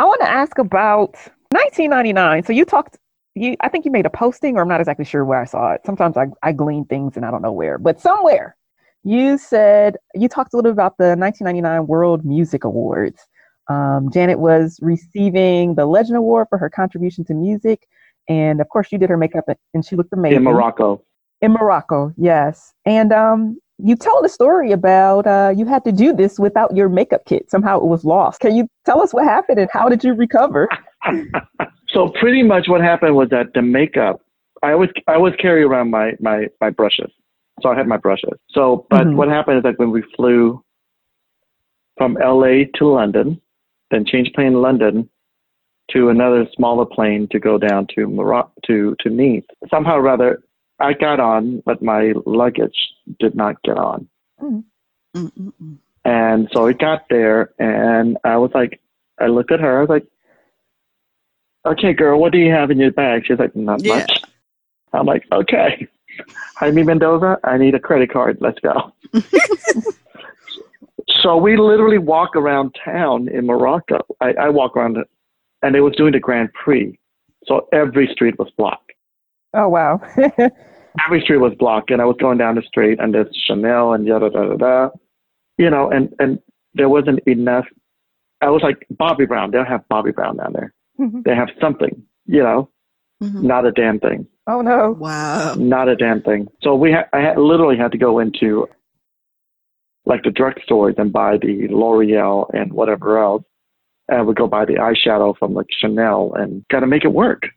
I 0.00 0.04
want 0.04 0.20
to 0.20 0.28
ask 0.28 0.58
about 0.58 1.14
1999. 1.50 2.44
So 2.44 2.52
you 2.52 2.64
talked. 2.64 2.98
You, 3.34 3.56
I 3.60 3.68
think 3.68 3.84
you 3.84 3.92
made 3.92 4.04
a 4.04 4.10
posting, 4.10 4.56
or 4.56 4.62
I'm 4.62 4.68
not 4.68 4.80
exactly 4.80 5.04
sure 5.04 5.24
where 5.24 5.40
I 5.40 5.44
saw 5.44 5.72
it. 5.72 5.82
Sometimes 5.86 6.16
I, 6.16 6.26
I 6.42 6.50
glean 6.50 6.84
things 6.86 7.16
and 7.16 7.24
I 7.24 7.30
don't 7.30 7.42
know 7.42 7.52
where, 7.52 7.78
but 7.78 8.00
somewhere 8.00 8.56
you 9.04 9.38
said 9.38 9.96
you 10.14 10.28
talked 10.28 10.52
a 10.52 10.56
little 10.56 10.70
bit 10.70 10.74
about 10.74 10.98
the 10.98 11.14
1999 11.16 11.86
World 11.86 12.24
Music 12.24 12.64
Awards. 12.64 13.26
Um, 13.68 14.10
Janet 14.12 14.40
was 14.40 14.78
receiving 14.82 15.76
the 15.76 15.86
Legend 15.86 16.16
Award 16.16 16.48
for 16.48 16.58
her 16.58 16.70
contribution 16.70 17.24
to 17.26 17.34
music. 17.34 17.86
And 18.28 18.60
of 18.60 18.68
course, 18.68 18.92
you 18.92 18.98
did 18.98 19.10
her 19.10 19.16
makeup 19.16 19.44
and 19.74 19.84
she 19.84 19.96
looked 19.96 20.12
amazing. 20.12 20.38
In 20.38 20.44
Monaco. 20.44 21.02
In 21.40 21.52
Monaco, 21.52 22.12
yes. 22.16 22.74
And 22.84 23.12
um, 23.12 23.58
you 23.78 23.96
told 23.96 24.24
a 24.24 24.28
story 24.28 24.72
about 24.72 25.26
uh, 25.26 25.52
you 25.56 25.64
had 25.64 25.84
to 25.84 25.92
do 25.92 26.12
this 26.12 26.38
without 26.38 26.74
your 26.76 26.88
makeup 26.88 27.24
kit. 27.26 27.50
Somehow 27.50 27.78
it 27.78 27.84
was 27.84 28.04
lost. 28.04 28.40
Can 28.40 28.56
you 28.56 28.68
tell 28.84 29.00
us 29.00 29.14
what 29.14 29.24
happened 29.24 29.58
and 29.58 29.70
how 29.72 29.88
did 29.88 30.02
you 30.02 30.14
recover? 30.14 30.68
so 31.88 32.08
pretty 32.20 32.42
much 32.42 32.68
what 32.68 32.80
happened 32.80 33.14
was 33.14 33.28
that 33.30 33.54
the 33.54 33.62
makeup, 33.62 34.20
I 34.62 34.72
always 34.72 34.90
I 35.06 35.14
always 35.14 35.34
carry 35.36 35.62
around 35.62 35.90
my 35.90 36.12
my 36.20 36.48
my 36.60 36.70
brushes. 36.70 37.10
So 37.62 37.70
I 37.70 37.76
had 37.76 37.86
my 37.86 37.96
brushes. 37.96 38.38
So, 38.50 38.86
but 38.90 39.06
mm-hmm. 39.06 39.16
what 39.16 39.28
happened 39.28 39.58
is 39.58 39.62
that 39.64 39.78
when 39.78 39.90
we 39.90 40.02
flew 40.16 40.62
from 41.96 42.14
LA 42.14 42.64
to 42.76 42.86
London, 42.86 43.40
then 43.90 44.04
changed 44.04 44.32
plane 44.34 44.48
in 44.48 44.62
London, 44.62 45.08
to 45.90 46.08
another 46.08 46.46
smaller 46.54 46.84
plane 46.84 47.28
to 47.30 47.38
go 47.38 47.58
down 47.58 47.86
to 47.94 48.06
Monaco 48.06 48.50
to 48.66 48.96
to 49.00 49.10
Nice. 49.10 49.44
Somehow 49.70 49.96
or 49.96 50.08
other, 50.08 50.42
I 50.80 50.92
got 50.92 51.20
on, 51.20 51.62
but 51.64 51.82
my 51.82 52.12
luggage 52.26 52.76
did 53.18 53.34
not 53.34 53.62
get 53.62 53.78
on. 53.78 54.08
Mm-hmm. 54.40 55.74
And 56.04 56.48
so 56.52 56.66
it 56.66 56.78
got 56.78 57.06
there, 57.10 57.52
and 57.58 58.16
I 58.24 58.36
was 58.36 58.50
like, 58.54 58.80
I 59.20 59.26
looked 59.26 59.52
at 59.52 59.60
her. 59.60 59.78
I 59.78 59.80
was 59.80 59.88
like, 59.88 60.06
"Okay, 61.66 61.92
girl, 61.92 62.20
what 62.20 62.32
do 62.32 62.38
you 62.38 62.52
have 62.52 62.70
in 62.70 62.78
your 62.78 62.92
bag?" 62.92 63.24
She's 63.26 63.38
like, 63.38 63.54
"Not 63.56 63.84
yeah. 63.84 63.98
much." 63.98 64.22
I'm 64.92 65.06
like, 65.06 65.24
"Okay, 65.32 65.88
Jaime 66.56 66.84
Mendoza, 66.84 67.38
I 67.44 67.58
need 67.58 67.74
a 67.74 67.80
credit 67.80 68.12
card. 68.12 68.38
Let's 68.40 68.60
go." 68.60 68.92
so 71.22 71.36
we 71.36 71.56
literally 71.56 71.98
walk 71.98 72.36
around 72.36 72.76
town 72.84 73.28
in 73.28 73.46
Monaco. 73.46 74.04
I, 74.20 74.32
I 74.34 74.48
walk 74.50 74.76
around 74.76 74.98
and 75.62 75.74
they 75.74 75.80
was 75.80 75.94
doing 75.96 76.12
the 76.12 76.20
Grand 76.20 76.52
Prix. 76.52 76.98
So 77.46 77.68
every 77.72 78.08
street 78.12 78.38
was 78.38 78.50
blocked. 78.56 78.92
Oh 79.54 79.68
wow. 79.68 80.00
every 81.06 81.20
street 81.22 81.38
was 81.38 81.54
blocked 81.58 81.90
and 81.90 82.02
I 82.02 82.04
was 82.04 82.16
going 82.20 82.38
down 82.38 82.56
the 82.56 82.62
street 82.62 82.98
and 83.00 83.14
there's 83.14 83.34
Chanel 83.46 83.92
and 83.92 84.06
yada 84.06 84.30
da 84.30 84.44
da 84.44 84.56
da. 84.56 84.88
You 85.56 85.70
know, 85.70 85.90
and 85.90 86.12
and 86.18 86.38
there 86.74 86.88
wasn't 86.88 87.20
enough 87.26 87.66
I 88.40 88.50
was 88.50 88.62
like 88.62 88.86
Bobbi 88.92 89.26
Brown, 89.26 89.50
they 89.50 89.58
don't 89.58 89.66
have 89.66 89.84
Bobbi 89.90 90.14
Brown 90.14 90.36
down 90.36 90.52
there. 90.52 90.72
Mm-hmm. 91.00 91.22
They 91.24 91.34
have 91.34 91.48
something, 91.60 92.02
you 92.26 92.42
know. 92.42 92.70
Mm-hmm. 93.22 93.46
Not 93.46 93.66
a 93.66 93.72
damn 93.72 93.98
thing. 93.98 94.26
Oh 94.46 94.60
no! 94.60 94.96
Wow! 94.98 95.54
Not 95.54 95.88
a 95.88 95.96
damn 95.96 96.22
thing. 96.22 96.46
So 96.62 96.74
we, 96.76 96.92
ha- 96.92 97.08
I 97.12 97.34
literally 97.36 97.76
had 97.76 97.92
to 97.92 97.98
go 97.98 98.20
into 98.20 98.68
like 100.06 100.22
the 100.22 100.30
drugstores 100.30 100.98
and 100.98 101.12
buy 101.12 101.36
the 101.36 101.66
L'Oreal 101.68 102.48
and 102.54 102.72
whatever 102.72 103.22
else, 103.22 103.42
and 104.08 104.26
would 104.26 104.36
go 104.36 104.46
buy 104.46 104.64
the 104.64 104.74
eyeshadow 104.74 105.36
from 105.36 105.54
like 105.54 105.66
Chanel 105.70 106.32
and 106.34 106.64
got 106.68 106.80
to 106.80 106.86
make 106.86 107.04
it 107.04 107.12
work. 107.12 107.48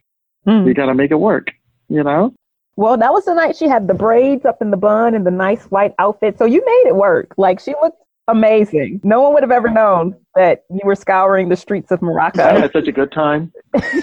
Mm. 0.48 0.68
You 0.68 0.74
got 0.74 0.88
to 0.88 0.94
make 0.94 1.12
it 1.12 1.20
work, 1.20 1.48
you 1.88 2.04
know? 2.04 2.34
Well, 2.76 2.98
that 2.98 3.12
was 3.12 3.26
the 3.26 3.34
night 3.34 3.56
she 3.56 3.68
had 3.68 3.88
the 3.88 3.94
braids 3.94 4.46
up 4.46 4.62
in 4.62 4.72
the 4.72 4.78
bun 4.78 5.14
and 5.14 5.26
the 5.26 5.32
nice 5.32 5.66
white 5.66 5.94
outfit. 6.00 6.38
So 6.38 6.46
you 6.46 6.64
made 6.66 6.90
it 6.90 6.96
work. 6.96 7.34
Like 7.38 7.60
she 7.60 7.74
looked 7.82 8.02
amazing. 8.28 9.02
No 9.04 9.22
one 9.22 9.34
would 9.34 9.44
have 9.44 9.52
ever 9.52 9.70
known 9.70 10.16
that 10.36 10.64
you 10.70 10.82
were 10.84 10.96
scouring 10.96 11.50
the 11.50 11.56
streets 11.56 11.92
of 11.92 12.02
Monaco. 12.02 12.44
I 12.44 12.60
had 12.60 12.72
such 12.72 12.88
a 12.88 12.92
good 12.92 13.12
time. 13.12 13.52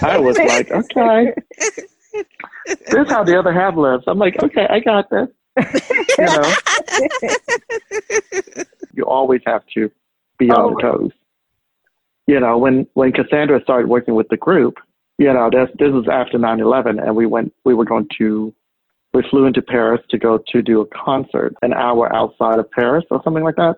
I 0.02 0.18
was 0.18 0.38
like, 0.38 0.70
okay, 0.70 1.32
this 2.66 2.94
is 2.94 3.10
how 3.10 3.24
the 3.24 3.38
other 3.38 3.52
half 3.52 3.74
lives. 3.74 4.04
I'm 4.06 4.18
like, 4.18 4.40
okay, 4.42 4.66
I 4.68 4.80
got 4.80 5.10
this. 5.10 5.28
You 6.18 6.24
know, 6.26 6.54
you 8.92 9.04
always 9.04 9.40
have 9.46 9.62
to 9.74 9.90
be 10.38 10.50
on 10.50 10.60
oh. 10.60 10.74
the 10.74 10.82
toes 10.82 11.12
you 12.28 12.38
know, 12.38 12.58
when 12.58 12.86
when 12.92 13.10
Cassandra 13.10 13.60
started 13.62 13.88
working 13.88 14.14
with 14.14 14.28
the 14.28 14.36
group, 14.36 14.74
you 15.16 15.32
know, 15.32 15.48
this 15.50 15.70
this 15.78 15.90
was 15.90 16.06
after 16.12 16.38
9/11, 16.38 17.02
and 17.02 17.16
we 17.16 17.26
went, 17.26 17.52
we 17.64 17.74
were 17.74 17.86
going 17.86 18.06
to, 18.18 18.54
we 19.14 19.24
flew 19.30 19.46
into 19.46 19.62
Paris 19.62 20.02
to 20.10 20.18
go 20.18 20.38
to 20.52 20.62
do 20.62 20.82
a 20.82 20.86
concert, 20.86 21.54
an 21.62 21.72
hour 21.72 22.14
outside 22.14 22.58
of 22.58 22.70
Paris 22.70 23.04
or 23.10 23.22
something 23.24 23.42
like 23.42 23.56
that. 23.56 23.76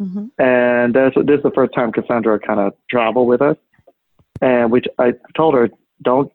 Mm-hmm. 0.00 0.42
And 0.42 0.94
this, 0.94 1.12
this 1.26 1.36
is 1.36 1.42
the 1.42 1.52
first 1.54 1.74
time 1.74 1.92
Cassandra 1.92 2.40
kind 2.40 2.58
of 2.58 2.72
traveled 2.88 3.28
with 3.28 3.42
us, 3.42 3.58
and 4.40 4.72
we, 4.72 4.80
I 4.98 5.12
told 5.36 5.54
her, 5.54 5.68
don't 6.02 6.32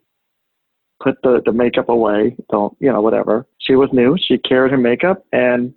put 1.01 1.19
the 1.23 1.41
the 1.43 1.51
makeup 1.51 1.89
away, 1.89 2.35
don't, 2.51 2.77
you 2.79 2.91
know, 2.93 3.01
whatever. 3.01 3.47
She 3.57 3.75
was 3.75 3.89
new, 3.91 4.17
she 4.19 4.37
carried 4.37 4.71
her 4.71 4.77
makeup, 4.77 5.25
and 5.33 5.73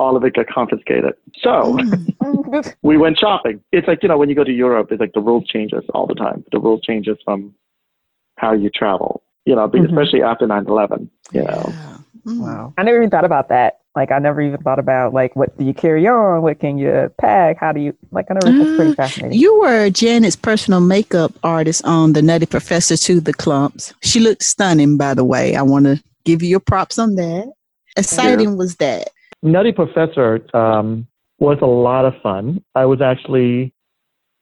all 0.00 0.16
of 0.16 0.24
it 0.24 0.34
got 0.34 0.46
confiscated. 0.48 1.12
So 1.42 1.78
we 2.82 2.96
went 2.96 3.18
shopping. 3.18 3.60
It's 3.70 3.86
like, 3.86 4.02
you 4.02 4.08
know, 4.08 4.16
when 4.16 4.30
you 4.30 4.34
go 4.34 4.44
to 4.44 4.52
Europe, 4.52 4.88
it's 4.90 5.00
like 5.00 5.12
the 5.12 5.20
rules 5.20 5.46
changes 5.46 5.84
all 5.94 6.06
the 6.06 6.14
time. 6.14 6.42
The 6.52 6.58
rules 6.58 6.80
changes 6.80 7.18
from 7.24 7.54
how 8.38 8.54
you 8.54 8.70
travel, 8.70 9.22
you 9.44 9.54
know, 9.54 9.68
mm-hmm. 9.68 9.84
especially 9.84 10.22
after 10.22 10.46
9 10.46 10.66
11, 10.66 11.10
you 11.32 11.42
know. 11.44 11.72
Wow. 12.24 12.74
I 12.78 12.82
never 12.82 12.98
even 12.98 13.10
thought 13.10 13.26
about 13.26 13.50
that. 13.50 13.80
Like 13.96 14.12
I 14.12 14.18
never 14.18 14.40
even 14.40 14.60
thought 14.62 14.78
about 14.78 15.12
like 15.12 15.34
what 15.34 15.56
do 15.58 15.64
you 15.64 15.74
carry 15.74 16.06
on? 16.06 16.42
What 16.42 16.60
can 16.60 16.78
you 16.78 17.12
pack? 17.20 17.58
How 17.58 17.72
do 17.72 17.80
you 17.80 17.96
like? 18.12 18.26
I 18.30 18.34
never. 18.34 18.56
That's 18.56 18.76
pretty 18.76 18.92
Uh, 18.92 18.94
fascinating. 18.94 19.38
You 19.38 19.58
were 19.60 19.90
Janet's 19.90 20.36
personal 20.36 20.80
makeup 20.80 21.32
artist 21.42 21.84
on 21.84 22.12
The 22.12 22.22
Nutty 22.22 22.46
Professor 22.46 22.96
to 22.96 23.20
the 23.20 23.34
Klumps. 23.34 23.92
She 24.02 24.20
looked 24.20 24.44
stunning, 24.44 24.96
by 24.96 25.14
the 25.14 25.24
way. 25.24 25.56
I 25.56 25.62
want 25.62 25.86
to 25.86 26.00
give 26.24 26.40
you 26.40 26.48
your 26.48 26.60
props 26.60 27.00
on 27.00 27.16
that. 27.16 27.52
Exciting 27.96 28.56
was 28.56 28.76
that? 28.76 29.08
Nutty 29.42 29.72
Professor 29.72 30.40
um, 30.54 31.06
was 31.38 31.58
a 31.62 31.66
lot 31.66 32.04
of 32.04 32.14
fun. 32.22 32.62
I 32.74 32.84
was 32.84 33.00
actually 33.00 33.72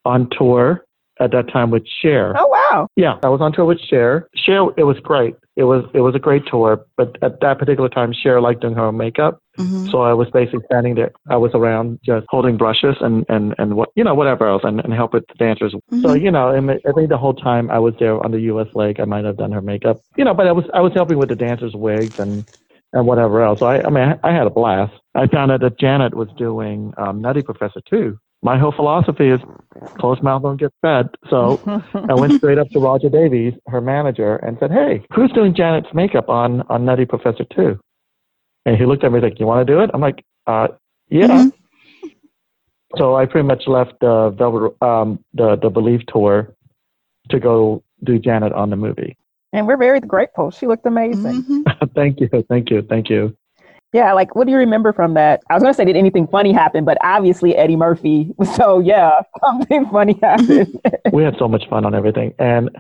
on 0.05 0.28
tour 0.36 0.84
at 1.20 1.32
that 1.32 1.53
time 1.53 1.70
with 1.70 1.82
Cher. 2.01 2.32
oh 2.36 2.46
wow. 2.46 2.86
Yeah, 2.96 3.14
I 3.24 3.28
was 3.28 3.40
on 3.40 3.53
tour 3.53 3.64
with 3.64 3.80
Cher. 3.80 4.28
Cher, 4.36 4.68
it 4.76 4.84
was 4.84 4.96
great. 5.03 5.34
It 5.57 5.64
was 5.64 5.84
it 5.92 6.01
was 6.01 6.14
a 6.14 6.18
great 6.20 6.42
tour, 6.46 6.86
but 6.96 7.16
at 7.22 7.40
that 7.40 7.59
particular 7.59 7.88
time, 7.88 8.12
Cher 8.12 8.40
liked 8.40 8.61
doing 8.61 8.74
her 8.74 8.84
own 8.84 8.96
makeup, 8.96 9.40
Mhm. 9.59 9.90
so 9.90 10.03
I 10.03 10.12
was 10.12 10.28
basically 10.30 10.61
standing 10.66 10.94
there. 10.94 11.11
I 11.28 11.36
was 11.36 11.51
around 11.55 11.99
just 12.05 12.26
holding 12.28 12.57
brushes 12.57 12.94
and 13.01 13.24
and 13.28 13.57
and 13.59 13.74
what 13.74 13.88
you 13.96 14.05
know 14.05 14.14
whatever 14.14 14.46
else, 14.49 14.62
and, 14.64 14.78
and 14.80 14.92
help 14.94 15.12
with 15.14 15.24
the 15.26 15.34
dancers. 15.34 15.72
So 16.03 16.11
Mhm. 16.11 16.22
you 16.22 16.30
know, 16.30 16.51
and 16.51 16.70
I 16.70 16.92
think 16.94 17.09
the 17.09 17.18
whole 17.18 17.34
time 17.34 17.68
I 17.72 17.80
was 17.80 17.94
there 17.99 18.22
on 18.24 18.30
the 18.30 18.40
U.S. 18.53 18.68
leg, 18.74 19.01
I 19.01 19.05
might 19.05 19.24
have 19.24 19.36
done 19.36 19.51
her 19.51 19.61
makeup. 19.62 20.01
You 20.16 20.24
know, 20.24 20.34
but 20.34 20.46
I 20.46 20.53
was 20.53 20.64
I 20.72 20.80
was 20.80 20.92
helping 20.94 21.18
with 21.18 21.30
the 21.30 21.34
dancers' 21.36 21.74
wigs 21.74 22.14
and 22.18 22.44
and 22.93 23.07
whatever 23.07 23.43
else. 23.43 23.59
I 23.62 23.80
I 23.80 23.91
mean 23.91 24.16
I, 24.22 24.28
I 24.28 24.32
had 24.32 24.47
a 24.47 24.51
blast. 24.51 24.93
I 25.14 25.26
found 25.26 25.51
out 25.53 25.61
that 25.61 25.78
Janet 25.78 26.14
was 26.14 26.28
doing 26.36 26.93
um, 26.97 27.20
Nutty 27.20 27.43
Professor 27.43 27.80
2. 27.91 28.18
My 28.43 28.57
whole 28.57 28.72
philosophy 28.72 29.30
is 29.30 29.41
closed 29.99 30.22
mouth 30.22 30.43
don't 30.43 30.59
get 30.61 30.72
fed. 30.80 31.09
So 31.28 31.61
I 32.09 32.14
went 32.14 32.34
straight 32.39 32.59
up 32.59 32.68
to 32.70 32.78
Roger 32.78 33.09
Davies, 33.09 33.55
her 33.66 33.80
manager, 33.80 34.36
and 34.36 34.57
said, 34.61 34.70
"Hey, 34.70 35.05
who's 35.12 35.32
doing 35.32 35.55
Janet's 35.55 35.93
makeup 35.93 36.28
on 36.28 36.62
on 36.68 36.84
Nutty 36.84 37.05
Professor 37.05 37.45
2? 37.55 37.78
And 38.66 38.76
he 38.76 38.86
looked 38.86 39.03
at 39.03 39.11
me 39.11 39.20
like, 39.20 39.41
"You 39.41 39.47
want 39.47 39.66
to 39.66 39.72
do 39.72 39.80
it?" 39.80 39.91
I'm 39.93 40.01
like, 40.01 40.24
"Uh, 40.47 40.68
yeah." 41.09 41.26
Mhm. 41.26 41.53
So 42.97 43.16
I 43.16 43.26
pretty 43.26 43.47
much 43.47 43.64
left 43.66 43.93
the 44.01 44.30
Velvet, 44.39 44.72
um, 44.82 45.18
the 45.34 45.57
the 45.57 45.68
Believe 45.68 46.07
tour 46.07 46.55
to 47.30 47.41
go 47.41 47.82
do 48.05 48.18
Janet 48.18 48.53
on 48.53 48.70
the 48.70 48.76
movie. 48.76 49.16
And 49.53 49.66
we're 49.66 49.76
very 49.76 50.01
grateful. 50.01 50.51
She 50.51 50.66
looked 50.66 50.86
amazing. 50.86 51.42
Mhm. 51.44 51.92
thank 51.94 52.20
you, 52.20 52.28
thank 52.49 52.70
you, 52.70 52.82
thank 52.82 53.09
you. 53.09 53.36
Yeah, 53.92 54.12
like 54.12 54.34
what 54.34 54.44
do 54.46 54.53
you 54.53 54.59
remember 54.59 54.92
from 54.92 55.14
that? 55.14 55.40
I 55.49 55.55
was 55.55 55.62
gonna 55.62 55.72
say 55.74 55.84
did 55.86 55.96
anything 55.96 56.26
funny 56.26 56.53
happen, 56.53 56.84
but 56.84 56.99
obviously 57.03 57.57
Eddie 57.57 57.76
Murphy. 57.76 58.34
So 58.55 58.78
yeah, 58.80 59.12
something 59.44 59.86
funny 59.86 60.18
happened. 60.22 60.78
we 61.12 61.22
had 61.22 61.36
so 61.38 61.49
much 61.49 61.68
fun 61.70 61.84
on 61.86 61.94
everything. 61.94 62.34
And 62.38 62.70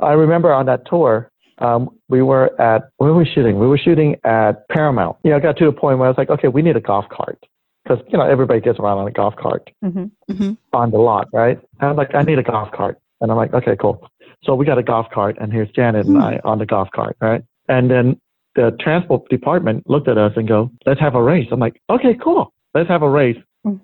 I 0.00 0.12
remember 0.12 0.52
on 0.52 0.66
that 0.66 0.86
tour, 0.86 1.30
um, 1.58 1.90
we 2.08 2.22
were 2.22 2.58
at 2.60 2.88
where 2.96 3.12
were 3.12 3.18
we 3.18 3.26
shooting? 3.26 3.58
We 3.58 3.66
were 3.66 3.78
shooting 3.78 4.16
at 4.24 4.66
Paramount. 4.68 5.18
You 5.22 5.30
know, 5.30 5.36
I 5.36 5.40
got 5.40 5.56
to 5.58 5.68
a 5.68 5.72
point 5.72 5.98
where 5.98 6.06
I 6.06 6.10
was 6.10 6.18
like, 6.18 6.30
okay, 6.30 6.48
we 6.48 6.62
need 6.62 6.76
a 6.76 6.80
golf 6.80 7.04
cart 7.10 7.38
because 7.84 8.02
you 8.08 8.16
know 8.16 8.24
everybody 8.24 8.60
gets 8.60 8.78
around 8.78 8.98
on 8.98 9.06
a 9.06 9.12
golf 9.12 9.36
cart 9.36 9.70
hmm 9.82 10.06
Mhm. 10.30 10.56
on 10.72 10.90
the 10.90 10.98
lot, 10.98 11.28
right? 11.32 11.58
And 11.80 11.90
I'm 11.90 11.96
like, 11.96 12.14
I 12.14 12.22
need 12.22 12.38
a 12.38 12.42
golf 12.42 12.72
cart, 12.72 12.98
and 13.20 13.30
I'm 13.30 13.36
like, 13.36 13.52
okay, 13.52 13.76
cool. 13.76 14.08
So 14.44 14.54
we 14.54 14.66
got 14.66 14.78
a 14.78 14.82
golf 14.82 15.06
cart, 15.12 15.36
and 15.40 15.52
here's 15.52 15.70
Janet 15.70 16.06
and 16.06 16.18
I 16.18 16.40
on 16.44 16.58
the 16.58 16.66
golf 16.66 16.88
cart, 16.94 17.16
right? 17.20 17.42
And 17.68 17.90
then 17.90 18.20
the 18.54 18.76
transport 18.80 19.28
department 19.28 19.88
looked 19.88 20.08
at 20.08 20.18
us 20.18 20.32
and 20.36 20.46
go, 20.46 20.70
let's 20.86 21.00
have 21.00 21.14
a 21.14 21.22
race. 21.22 21.48
I'm 21.50 21.60
like, 21.60 21.80
okay, 21.90 22.14
cool, 22.22 22.52
let's 22.74 22.88
have 22.88 23.02
a 23.02 23.08
race. 23.08 23.38
Mm. 23.66 23.80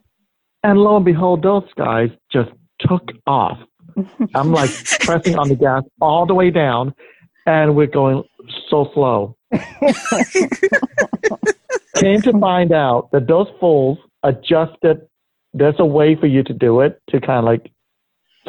And 0.63 0.79
lo 0.79 0.97
and 0.97 1.05
behold, 1.05 1.43
those 1.43 1.65
guys 1.77 2.11
just 2.31 2.51
took 2.81 3.09
off. 3.27 3.59
I'm 4.35 4.53
like 4.53 4.71
pressing 5.01 5.39
on 5.39 5.49
the 5.49 5.57
gas 5.57 5.83
all 6.01 6.27
the 6.27 6.35
way 6.35 6.51
down, 6.51 6.95
and 7.47 7.75
we're 7.75 7.87
going 7.87 8.23
so 8.69 8.91
slow. 8.95 9.37
Came 11.97 12.21
to 12.23 12.33
find 12.39 12.73
out 12.73 13.11
that 13.13 13.27
those 13.27 13.49
fools 13.59 13.99
adjusted. 14.23 15.07
There's 15.53 15.75
a 15.79 15.87
way 15.87 16.15
for 16.15 16.27
you 16.27 16.45
to 16.45 16.53
do 16.55 16.81
it 16.81 17.03
to 17.11 17.21
kind 17.21 17.39
of 17.39 17.45
like 17.45 17.73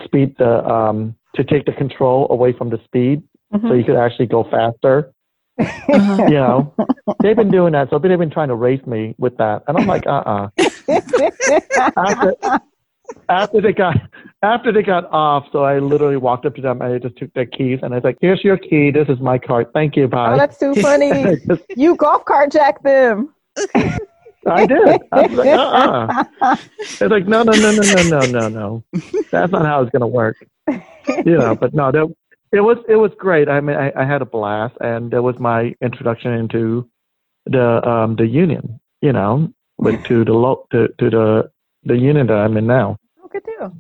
speed 0.06 0.36
the 0.38 0.64
um 0.66 1.16
to 1.36 1.44
take 1.44 1.66
the 1.66 1.72
control 1.72 2.28
away 2.30 2.54
from 2.54 2.70
the 2.70 2.80
speed, 2.86 3.24
so 3.62 3.74
you 3.74 3.84
could 3.84 3.98
actually 3.98 4.28
go 4.28 4.44
faster. 4.44 5.14
Uh-huh. 5.60 6.26
You 6.28 6.34
know, 6.36 6.74
they've 7.22 7.36
been 7.36 7.52
doing 7.52 7.74
that, 7.74 7.90
so 7.90 8.00
they've 8.00 8.18
been 8.18 8.32
trying 8.32 8.48
to 8.48 8.56
race 8.56 8.86
me 8.86 9.16
with 9.18 9.38
that, 9.38 9.64
and 9.68 9.78
I'm 9.78 9.86
like, 9.88 10.08
uh, 10.08 10.50
uh 10.50 10.50
After, 11.98 12.36
after 13.30 13.62
they 13.62 13.74
got 13.74 13.98
after 14.44 14.72
they 14.72 14.84
got 14.84 15.12
off, 15.12 15.46
so 15.52 15.64
I 15.64 15.80
literally 15.80 16.18
walked 16.18 16.46
up 16.46 16.56
to 16.56 16.62
them 16.62 16.82
and 16.82 16.94
I 16.94 16.98
just 16.98 17.18
took 17.18 17.34
their 17.34 17.46
keys 17.46 17.80
and 17.82 17.94
I 17.94 17.98
was 17.98 18.04
like, 18.04 18.18
"Here's 18.22 18.44
your 18.44 18.58
key. 18.58 18.92
This 18.92 19.08
is 19.10 19.20
my 19.20 19.38
cart. 19.38 19.72
Thank 19.74 19.96
you. 19.96 20.06
oh, 20.06 20.08
Bye." 20.08 20.38
that's 20.38 20.58
too 20.58 20.74
funny. 20.82 21.38
Just, 21.48 21.64
you 21.76 21.96
golf 21.96 22.26
cart 22.26 22.52
jack 22.52 22.82
them. 22.84 23.34
I 24.48 24.66
did. 24.66 25.02
I 25.12 25.22
was 25.28 25.32
like, 25.32 25.48
"Uh-uh." 25.48 26.56
It's 26.80 27.02
like, 27.02 27.28
"No, 27.28 27.44
no, 27.44 27.52
no, 27.52 27.72
no, 27.72 27.82
no, 27.82 28.04
no, 28.04 28.26
no, 28.26 28.48
no. 28.50 28.84
That's 29.32 29.52
not 29.52 29.66
how 29.66 29.82
it's 29.82 29.92
gonna 29.92 30.08
work." 30.08 30.38
You 31.26 31.38
know, 31.38 31.56
but 31.56 31.74
no, 31.74 31.92
that, 31.92 32.14
it 32.52 32.62
was 32.62 32.78
it 32.88 32.96
was 32.96 33.12
great. 33.18 33.48
I 33.50 33.62
mean, 33.62 33.76
I, 33.78 33.92
I 33.96 34.06
had 34.06 34.22
a 34.22 34.26
blast, 34.26 34.76
and 34.82 35.12
that 35.12 35.22
was 35.22 35.36
my 35.40 35.74
introduction 35.82 36.34
into 36.34 36.90
the 37.46 37.88
um 37.88 38.16
the 38.18 38.28
union. 38.28 38.80
You 39.02 39.14
know, 39.14 39.52
with 39.78 40.04
to 40.06 40.24
the 40.24 40.34
lo- 40.34 40.66
to 40.72 40.88
to 41.00 41.10
the 41.10 41.52
the 41.84 41.98
union 41.98 42.28
that 42.28 42.34
I'm 42.34 42.58
in 42.58 42.68
now. 42.68 42.98
Oh, 43.22 43.28
good 43.28 43.44
deal. 43.44 43.74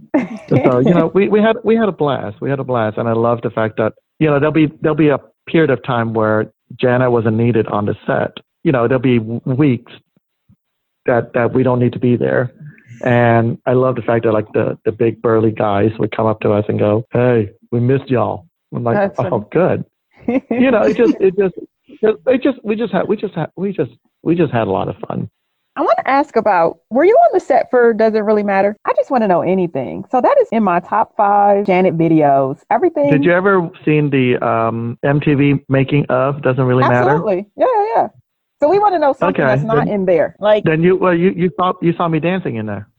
so 0.65 0.79
you 0.79 0.93
know 0.93 1.11
we, 1.13 1.29
we 1.29 1.39
had 1.41 1.57
we 1.63 1.75
had 1.75 1.87
a 1.87 1.91
blast 1.91 2.41
we 2.41 2.49
had 2.49 2.59
a 2.59 2.63
blast 2.63 2.97
and 2.97 3.07
i 3.07 3.13
love 3.13 3.39
the 3.41 3.49
fact 3.49 3.77
that 3.77 3.93
you 4.19 4.27
know 4.27 4.39
there'll 4.39 4.51
be 4.51 4.67
there'll 4.81 4.95
be 4.95 5.09
a 5.09 5.19
period 5.47 5.69
of 5.69 5.81
time 5.83 6.13
where 6.13 6.51
janet 6.75 7.11
wasn't 7.11 7.35
needed 7.35 7.67
on 7.67 7.85
the 7.85 7.95
set 8.05 8.37
you 8.63 8.71
know 8.71 8.87
there'll 8.87 9.01
be 9.01 9.19
weeks 9.19 9.91
that 11.05 11.33
that 11.33 11.53
we 11.53 11.63
don't 11.63 11.79
need 11.79 11.93
to 11.93 11.99
be 11.99 12.15
there 12.15 12.51
and 13.03 13.57
i 13.65 13.73
love 13.73 13.95
the 13.95 14.01
fact 14.01 14.23
that 14.25 14.31
like 14.31 14.51
the 14.53 14.77
the 14.85 14.91
big 14.91 15.21
burly 15.21 15.51
guys 15.51 15.91
would 15.99 16.15
come 16.15 16.25
up 16.27 16.39
to 16.41 16.51
us 16.51 16.65
and 16.67 16.79
go 16.79 17.05
hey 17.11 17.49
we 17.71 17.79
missed 17.79 18.09
y'all 18.09 18.47
i'm 18.73 18.83
like 18.83 18.95
That's 18.95 19.19
oh 19.19 19.29
funny. 19.29 19.45
good 19.51 19.85
you 20.49 20.71
know 20.71 20.83
it 20.83 20.97
just 20.97 21.15
it 21.19 21.35
just 21.37 21.55
it 22.01 22.41
just 22.43 22.63
we 22.63 22.75
just 22.75 22.93
had 22.93 23.07
we 23.07 23.15
just 23.17 23.33
had 23.33 23.49
we 23.55 23.71
just 23.73 23.91
we 24.23 24.35
just 24.35 24.51
had 24.53 24.67
a 24.67 24.71
lot 24.71 24.87
of 24.87 24.95
fun 25.07 25.29
I 25.77 25.81
want 25.83 25.97
to 25.99 26.07
ask 26.09 26.35
about 26.35 26.79
were 26.89 27.05
you 27.05 27.13
on 27.15 27.29
the 27.33 27.39
set 27.39 27.69
for 27.71 27.93
Doesn't 27.93 28.23
Really 28.25 28.43
Matter? 28.43 28.75
I 28.83 28.91
just 28.97 29.09
want 29.09 29.23
to 29.23 29.27
know 29.29 29.39
anything. 29.41 30.03
So 30.11 30.19
that 30.19 30.35
is 30.41 30.49
in 30.51 30.63
my 30.63 30.81
top 30.81 31.15
five 31.15 31.65
Janet 31.65 31.97
videos. 31.97 32.59
Everything. 32.69 33.09
did 33.09 33.23
you 33.23 33.31
ever 33.31 33.69
seen 33.85 34.09
the 34.09 34.35
um 34.45 34.99
mtv 35.05 35.63
making 35.69 36.05
of 36.09 36.41
doesn't 36.41 36.65
really 36.65 36.81
matter 36.83 37.11
Absolutely. 37.11 37.49
Yeah, 37.55 37.67
yeah, 37.73 37.85
yeah. 37.95 38.07
So 38.61 38.67
we 38.69 38.79
want 38.79 38.95
to 38.95 38.99
know 38.99 39.13
something 39.13 39.41
Okay, 39.41 39.49
that's 39.49 39.63
not 39.65 39.85
then- 39.85 39.87
in 39.87 40.05
there. 40.05 40.35
Like, 40.39 40.65
Then 40.65 40.83
you 40.83 40.97
well 40.97 41.15
you, 41.15 41.29
you 41.31 41.49
saw 41.57 41.71
you 41.81 41.93
saw 41.93 42.09
me 42.09 42.19
dancing 42.19 42.57
in 42.57 42.65
there, 42.65 42.89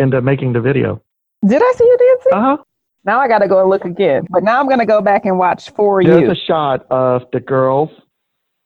in 0.00 0.10
the 0.10 0.20
making 0.20 0.52
the 0.54 0.60
video. 0.60 1.00
did 1.46 1.62
I 1.62 1.72
see 1.76 1.84
you 1.84 1.98
dancing? 1.98 2.32
Uh 2.32 2.56
huh. 2.56 2.62
Now 3.04 3.20
I 3.20 3.28
got 3.28 3.38
to 3.38 3.48
go 3.48 3.60
and 3.60 3.70
look 3.70 3.84
again. 3.84 4.26
But 4.30 4.42
now 4.42 4.60
I'm 4.60 4.66
going 4.66 4.78
to 4.80 4.86
go 4.86 5.00
back 5.00 5.24
and 5.24 5.38
watch 5.38 5.70
for 5.70 6.02
There's 6.02 6.20
you. 6.20 6.26
There's 6.26 6.38
a 6.38 6.44
shot 6.46 6.86
of 6.90 7.22
the 7.32 7.40
girls, 7.40 7.90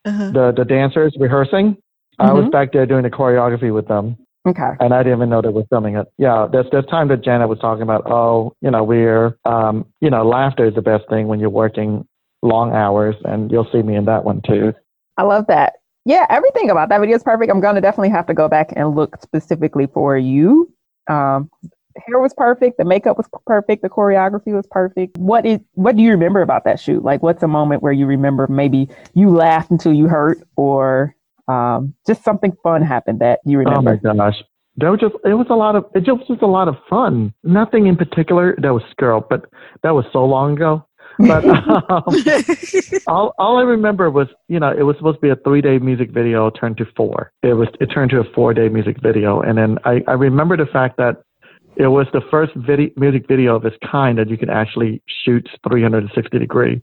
Uh-huh. 0.04 0.30
the 0.32 0.52
the 0.56 0.64
dancers 0.64 1.16
rehearsing. 1.18 1.76
I 2.18 2.32
was 2.32 2.44
Mhm. 2.46 2.52
back 2.52 2.72
there 2.72 2.86
doing 2.86 3.02
the 3.02 3.10
choreography 3.10 3.72
with 3.74 3.88
them, 3.88 4.16
Okay. 4.46 4.72
and 4.80 4.94
I 4.94 5.02
didn't 5.02 5.18
even 5.18 5.30
know 5.30 5.40
they 5.42 5.48
were 5.48 5.64
filming 5.70 5.96
it. 5.96 6.06
Yeah, 6.18 6.46
there's 6.50 6.66
there's 6.70 6.86
time 6.86 7.08
that 7.08 7.22
Janet 7.22 7.48
was 7.48 7.58
talking 7.58 7.82
about. 7.82 8.02
Oh, 8.10 8.52
you 8.60 8.70
know, 8.70 8.84
we're 8.84 9.36
um, 9.44 9.84
you 10.00 10.10
know, 10.10 10.22
laughter 10.24 10.64
is 10.64 10.74
the 10.74 10.82
best 10.82 11.08
thing 11.08 11.26
when 11.26 11.40
you're 11.40 11.50
working 11.64 12.06
long 12.42 12.72
hours, 12.72 13.16
and 13.24 13.50
you'll 13.50 13.68
see 13.72 13.82
me 13.82 13.94
in 13.96 14.04
that 14.04 14.24
one 14.24 14.40
too. 14.42 14.72
I 15.16 15.22
love 15.24 15.46
that. 15.48 15.74
Yeah, 16.04 16.26
everything 16.28 16.68
about 16.70 16.88
that 16.90 17.00
video 17.00 17.16
is 17.16 17.22
perfect. 17.22 17.50
I'm 17.50 17.60
going 17.60 17.76
to 17.76 17.80
definitely 17.80 18.10
have 18.10 18.26
to 18.26 18.34
go 18.34 18.46
back 18.48 18.72
and 18.76 18.94
look 18.94 19.16
specifically 19.22 19.86
for 19.86 20.16
you. 20.18 20.70
Um, 21.08 21.50
hair 21.96 22.18
was 22.18 22.34
perfect. 22.34 22.78
The 22.78 22.84
makeup 22.84 23.16
was 23.16 23.28
perfect. 23.46 23.82
The 23.82 23.88
choreography 23.88 24.54
was 24.54 24.66
perfect. 24.70 25.16
What 25.18 25.46
is 25.46 25.60
what 25.74 25.96
do 25.96 26.02
you 26.02 26.10
remember 26.10 26.42
about 26.42 26.64
that 26.64 26.80
shoot? 26.80 27.04
Like, 27.04 27.22
what's 27.22 27.42
a 27.42 27.48
moment 27.48 27.82
where 27.82 27.92
you 27.92 28.06
remember 28.06 28.46
maybe 28.48 28.88
you 29.14 29.30
laughed 29.30 29.70
until 29.70 29.92
you 29.92 30.08
hurt, 30.08 30.38
or 30.56 31.14
um, 31.48 31.94
just 32.06 32.24
something 32.24 32.56
fun 32.62 32.82
happened 32.82 33.20
that 33.20 33.40
you 33.44 33.58
remember? 33.58 34.00
Oh 34.02 34.14
my 34.14 34.30
gosh. 34.30 34.42
that 34.76 34.90
was 34.90 35.00
just 35.00 35.14
it 35.24 35.34
was 35.34 35.46
a 35.50 35.54
lot 35.54 35.76
of 35.76 35.84
it 35.94 36.04
just 36.04 36.28
was 36.28 36.38
a 36.42 36.46
lot 36.46 36.68
of 36.68 36.76
fun. 36.88 37.32
Nothing 37.42 37.86
in 37.86 37.96
particular 37.96 38.56
that 38.60 38.72
was 38.72 38.82
girl, 38.96 39.24
but 39.28 39.44
that 39.82 39.90
was 39.90 40.04
so 40.12 40.24
long 40.24 40.54
ago. 40.54 40.86
But 41.18 41.44
um, 41.90 42.02
all 43.06 43.34
all 43.38 43.58
I 43.58 43.62
remember 43.62 44.10
was 44.10 44.28
you 44.48 44.58
know 44.58 44.70
it 44.76 44.82
was 44.82 44.96
supposed 44.96 45.16
to 45.18 45.20
be 45.20 45.30
a 45.30 45.36
three 45.36 45.60
day 45.60 45.78
music 45.78 46.10
video 46.10 46.50
turned 46.50 46.76
to 46.78 46.86
four. 46.96 47.32
It 47.42 47.54
was 47.54 47.68
it 47.80 47.86
turned 47.86 48.10
to 48.10 48.18
a 48.20 48.24
four 48.34 48.54
day 48.54 48.68
music 48.68 48.96
video, 49.02 49.40
and 49.40 49.56
then 49.58 49.78
I 49.84 50.02
I 50.08 50.12
remember 50.12 50.56
the 50.56 50.66
fact 50.66 50.96
that 50.98 51.22
it 51.76 51.88
was 51.88 52.06
the 52.12 52.20
first 52.30 52.52
video 52.54 52.90
music 52.96 53.26
video 53.28 53.56
of 53.56 53.64
its 53.64 53.76
kind 53.90 54.18
that 54.18 54.28
you 54.28 54.36
could 54.36 54.50
actually 54.50 55.02
shoot 55.24 55.48
360 55.68 56.38
degree, 56.38 56.82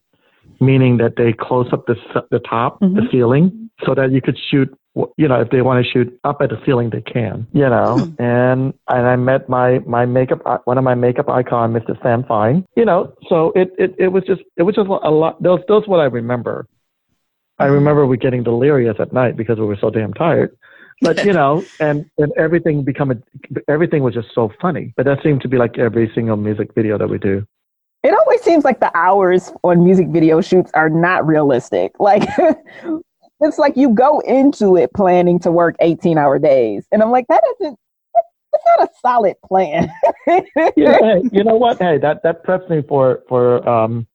meaning 0.60 0.98
that 0.98 1.16
they 1.18 1.34
close 1.34 1.68
up 1.72 1.86
the 1.88 1.96
the 2.32 2.40
top 2.40 2.80
the 2.80 2.86
Mhm. 2.88 3.12
ceiling 3.12 3.70
so 3.86 3.94
that 3.96 4.12
you 4.12 4.22
could 4.22 4.38
shoot 4.50 4.74
you 5.16 5.26
know, 5.28 5.40
if 5.40 5.50
they 5.52 5.62
want 5.62 5.84
to 5.86 5.90
shoot 5.90 6.20
up 6.26 6.42
at 6.42 6.50
the 6.50 6.62
ceiling, 6.66 6.90
they 6.90 7.00
can, 7.02 7.48
you 7.54 7.62
know. 7.70 8.00
Hmm. 8.18 8.22
And 8.24 8.74
and 8.90 9.08
I 9.08 9.16
met 9.16 9.48
my 9.48 9.80
my 9.80 10.06
makeup 10.06 10.42
one 10.66 10.78
of 10.78 10.84
my 10.84 10.96
makeup 10.96 11.30
icon, 11.30 11.72
Mr. 11.72 12.02
Sam 12.04 12.24
Fine, 12.26 12.66
you 12.76 12.84
know. 12.84 13.14
So 13.30 13.54
it 13.56 13.72
it, 13.78 13.96
it 13.98 14.08
was 14.10 14.24
just 14.26 14.42
it 14.58 14.64
was 14.64 14.76
just 14.76 14.90
a 14.90 15.10
lot. 15.10 15.42
Those 15.42 15.62
those 15.70 15.88
what 15.88 16.02
I 16.02 16.06
remember. 16.06 16.68
I 17.58 17.68
Mhm. 17.68 17.74
remember 17.74 18.06
we 18.06 18.18
getting 18.18 18.44
delirious 18.44 18.98
at 19.00 19.14
night 19.14 19.38
because 19.38 19.60
we 19.60 19.66
were 19.66 19.78
so 19.80 19.90
damn 19.90 20.14
tired. 20.14 20.58
but 21.00 21.24
you 21.26 21.32
know, 21.32 21.64
and 21.80 22.06
and 22.18 22.34
everything 22.38 22.84
become 22.84 23.12
a, 23.12 23.16
everything 23.70 24.04
was 24.04 24.14
just 24.14 24.30
so 24.36 24.52
funny. 24.62 24.94
But 24.98 25.06
that 25.06 25.24
seemed 25.24 25.42
to 25.44 25.48
be 25.48 25.58
like 25.58 25.78
every 25.80 26.12
single 26.14 26.36
music 26.36 26.74
video 26.76 26.98
that 26.98 27.08
we 27.08 27.18
do. 27.18 27.46
It 28.04 28.14
always 28.14 28.42
seems 28.42 28.66
like 28.66 28.80
the 28.82 28.92
hours 28.98 29.54
on 29.64 29.86
music 29.86 30.08
video 30.10 30.42
shoots 30.42 30.72
are 30.74 30.90
not 30.90 31.26
realistic. 31.26 31.94
Like 32.00 32.24
it's 33.42 33.58
like 33.58 33.76
you 33.76 33.90
go 33.90 34.20
into 34.22 34.78
it 34.78 34.94
planning 34.94 35.40
to 35.40 35.52
work 35.52 35.76
18 35.80 36.18
hour 36.18 36.40
days. 36.40 36.86
And 36.92 37.02
I'm 37.02 37.12
like, 37.12 37.28
that 37.28 37.44
isn't 37.60 37.78
that's 38.52 38.64
not 38.66 38.90
a 38.90 38.92
solid 39.02 39.36
plan. 39.48 39.90
yeah, 40.76 40.98
hey, 41.00 41.22
you 41.32 41.44
know 41.44 41.56
what? 41.56 41.78
Hey, 41.80 41.98
that 42.00 42.22
that 42.24 42.44
preps 42.46 42.70
me 42.70 42.82
for 42.88 43.24
for 43.30 43.68
um 43.68 44.08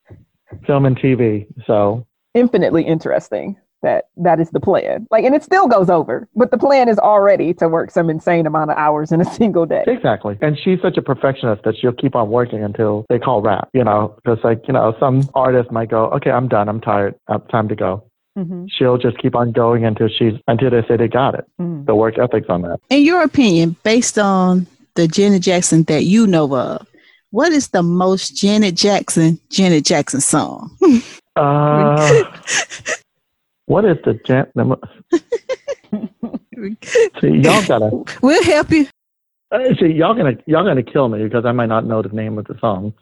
film 0.67 0.85
and 0.85 0.99
TV. 0.99 1.47
So 1.67 2.07
infinitely 2.35 2.85
interesting 2.85 3.57
that 3.83 4.07
that 4.17 4.41
is 4.41 4.51
the 4.51 4.61
plan. 4.61 5.07
Like, 5.11 5.25
and 5.25 5.35
it 5.35 5.43
still 5.43 5.69
goes 5.69 5.91
over, 5.91 6.29
but 6.35 6.51
the 6.51 6.59
plan 6.59 6.89
is 6.89 6.99
already 6.99 7.55
to 7.55 7.69
work 7.69 7.91
some 7.91 8.11
insane 8.11 8.47
amount 8.47 8.71
of 8.71 8.77
hours 8.77 9.13
in 9.13 9.21
a 9.21 9.25
single 9.41 9.67
day. 9.67 9.85
Exactly. 9.87 10.37
And 10.41 10.59
she's 10.59 10.81
such 10.83 10.97
a 10.97 11.03
perfectionist 11.03 11.63
that 11.65 11.77
she'll 11.81 11.93
keep 11.93 12.15
on 12.15 12.29
working 12.29 12.63
until 12.65 13.07
they 13.09 13.19
call 13.19 13.43
wrap, 13.43 13.69
you 13.73 13.85
know, 13.85 14.15
because 14.17 14.39
like, 14.43 14.63
you 14.67 14.75
know, 14.75 14.97
some 14.99 15.29
artists 15.35 15.71
might 15.71 15.89
go, 15.89 16.07
okay, 16.07 16.31
I'm 16.31 16.49
done. 16.49 16.69
I'm 16.69 16.81
tired. 16.81 17.15
Uh, 17.29 17.39
time 17.39 17.69
to 17.69 17.77
go. 17.77 18.11
Mm-hmm. 18.37 18.67
She'll 18.69 18.99
just 18.99 19.19
keep 19.19 19.35
on 19.35 19.53
going 19.53 19.85
until 19.85 20.09
she's 20.09 20.35
until 20.47 20.71
they 20.71 20.83
say 20.87 20.97
they 20.97 21.09
got 21.09 21.35
it. 21.35 21.47
Mm-hmm. 21.61 21.87
The 21.87 21.95
work 21.95 22.19
ethics 22.19 22.47
on 22.49 22.63
that. 22.63 22.81
In 22.91 23.03
your 23.03 23.23
opinion, 23.23 23.77
based 23.83 24.19
on 24.19 24.67
the 24.95 25.09
Janet 25.09 25.43
Jackson 25.43 25.85
that 25.85 26.05
you 26.05 26.27
know 26.27 26.55
of, 26.55 26.87
what 27.31 27.53
is 27.53 27.69
the 27.69 27.83
most 27.83 28.37
Janet 28.37 28.75
Jackson 28.75 29.39
Janet 29.51 29.85
Jackson 29.85 30.21
song? 30.21 30.71
uh, 31.37 32.25
what 33.67 33.85
is 33.85 33.99
the 34.05 34.15
Jan? 34.25 34.47
see, 37.21 37.39
y'all 37.39 37.67
gotta. 37.67 38.05
We'll 38.23 38.45
help 38.45 38.71
you. 38.71 38.87
Uh, 39.51 39.75
see, 39.79 39.93
y'all 39.93 40.15
gonna 40.15 40.37
y'all 40.47 40.65
gonna 40.65 40.83
kill 40.83 41.09
me 41.09 41.23
because 41.23 41.45
I 41.45 41.53
might 41.53 41.69
not 41.69 41.87
know 41.87 42.03
the 42.03 42.09
name 42.09 42.39
of 42.39 42.47
the 42.47 42.59
song. 42.59 42.93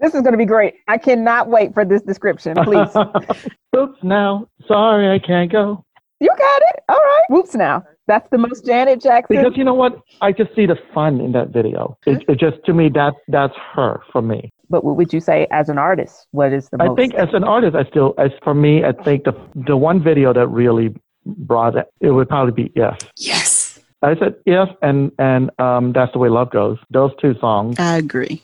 This 0.00 0.14
is 0.14 0.22
going 0.22 0.32
to 0.32 0.38
be 0.38 0.44
great. 0.44 0.74
I 0.88 0.98
cannot 0.98 1.48
wait 1.48 1.72
for 1.72 1.84
this 1.84 2.02
description, 2.02 2.56
please. 2.64 2.88
Oops, 3.76 3.98
now. 4.02 4.48
Sorry, 4.66 5.10
I 5.14 5.18
can't 5.24 5.50
go. 5.50 5.84
You 6.20 6.28
got 6.28 6.62
it. 6.62 6.80
All 6.88 6.96
right. 6.96 7.24
Whoops, 7.30 7.54
now. 7.54 7.84
That's 8.06 8.28
the 8.30 8.38
most 8.38 8.66
Janet 8.66 9.00
Jackson. 9.00 9.36
Because 9.36 9.56
you 9.56 9.64
know 9.64 9.74
what? 9.74 9.98
I 10.20 10.32
just 10.32 10.54
see 10.54 10.66
the 10.66 10.76
fun 10.92 11.20
in 11.20 11.32
that 11.32 11.48
video. 11.50 11.96
It, 12.06 12.22
it 12.28 12.38
just, 12.38 12.56
to 12.66 12.74
me, 12.74 12.90
that 12.90 13.14
that's 13.28 13.54
her 13.74 14.00
for 14.12 14.20
me. 14.20 14.52
But 14.68 14.84
what 14.84 14.96
would 14.96 15.12
you 15.12 15.20
say 15.20 15.46
as 15.50 15.68
an 15.68 15.78
artist? 15.78 16.26
What 16.32 16.52
is 16.52 16.68
the 16.68 16.78
most 16.78 16.84
I 16.84 16.88
most? 16.88 16.96
think 16.98 17.14
as 17.14 17.28
an 17.32 17.44
artist, 17.44 17.76
I 17.76 17.84
still, 17.88 18.14
as 18.18 18.30
for 18.42 18.54
me, 18.54 18.84
I 18.84 18.92
think 18.92 19.24
the 19.24 19.32
the 19.54 19.76
one 19.76 20.02
video 20.02 20.32
that 20.32 20.46
really 20.48 20.94
brought 21.24 21.76
it, 21.76 21.86
it 22.00 22.10
would 22.10 22.28
probably 22.28 22.52
be 22.64 22.72
Yes. 22.74 22.98
Yes. 23.16 23.78
I 24.02 24.14
said 24.18 24.34
If 24.44 24.68
and 24.82 25.10
and 25.18 25.50
um, 25.58 25.92
That's 25.92 26.12
the 26.12 26.18
Way 26.18 26.28
Love 26.28 26.50
Goes. 26.50 26.78
Those 26.90 27.12
two 27.20 27.34
songs. 27.40 27.78
I 27.78 27.96
agree. 27.96 28.42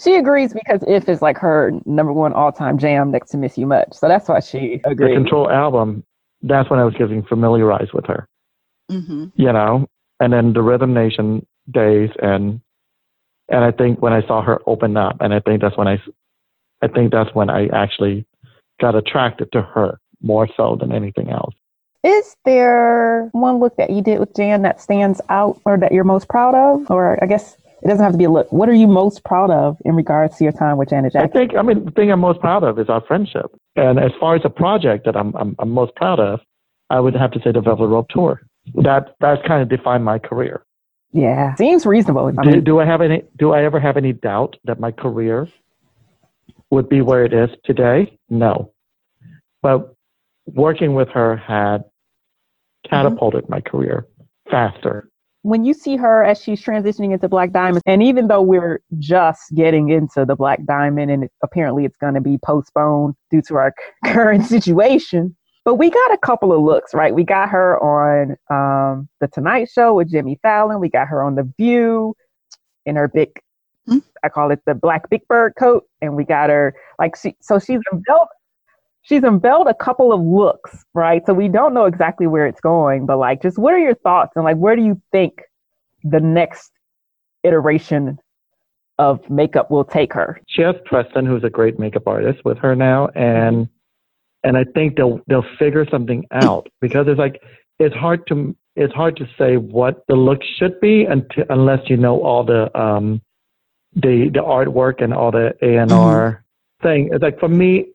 She 0.00 0.16
agrees 0.16 0.52
because 0.52 0.82
If 0.86 1.08
is 1.08 1.22
like 1.22 1.38
her 1.38 1.72
number 1.84 2.12
one 2.12 2.32
all 2.32 2.52
time 2.52 2.78
jam 2.78 3.10
next 3.10 3.30
to 3.30 3.36
Miss 3.36 3.56
You 3.56 3.66
Much. 3.66 3.92
So 3.92 4.08
that's 4.08 4.28
why 4.28 4.40
she 4.40 4.80
agrees. 4.84 5.10
The 5.10 5.14
Control 5.14 5.50
album, 5.50 6.04
that's 6.42 6.68
when 6.68 6.80
I 6.80 6.84
was 6.84 6.94
getting 6.94 7.22
familiarized 7.22 7.92
with 7.92 8.06
her. 8.06 8.28
Mm-hmm. 8.90 9.26
You 9.36 9.52
know, 9.52 9.88
and 10.20 10.32
then 10.32 10.52
the 10.52 10.62
Rhythm 10.62 10.92
Nation 10.92 11.46
days 11.70 12.10
and 12.20 12.60
and 13.48 13.64
I 13.64 13.70
think 13.70 14.00
when 14.00 14.12
I 14.12 14.26
saw 14.26 14.42
her 14.42 14.60
open 14.66 14.96
up, 14.96 15.16
and 15.20 15.34
I 15.34 15.40
think 15.40 15.60
that's 15.60 15.76
when 15.76 15.88
I, 15.88 16.02
I 16.82 16.88
think 16.88 17.12
that's 17.12 17.34
when 17.34 17.50
I 17.50 17.66
actually 17.68 18.24
got 18.80 18.94
attracted 18.94 19.52
to 19.52 19.62
her 19.62 20.00
more 20.22 20.48
so 20.56 20.76
than 20.80 20.92
anything 20.92 21.30
else. 21.30 21.54
Is 22.02 22.36
there 22.44 23.28
one 23.32 23.58
look 23.58 23.76
that 23.76 23.90
you 23.90 24.02
did 24.02 24.18
with 24.18 24.34
Jan 24.34 24.62
that 24.62 24.80
stands 24.80 25.20
out 25.28 25.60
or 25.64 25.76
that 25.78 25.92
you're 25.92 26.04
most 26.04 26.28
proud 26.28 26.54
of? 26.54 26.90
Or 26.90 27.22
I 27.22 27.26
guess 27.26 27.56
it 27.84 27.88
doesn't 27.88 28.02
have 28.02 28.12
to 28.12 28.18
be 28.18 28.24
a 28.24 28.30
look. 28.30 28.50
What 28.50 28.68
are 28.70 28.74
you 28.74 28.86
most 28.86 29.24
proud 29.24 29.50
of 29.50 29.76
in 29.84 29.94
regards 29.94 30.38
to 30.38 30.44
your 30.44 30.54
time 30.54 30.78
with 30.78 30.88
Janet 30.88 31.12
Jackson? 31.12 31.30
I 31.30 31.32
think, 31.32 31.56
I 31.56 31.62
mean, 31.62 31.84
the 31.84 31.90
thing 31.90 32.10
I'm 32.10 32.20
most 32.20 32.40
proud 32.40 32.64
of 32.64 32.78
is 32.78 32.88
our 32.88 33.02
friendship. 33.02 33.46
And 33.76 33.98
as 33.98 34.10
far 34.18 34.34
as 34.34 34.42
a 34.44 34.48
project 34.48 35.04
that 35.04 35.16
I'm, 35.16 35.36
I'm, 35.36 35.54
I'm 35.58 35.70
most 35.70 35.94
proud 35.94 36.18
of, 36.18 36.40
I 36.88 37.00
would 37.00 37.14
have 37.14 37.30
to 37.32 37.40
say 37.44 37.52
the 37.52 37.60
Velvet 37.60 37.86
Rope 37.86 38.08
Tour. 38.08 38.40
That, 38.74 39.14
that's 39.20 39.46
kind 39.46 39.62
of 39.62 39.68
defined 39.68 40.04
my 40.04 40.18
career. 40.18 40.64
Yeah, 41.12 41.54
seems 41.54 41.86
reasonable. 41.86 42.26
I 42.26 42.32
mean, 42.32 42.54
do, 42.54 42.60
do 42.60 42.80
I 42.80 42.86
have 42.86 43.00
any? 43.00 43.22
Do 43.36 43.52
I 43.52 43.62
ever 43.62 43.78
have 43.78 43.96
any 43.96 44.12
doubt 44.12 44.56
that 44.64 44.80
my 44.80 44.90
career 44.90 45.46
would 46.70 46.88
be 46.88 47.02
where 47.02 47.24
it 47.24 47.32
is 47.32 47.50
today? 47.64 48.18
No, 48.28 48.72
but 49.62 49.94
working 50.46 50.94
with 50.94 51.08
her 51.10 51.36
had 51.36 51.84
catapulted 52.90 53.44
mm-hmm. 53.44 53.52
my 53.52 53.60
career 53.60 54.08
faster 54.50 55.08
when 55.44 55.62
you 55.62 55.74
see 55.74 55.96
her 55.96 56.24
as 56.24 56.40
she's 56.40 56.62
transitioning 56.62 57.12
into 57.12 57.28
Black 57.28 57.52
Diamond, 57.52 57.82
and 57.84 58.02
even 58.02 58.28
though 58.28 58.40
we're 58.40 58.80
just 58.98 59.54
getting 59.54 59.90
into 59.90 60.24
the 60.24 60.34
Black 60.34 60.64
Diamond 60.64 61.10
and 61.10 61.24
it, 61.24 61.32
apparently 61.42 61.84
it's 61.84 61.98
going 61.98 62.14
to 62.14 62.20
be 62.22 62.38
postponed 62.38 63.14
due 63.30 63.42
to 63.42 63.56
our 63.56 63.74
current 64.06 64.46
situation, 64.46 65.36
but 65.66 65.74
we 65.74 65.90
got 65.90 66.14
a 66.14 66.16
couple 66.16 66.50
of 66.50 66.62
looks, 66.62 66.94
right? 66.94 67.14
We 67.14 67.24
got 67.24 67.50
her 67.50 67.78
on 67.82 68.36
um, 68.48 69.06
The 69.20 69.28
Tonight 69.28 69.68
Show 69.70 69.92
with 69.92 70.10
Jimmy 70.10 70.38
Fallon. 70.40 70.80
We 70.80 70.88
got 70.88 71.08
her 71.08 71.22
on 71.22 71.34
The 71.34 71.52
View 71.58 72.14
in 72.86 72.96
her 72.96 73.06
big, 73.06 73.28
mm-hmm. 73.86 73.98
I 74.22 74.30
call 74.30 74.50
it 74.50 74.60
the 74.66 74.74
Black 74.74 75.10
Big 75.10 75.28
Bird 75.28 75.52
coat. 75.58 75.84
And 76.00 76.16
we 76.16 76.24
got 76.24 76.48
her, 76.48 76.74
like, 76.98 77.16
she, 77.16 77.36
so 77.40 77.58
she's 77.58 77.80
unveiled 77.92 78.28
she's 79.04 79.22
unveiled 79.22 79.68
a 79.68 79.74
couple 79.74 80.12
of 80.12 80.20
looks, 80.20 80.84
right? 80.94 81.24
So 81.26 81.32
we 81.32 81.48
don't 81.48 81.72
know 81.72 81.84
exactly 81.84 82.26
where 82.26 82.46
it's 82.46 82.60
going, 82.60 83.06
but 83.06 83.18
like, 83.18 83.40
just 83.40 83.58
what 83.58 83.72
are 83.72 83.78
your 83.78 83.94
thoughts 83.94 84.32
and 84.34 84.44
like, 84.44 84.56
where 84.56 84.74
do 84.74 84.82
you 84.82 85.00
think 85.12 85.42
the 86.02 86.20
next 86.20 86.72
iteration 87.44 88.18
of 88.98 89.28
makeup 89.30 89.70
will 89.70 89.84
take 89.84 90.12
her? 90.12 90.40
She 90.48 90.62
has 90.62 90.74
Preston, 90.84 91.26
who's 91.26 91.44
a 91.44 91.50
great 91.50 91.78
makeup 91.78 92.06
artist, 92.06 92.44
with 92.44 92.58
her 92.58 92.74
now, 92.74 93.08
and 93.14 93.68
and 94.42 94.56
I 94.56 94.64
think 94.74 94.96
they'll 94.96 95.20
they'll 95.28 95.46
figure 95.58 95.86
something 95.90 96.24
out 96.32 96.68
because 96.80 97.06
it's 97.08 97.18
like 97.18 97.40
it's 97.78 97.94
hard 97.94 98.26
to 98.28 98.56
it's 98.76 98.94
hard 98.94 99.16
to 99.16 99.28
say 99.38 99.56
what 99.56 100.04
the 100.08 100.14
look 100.14 100.40
should 100.58 100.80
be 100.80 101.04
until, 101.04 101.44
unless 101.50 101.88
you 101.88 101.96
know 101.96 102.22
all 102.22 102.44
the 102.44 102.76
um 102.78 103.20
the 103.94 104.30
the 104.32 104.40
artwork 104.40 105.02
and 105.02 105.12
all 105.12 105.30
the 105.30 105.54
A 105.62 105.76
and 105.76 105.92
R 105.92 106.44
mm-hmm. 106.80 106.86
thing. 106.86 107.08
It's 107.12 107.22
like 107.22 107.38
for 107.38 107.48
me, 107.48 107.86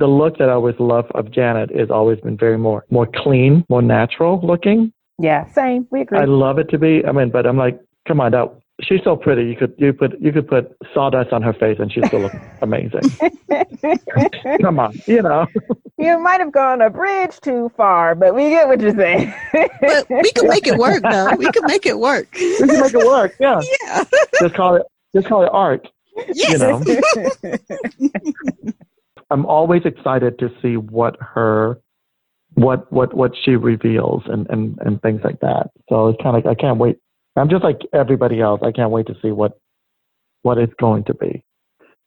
the 0.00 0.06
look 0.06 0.38
that 0.38 0.48
I 0.48 0.54
always 0.54 0.74
love 0.80 1.04
of 1.14 1.30
Janet 1.30 1.70
has 1.76 1.90
always 1.90 2.18
been 2.20 2.36
very 2.36 2.58
more 2.58 2.84
more 2.90 3.08
clean, 3.14 3.64
more 3.68 3.82
natural 3.82 4.40
looking. 4.42 4.92
Yeah, 5.18 5.46
same. 5.52 5.86
We 5.90 6.00
agree. 6.00 6.18
I 6.18 6.24
love 6.24 6.58
it 6.58 6.68
to 6.70 6.78
be. 6.78 7.02
I 7.06 7.12
mean, 7.12 7.30
but 7.30 7.46
I'm 7.46 7.58
like, 7.58 7.78
come 8.08 8.20
on, 8.20 8.32
that 8.32 8.48
she's 8.82 9.00
so 9.04 9.16
pretty. 9.16 9.44
You 9.44 9.56
could 9.56 9.74
you 9.76 9.92
put 9.92 10.18
you 10.20 10.32
could 10.32 10.48
put 10.48 10.74
sawdust 10.94 11.32
on 11.32 11.42
her 11.42 11.52
face 11.52 11.76
and 11.78 11.92
she 11.92 12.00
still 12.06 12.20
look 12.20 12.32
amazing. 12.62 13.00
come 14.60 14.80
on, 14.80 14.94
you 15.06 15.22
know. 15.22 15.46
You 15.98 16.18
might 16.18 16.40
have 16.40 16.50
gone 16.50 16.80
a 16.80 16.88
bridge 16.88 17.38
too 17.42 17.70
far, 17.76 18.14
but 18.14 18.34
we 18.34 18.48
get 18.48 18.66
what 18.66 18.80
you're 18.80 18.96
saying. 18.96 19.34
but 19.52 20.06
we 20.08 20.32
can 20.32 20.48
make 20.48 20.66
it 20.66 20.78
work, 20.78 21.02
though. 21.02 21.34
We 21.36 21.52
can 21.52 21.66
make 21.66 21.84
it 21.84 21.98
work. 21.98 22.26
We 22.32 22.56
can 22.56 22.80
make 22.80 22.94
it 22.94 23.06
work. 23.06 23.34
Yeah. 23.38 23.60
Yeah. 23.82 24.04
just 24.40 24.54
call 24.54 24.76
it 24.76 24.82
just 25.14 25.28
call 25.28 25.42
it 25.42 25.50
art. 25.52 25.86
Yes. 26.32 26.52
You 26.52 26.58
know. 26.58 26.82
I'm 29.30 29.46
always 29.46 29.82
excited 29.84 30.38
to 30.38 30.50
see 30.60 30.76
what 30.76 31.16
her 31.20 31.80
what 32.54 32.90
what 32.92 33.14
what 33.14 33.32
she 33.44 33.52
reveals 33.52 34.22
and 34.26 34.48
and 34.50 34.78
and 34.80 35.00
things 35.02 35.20
like 35.22 35.40
that. 35.40 35.70
So 35.88 36.08
it's 36.08 36.22
kind 36.22 36.36
of 36.36 36.46
I 36.46 36.54
can't 36.54 36.78
wait. 36.78 36.98
I'm 37.36 37.48
just 37.48 37.64
like 37.64 37.80
everybody 37.92 38.40
else. 38.40 38.60
I 38.64 38.72
can't 38.72 38.90
wait 38.90 39.06
to 39.06 39.14
see 39.22 39.30
what 39.30 39.58
what 40.42 40.58
it's 40.58 40.74
going 40.80 41.04
to 41.04 41.14
be. 41.14 41.44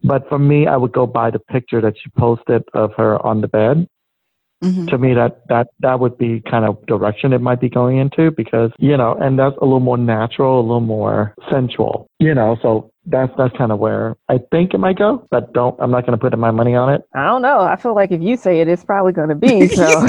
But 0.04 0.28
for 0.28 0.38
me, 0.38 0.68
I 0.68 0.76
would 0.76 0.92
go 0.92 1.08
by 1.08 1.32
the 1.32 1.40
picture 1.40 1.80
that 1.82 1.96
she 1.98 2.10
posted 2.18 2.64
of 2.74 2.92
her 2.98 3.26
on 3.26 3.40
the 3.42 3.48
bed. 3.48 3.88
Mm-hmm. 4.64 4.86
To 4.88 4.98
me, 4.98 5.14
that 5.14 5.42
that 5.50 5.68
that 5.82 6.00
would 6.00 6.18
be 6.18 6.42
kind 6.50 6.64
of 6.64 6.84
direction 6.86 7.34
it 7.34 7.42
might 7.42 7.60
be 7.60 7.70
going 7.70 7.98
into 7.98 8.32
because 8.32 8.72
you 8.80 8.96
know, 8.96 9.14
and 9.20 9.38
that's 9.38 9.58
a 9.58 9.66
little 9.66 9.82
more 9.82 9.98
natural, 9.98 10.60
a 10.60 10.62
little 10.62 10.80
more 10.80 11.36
sensual. 11.52 12.08
You 12.20 12.34
know, 12.34 12.58
so 12.62 12.92
that's 13.06 13.34
that's 13.38 13.56
kind 13.58 13.72
of 13.72 13.80
where 13.80 14.16
I 14.30 14.40
think 14.52 14.74
it 14.74 14.78
might 14.78 14.98
go, 14.98 15.28
but 15.30 15.52
don't. 15.54 15.76
I'm 15.82 15.92
not 15.92 16.06
going 16.06 16.18
to 16.18 16.30
put 16.30 16.38
my 16.38 16.52
money 16.52 16.76
on 16.76 16.94
it. 16.94 17.02
I 17.14 17.26
don't 17.26 17.42
know. 17.42 17.60
I 17.60 17.76
feel 17.76 17.94
like 17.94 18.12
if 18.12 18.22
you 18.22 18.38
say 18.38 18.62
it, 18.62 18.68
it's 18.68 18.86
probably 18.86 19.12
going 19.12 19.30
to 19.30 19.36
be 19.36 19.68
so. 19.68 20.08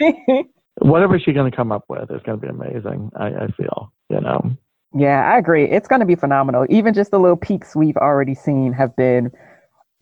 Whatever 0.78 1.20
she's 1.20 1.34
going 1.34 1.48
to 1.48 1.56
come 1.56 1.70
up 1.70 1.84
with 1.88 2.10
is 2.10 2.20
going 2.26 2.40
to 2.40 2.46
be 2.46 2.48
amazing. 2.48 3.12
I, 3.14 3.26
I 3.26 3.46
feel, 3.56 3.92
you 4.10 4.20
know. 4.20 4.56
Yeah, 4.92 5.24
I 5.32 5.38
agree. 5.38 5.70
It's 5.70 5.86
going 5.86 6.00
to 6.00 6.06
be 6.06 6.16
phenomenal. 6.16 6.66
Even 6.68 6.94
just 6.94 7.12
the 7.12 7.20
little 7.20 7.36
peaks 7.36 7.76
we've 7.76 7.96
already 7.96 8.34
seen 8.34 8.72
have 8.72 8.94
been 8.96 9.30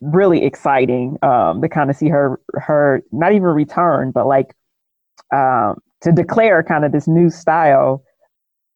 really 0.03 0.45
exciting. 0.45 1.19
Um, 1.23 1.63
to 1.63 1.69
kind 1.69 1.89
of 1.89 1.97
see 1.97 2.09
her, 2.09 2.41
her 2.55 3.03
not 3.13 3.33
even 3.33 3.43
return, 3.45 4.11
but 4.11 4.27
like 4.27 4.55
um, 5.35 5.81
to 6.03 6.13
declare 6.13 6.63
kind 6.63 6.85
of 6.85 6.93
this 6.93 7.09
new 7.09 7.31
style 7.31 8.03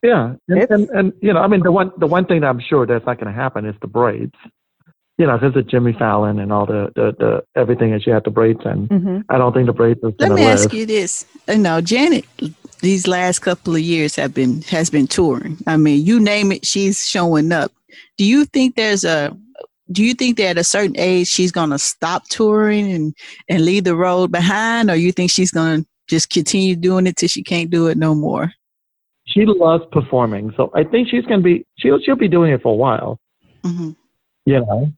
yeah, 0.03 0.35
and, 0.49 0.70
and, 0.70 0.91
and 0.91 1.12
you 1.20 1.33
know, 1.33 1.41
I 1.41 1.49
mean, 1.49 1.62
the 1.62 1.72
one 1.72 1.91
the 1.97 2.07
one 2.07 2.27
thing 2.27 2.43
that 2.43 2.47
I'm 2.47 2.61
sure 2.61 2.87
that's 2.87 3.05
not 3.07 3.18
going 3.18 3.33
to 3.33 3.39
happen 3.39 3.66
is 3.66 3.74
the 3.81 3.89
braids. 3.89 4.35
You 5.18 5.27
know, 5.27 5.39
because 5.39 5.57
of 5.57 5.66
Jimmy 5.66 5.95
Fallon 5.95 6.39
and 6.39 6.53
all 6.53 6.66
the, 6.66 6.93
the, 6.95 7.14
the 7.18 7.45
everything 7.59 7.91
that 7.93 8.03
she 8.03 8.11
had 8.11 8.22
the 8.24 8.31
braids 8.31 8.61
and 8.64 8.89
Mm-hmm. 8.89 9.20
I 9.31 9.39
don't 9.39 9.53
think 9.55 9.66
the 9.66 9.72
braids 9.72 9.99
is 10.05 10.12
Let 10.18 10.33
me 10.33 10.45
live. 10.45 10.59
ask 10.59 10.72
you 10.72 10.87
this: 10.87 11.24
you 11.49 11.59
know, 11.59 11.81
Janet 11.81 12.24
these 12.81 13.09
last 13.09 13.41
couple 13.41 13.74
of 13.74 13.81
years 13.81 14.14
have 14.16 14.35
been 14.35 14.62
has 14.62 14.91
been 14.91 15.07
touring. 15.07 15.59
I 15.66 15.77
mean, 15.77 16.05
you 16.05 16.20
name 16.20 16.53
it, 16.53 16.66
she's 16.66 17.05
showing 17.05 17.51
up. 17.51 17.72
Do 18.18 18.24
you 18.24 18.45
think 18.45 18.77
there's 18.77 19.05
a 19.05 19.37
do 19.91 20.05
you 20.05 20.14
think 20.14 20.37
that 20.37 20.51
at 20.51 20.59
a 20.59 20.64
certain 20.64 20.97
age 20.99 21.28
she's 21.28 21.53
gonna 21.53 21.78
stop 21.78 22.28
touring 22.28 22.91
and 22.93 23.14
and 23.49 23.64
leave 23.64 23.84
the 23.84 23.97
road 23.97 24.32
behind, 24.32 24.91
or 24.91 24.97
you 24.97 25.12
think 25.12 25.30
she's 25.30 25.51
gonna 25.51 25.84
just 26.09 26.30
continue 26.30 26.76
doing 26.76 27.07
it 27.07 27.16
till 27.16 27.28
she 27.28 27.43
can't 27.43 27.70
do 27.70 27.89
it 27.89 27.99
no 27.99 28.14
more? 28.14 28.53
She 29.26 29.45
loves 29.45 29.84
performing, 29.93 30.53
so 30.57 30.70
I 30.74 30.84
think 30.84 31.09
she's 31.09 31.24
gonna 31.24 31.43
be 31.43 31.66
she'll 31.78 32.01
she'll 32.01 32.16
be 32.16 32.28
doing 32.28 32.53
it 32.53 32.62
for 32.62 32.72
a 32.72 32.76
while. 32.76 33.18
Mm-hmm. 33.64 33.91
You 34.45 34.61
know, 34.61 34.93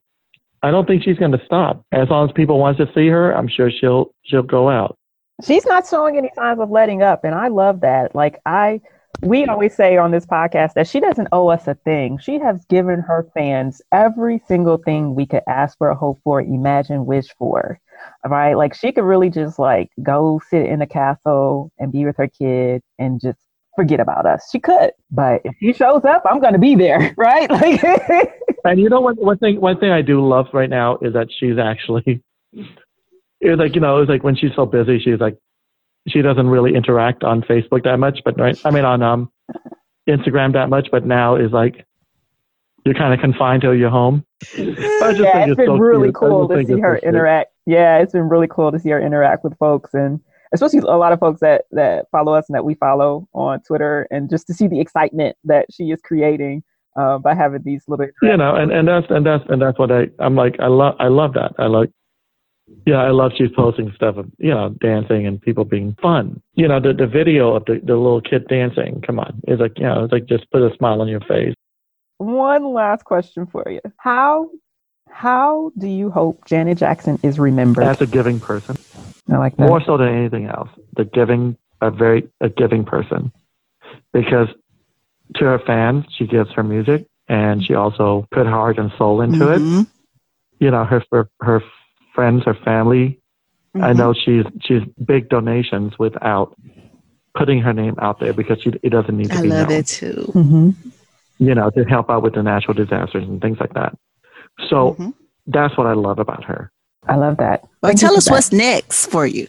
I 0.62 0.70
don't 0.70 0.86
think 0.86 1.03
she's 1.03 1.18
going 1.18 1.32
to 1.32 1.41
stop. 1.45 1.84
As 1.93 2.09
long 2.09 2.28
as 2.28 2.32
people 2.32 2.59
want 2.59 2.78
to 2.78 2.91
see 2.95 3.09
her, 3.09 3.34
I'm 3.34 3.49
sure 3.49 3.70
she'll 3.70 4.12
she'll 4.24 4.43
go 4.43 4.68
out. 4.68 4.97
She's 5.45 5.64
not 5.66 5.86
showing 5.86 6.16
any 6.16 6.30
signs 6.34 6.61
of 6.61 6.70
letting 6.70 7.03
up, 7.03 7.24
and 7.24 7.34
I 7.34 7.49
love 7.49 7.80
that. 7.80 8.14
Like 8.14 8.41
I, 8.45 8.80
we 9.22 9.44
always 9.46 9.74
say 9.74 9.96
on 9.96 10.11
this 10.11 10.26
podcast 10.26 10.74
that 10.74 10.86
she 10.86 11.00
doesn't 11.00 11.28
owe 11.32 11.48
us 11.48 11.66
a 11.66 11.74
thing. 11.74 12.18
She 12.18 12.38
has 12.38 12.64
given 12.66 13.00
her 13.00 13.26
fans 13.34 13.82
every 13.92 14.40
single 14.46 14.78
thing 14.78 15.14
we 15.14 15.26
could 15.26 15.42
ask 15.48 15.76
for, 15.78 15.92
hope 15.94 16.20
for, 16.22 16.40
imagine, 16.40 17.06
wish 17.06 17.28
for. 17.38 17.80
Right? 18.24 18.54
Like 18.54 18.74
she 18.74 18.92
could 18.92 19.04
really 19.04 19.28
just 19.28 19.59
like 19.59 19.90
go 20.02 20.40
sit 20.48 20.66
in 20.66 20.82
a 20.82 20.86
castle 20.86 21.72
and 21.78 21.90
be 21.90 22.04
with 22.04 22.16
her 22.16 22.28
kid 22.28 22.82
and 22.98 23.20
just 23.20 23.38
forget 23.74 23.98
about 23.98 24.24
us. 24.24 24.48
She 24.52 24.61
could, 24.61 24.92
but 25.11 25.40
if 25.44 25.54
she 25.59 25.72
shows 25.72 26.04
up, 26.04 26.22
I'm 26.30 26.40
to 26.40 26.59
be 26.59 26.76
there, 26.76 27.12
right? 27.16 27.50
Like, 27.50 27.82
and 28.64 28.78
you 28.78 28.88
know 28.88 29.00
what? 29.00 29.16
One 29.16 29.38
thing, 29.38 29.61
one 29.61 29.80
thing 29.80 29.90
I 29.90 30.02
do 30.02 30.24
love 30.26 30.46
right 30.52 30.70
now 30.70 30.98
is 31.02 31.12
that 31.14 31.28
she's 31.40 31.59
actually, 31.59 32.22
It 33.40 33.50
was 33.50 33.59
like 33.59 33.74
you 33.74 33.80
know, 33.80 33.96
it 33.96 34.00
was 34.00 34.09
like 34.09 34.24
when 34.24 34.36
she's 34.36 34.50
so 34.56 34.66
busy, 34.66 34.98
she's 34.98 35.20
like, 35.20 35.36
she 36.07 36.22
doesn't 36.22 36.49
really 36.49 36.74
interact 36.74 37.24
on 37.24 37.42
Facebook 37.42 37.84
that 37.84 37.99
much, 37.99 38.20
but 38.24 38.38
right, 38.38 38.59
I 38.64 38.70
mean 38.70 38.84
on 38.84 39.03
um, 39.03 39.30
Instagram 40.09 40.53
that 40.55 40.68
much, 40.68 40.88
but 40.90 41.05
now 41.07 41.36
is 41.36 41.53
like. 41.53 41.84
You're 42.84 42.94
kind 42.94 43.12
of 43.12 43.20
confined 43.20 43.62
to 43.62 43.72
your 43.72 43.90
home. 43.90 44.24
yeah, 44.57 44.64
it's, 44.68 45.20
it's 45.20 45.57
been 45.57 45.66
so 45.66 45.76
really 45.76 46.09
cute. 46.09 46.14
cool 46.14 46.49
to 46.49 46.64
see 46.64 46.80
her 46.80 46.96
interact. 46.99 47.53
Yeah, 47.66 47.99
it's 47.99 48.12
been 48.12 48.30
really 48.30 48.46
cool 48.49 48.72
to 48.72 48.78
see 48.78 48.88
her 48.90 49.01
interact 49.01 49.44
with 49.44 49.59
folks 49.59 49.92
and 49.92 50.20
especially 50.53 50.80
a 50.80 50.96
lot 50.96 51.12
of 51.12 51.18
folks 51.18 51.40
that 51.40 51.64
that 51.72 52.07
follow 52.11 52.34
us 52.34 52.46
and 52.49 52.55
that 52.55 52.64
we 52.64 52.74
follow 52.74 53.28
on 53.34 53.61
Twitter, 53.62 54.07
and 54.11 54.30
just 54.30 54.46
to 54.46 54.55
see 54.55 54.66
the 54.66 54.80
excitement 54.80 55.36
that 55.44 55.66
she 55.70 55.90
is 55.90 56.01
creating 56.03 56.62
uh, 56.99 57.18
by 57.18 57.34
having 57.34 57.62
these 57.62 57.84
little 57.88 58.07
you 58.22 58.36
know, 58.36 58.55
and, 58.55 58.72
and 58.72 58.88
that's 58.88 59.07
and 59.11 59.26
that's 59.26 59.44
and 59.49 59.61
that's 59.61 59.78
what 59.78 59.90
I 59.90 60.09
I'm 60.18 60.34
like 60.34 60.57
I 60.61 60.68
love 60.68 60.96
I 60.99 61.09
love 61.09 61.34
that 61.34 61.53
I 61.59 61.66
like 61.66 61.90
yeah 62.87 62.97
I 62.97 63.11
love 63.11 63.33
she's 63.37 63.51
posting 63.55 63.93
stuff 63.95 64.16
of 64.16 64.31
you 64.39 64.51
know 64.51 64.71
dancing 64.81 65.27
and 65.27 65.41
people 65.41 65.64
being 65.64 65.97
fun 66.01 66.41
you 66.55 66.69
know 66.69 66.81
the 66.81 66.93
the 66.93 67.07
video 67.07 67.55
of 67.55 67.64
the 67.66 67.81
the 67.83 67.97
little 67.97 68.21
kid 68.21 68.47
dancing 68.49 69.03
come 69.07 69.19
on 69.19 69.41
it's 69.47 69.61
like 69.61 69.79
you 69.79 69.85
know 69.85 70.05
it's 70.05 70.12
like 70.12 70.27
just 70.27 70.51
put 70.51 70.62
a 70.62 70.75
smile 70.77 71.01
on 71.01 71.09
your 71.09 71.21
face. 71.21 71.55
One 72.19 72.73
last 72.73 73.05
question 73.05 73.47
for 73.47 73.64
you: 73.71 73.81
How 73.97 74.51
how 75.11 75.73
do 75.79 75.87
you 75.87 76.11
hope 76.11 76.45
Janet 76.47 76.79
Jackson 76.79 77.19
is 77.23 77.39
remembered 77.39 77.85
as 77.85 78.01
a 78.01 78.07
giving 78.07 78.41
person? 78.41 78.77
I 79.31 79.37
like 79.37 79.57
that. 79.57 79.69
More 79.69 79.83
so 79.85 79.97
than 79.97 80.09
anything 80.09 80.47
else, 80.47 80.69
the 80.97 81.05
giving 81.05 81.57
a 81.81 81.91
very 81.91 82.29
a 82.41 82.49
giving 82.49 82.85
person, 82.85 83.33
because 84.12 84.49
to 85.37 85.45
her 85.45 85.61
fans 85.61 86.07
she 86.16 86.27
gives 86.27 86.51
her 86.53 86.62
music 86.62 87.07
and 87.29 87.64
she 87.64 87.75
also 87.75 88.27
put 88.31 88.47
heart 88.47 88.79
and 88.79 88.91
soul 88.99 89.21
into 89.21 89.45
mm-hmm. 89.45 89.81
it. 89.81 89.87
You 90.61 90.71
know, 90.71 90.85
her 90.85 91.05
her, 91.12 91.31
her 91.41 91.62
friends, 92.19 92.43
her 92.45 92.59
family. 92.64 93.21
Mm-hmm. 93.77 93.85
I 93.85 93.93
know 93.93 94.12
she's 94.12 94.45
she's 94.61 94.83
big 95.05 95.29
donations 95.29 95.93
without 96.01 96.57
putting 97.37 97.61
her 97.61 97.73
name 97.73 97.95
out 98.01 98.19
there 98.19 98.33
because 98.33 98.61
she, 98.61 98.71
it 98.83 98.91
doesn't 98.91 99.16
need 99.16 99.31
to 99.31 99.39
I 99.39 99.43
be 99.43 99.49
love 99.49 99.69
known. 99.69 99.79
it 99.79 99.87
too. 99.87 100.33
Mm-hmm. 100.35 100.71
You 101.39 101.55
know, 101.55 101.71
to 101.71 101.85
help 101.85 102.11
out 102.11 102.25
with 102.25 102.35
the 102.35 102.43
natural 102.43 102.75
disasters 102.75 103.23
and 103.23 103.41
things 103.41 103.59
like 103.61 103.73
that. 103.75 103.97
So 104.69 104.95
mm-hmm. 104.95 105.11
that's 105.47 105.79
what 105.79 105.87
I 105.87 105.93
love 105.93 106.19
about 106.19 106.43
her. 106.43 106.73
I 107.07 107.14
love 107.14 107.37
that. 107.37 107.69
Well, 107.83 107.95
tell 107.95 108.16
us 108.16 108.29
what's 108.29 108.51
next 108.51 109.07
for 109.07 109.25
you. 109.25 109.47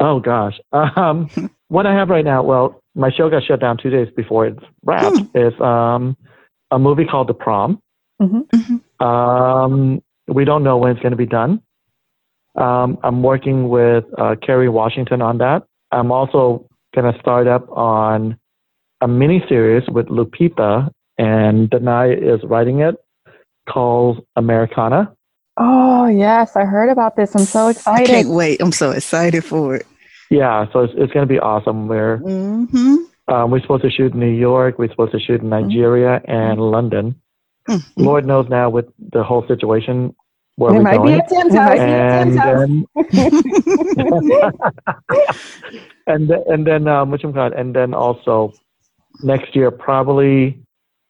Oh 0.00 0.20
gosh, 0.20 0.58
um, 0.72 1.28
what 1.68 1.86
I 1.86 1.92
have 1.92 2.08
right 2.08 2.24
now. 2.24 2.42
Well, 2.42 2.80
my 2.94 3.10
show 3.10 3.28
got 3.28 3.44
shut 3.44 3.60
down 3.60 3.76
two 3.76 3.90
days 3.90 4.08
before 4.16 4.46
it's 4.46 4.64
wrapped. 4.84 5.18
Hmm. 5.18 5.38
Is 5.38 5.60
um, 5.60 6.16
a 6.70 6.78
movie 6.78 7.04
called 7.04 7.28
The 7.28 7.34
Prom. 7.34 7.82
Mm-hmm. 8.22 8.56
mm-hmm. 8.56 9.06
Um, 9.06 10.02
we 10.26 10.46
don't 10.46 10.64
know 10.64 10.78
when 10.78 10.90
it's 10.92 11.00
going 11.00 11.10
to 11.10 11.18
be 11.18 11.26
done. 11.26 11.60
Um, 12.56 12.98
I'm 13.02 13.22
working 13.22 13.68
with 13.68 14.04
uh, 14.18 14.36
Kerry 14.40 14.68
Washington 14.68 15.22
on 15.22 15.38
that. 15.38 15.64
I'm 15.90 16.12
also 16.12 16.68
going 16.94 17.12
to 17.12 17.18
start 17.20 17.46
up 17.46 17.68
on 17.70 18.38
a 19.00 19.08
mini 19.08 19.44
series 19.48 19.88
with 19.88 20.06
Lupita, 20.06 20.90
and 21.18 21.70
Danai 21.70 22.16
is 22.16 22.42
writing 22.44 22.80
it 22.80 22.94
called 23.68 24.24
Americanah. 24.36 25.12
Oh, 25.56 26.06
yes. 26.06 26.56
I 26.56 26.64
heard 26.64 26.90
about 26.90 27.16
this. 27.16 27.34
I'm 27.34 27.44
so 27.44 27.68
excited. 27.68 28.04
I 28.04 28.06
can't 28.06 28.28
wait. 28.28 28.60
I'm 28.60 28.72
so 28.72 28.90
excited 28.90 29.44
for 29.44 29.76
it. 29.76 29.86
Yeah. 30.30 30.66
So 30.72 30.80
it's, 30.80 30.92
it's 30.96 31.12
going 31.12 31.26
to 31.26 31.32
be 31.32 31.38
awesome. 31.38 31.86
We're, 31.86 32.18
mm-hmm. 32.18 33.32
um, 33.32 33.50
we're 33.50 33.60
supposed 33.60 33.82
to 33.82 33.90
shoot 33.90 34.14
in 34.14 34.20
New 34.20 34.26
York. 34.32 34.78
We're 34.78 34.90
supposed 34.90 35.12
to 35.12 35.20
shoot 35.20 35.40
in 35.40 35.48
mm-hmm. 35.48 35.68
Nigeria 35.68 36.20
mm-hmm. 36.20 36.30
and 36.30 36.60
London. 36.60 37.20
Mm-hmm. 37.68 38.02
Lord 38.02 38.26
knows 38.26 38.48
now 38.48 38.68
with 38.68 38.86
the 39.12 39.22
whole 39.22 39.46
situation 39.46 40.14
where 40.56 40.74
we're 40.74 40.82
might 40.82 40.96
going. 40.96 41.14
Be 41.14 41.18
a 41.18 41.28
Tim's 41.28 41.54
and, 41.54 42.38
then, 42.38 42.86
and 46.06 46.28
then, 46.28 46.44
and 46.46 46.66
then, 46.66 46.88
um, 46.88 47.10
which 47.10 47.24
I'm 47.24 47.32
glad. 47.32 47.52
And 47.52 47.74
then 47.74 47.94
also 47.94 48.52
next 49.22 49.54
year, 49.56 49.70
probably 49.70 50.60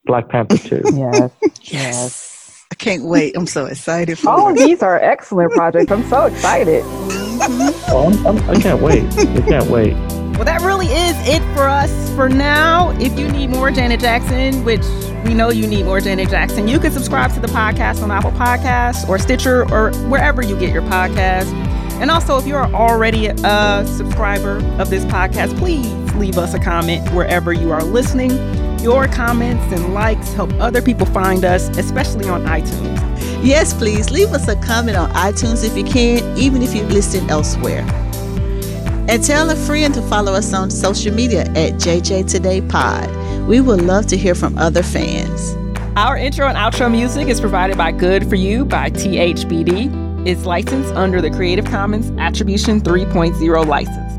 Black 0.05 0.29
Panther 0.29 0.59
2. 0.59 0.83
yes. 0.95 1.31
Yes. 1.63 2.67
I 2.73 2.75
can't 2.77 3.05
wait. 3.05 3.37
I'm 3.37 3.47
so 3.47 3.67
excited 3.67 4.19
for 4.19 4.31
All 4.31 4.51
of 4.51 4.57
these 4.57 4.83
are 4.83 5.01
excellent 5.01 5.53
projects. 5.53 5.93
I'm 5.93 6.09
so 6.09 6.25
excited. 6.27 6.83
oh, 6.85 8.13
I'm, 8.27 8.27
I'm, 8.27 8.51
I 8.51 8.61
can 8.61 8.77
not 8.77 8.81
wait. 8.81 9.05
I 9.05 9.41
can't 9.43 9.71
wait. 9.71 9.95
Well, 10.35 10.45
that 10.45 10.63
really 10.63 10.87
is 10.87 11.15
it 11.29 11.41
for 11.55 11.69
us 11.69 12.13
for 12.15 12.29
now. 12.29 12.91
If 12.99 13.17
you 13.19 13.31
need 13.31 13.51
more 13.51 13.71
Janet 13.71 14.01
Jackson, 14.01 14.65
which 14.65 14.83
we 15.25 15.35
know 15.35 15.51
you 15.51 15.67
need 15.67 15.85
more 15.85 16.01
Janet 16.01 16.29
Jackson, 16.29 16.69
you 16.69 16.79
can 16.79 16.93
subscribe 16.93 17.33
to 17.33 17.41
the 17.41 17.49
podcast 17.49 18.03
on 18.03 18.11
Apple 18.11 18.33
Podcasts 18.33 19.09
or 19.09 19.19
Stitcher 19.19 19.63
or 19.73 19.91
wherever 20.09 20.43
you 20.43 20.59
get 20.59 20.73
your 20.73 20.83
podcast. 20.83 21.51
And 22.01 22.11
also, 22.11 22.39
if 22.39 22.47
you're 22.47 22.67
already 22.75 23.29
a 23.29 23.85
subscriber 23.87 24.59
of 24.79 24.91
this 24.91 25.05
podcast, 25.07 25.57
please 25.59 25.87
leave 26.15 26.37
us 26.37 26.53
a 26.55 26.59
comment 26.59 27.09
wherever 27.13 27.53
you 27.53 27.73
are 27.73 27.83
listening. 27.83 28.33
Your 28.81 29.09
comments 29.09 29.65
and 29.73 29.95
likes 29.95 30.33
help 30.35 30.53
other 30.55 30.83
people 30.83 31.07
find 31.07 31.45
us, 31.45 31.69
especially 31.79 32.29
on 32.29 32.45
iTunes. 32.45 33.01
Yes, 33.43 33.73
please 33.73 34.11
leave 34.11 34.33
us 34.33 34.49
a 34.49 34.57
comment 34.57 34.97
on 34.97 35.11
iTunes 35.13 35.65
if 35.65 35.77
you 35.77 35.85
can, 35.85 36.37
even 36.37 36.63
if 36.63 36.75
you 36.75 36.83
listen 36.85 37.31
elsewhere. 37.31 37.85
And 39.09 39.23
tell 39.23 39.49
a 39.51 39.57
friend 39.57 39.95
to 39.95 40.03
follow 40.03 40.33
us 40.33 40.53
on 40.53 40.71
social 40.71 41.15
media 41.15 41.43
at 41.43 41.75
JJ 41.75 42.31
Today 42.31 42.61
Pod. 42.61 43.24
We 43.47 43.61
would 43.61 43.83
love 43.83 44.07
to 44.07 44.17
hear 44.17 44.35
from 44.35 44.57
other 44.57 44.83
fans. 44.83 45.55
Our 45.97 46.17
intro 46.17 46.49
and 46.49 46.57
outro 46.57 46.91
music 46.91 47.29
is 47.29 47.41
provided 47.41 47.77
by 47.77 47.93
Good 47.93 48.27
For 48.29 48.37
You 48.37 48.65
by 48.65 48.89
THBD. 48.89 50.27
It's 50.27 50.47
licensed 50.47 50.95
under 50.95 51.21
the 51.21 51.31
Creative 51.31 51.67
Commons 51.67 52.11
Attribution 52.19 52.81
3.0 52.81 53.67
license. 53.67 54.14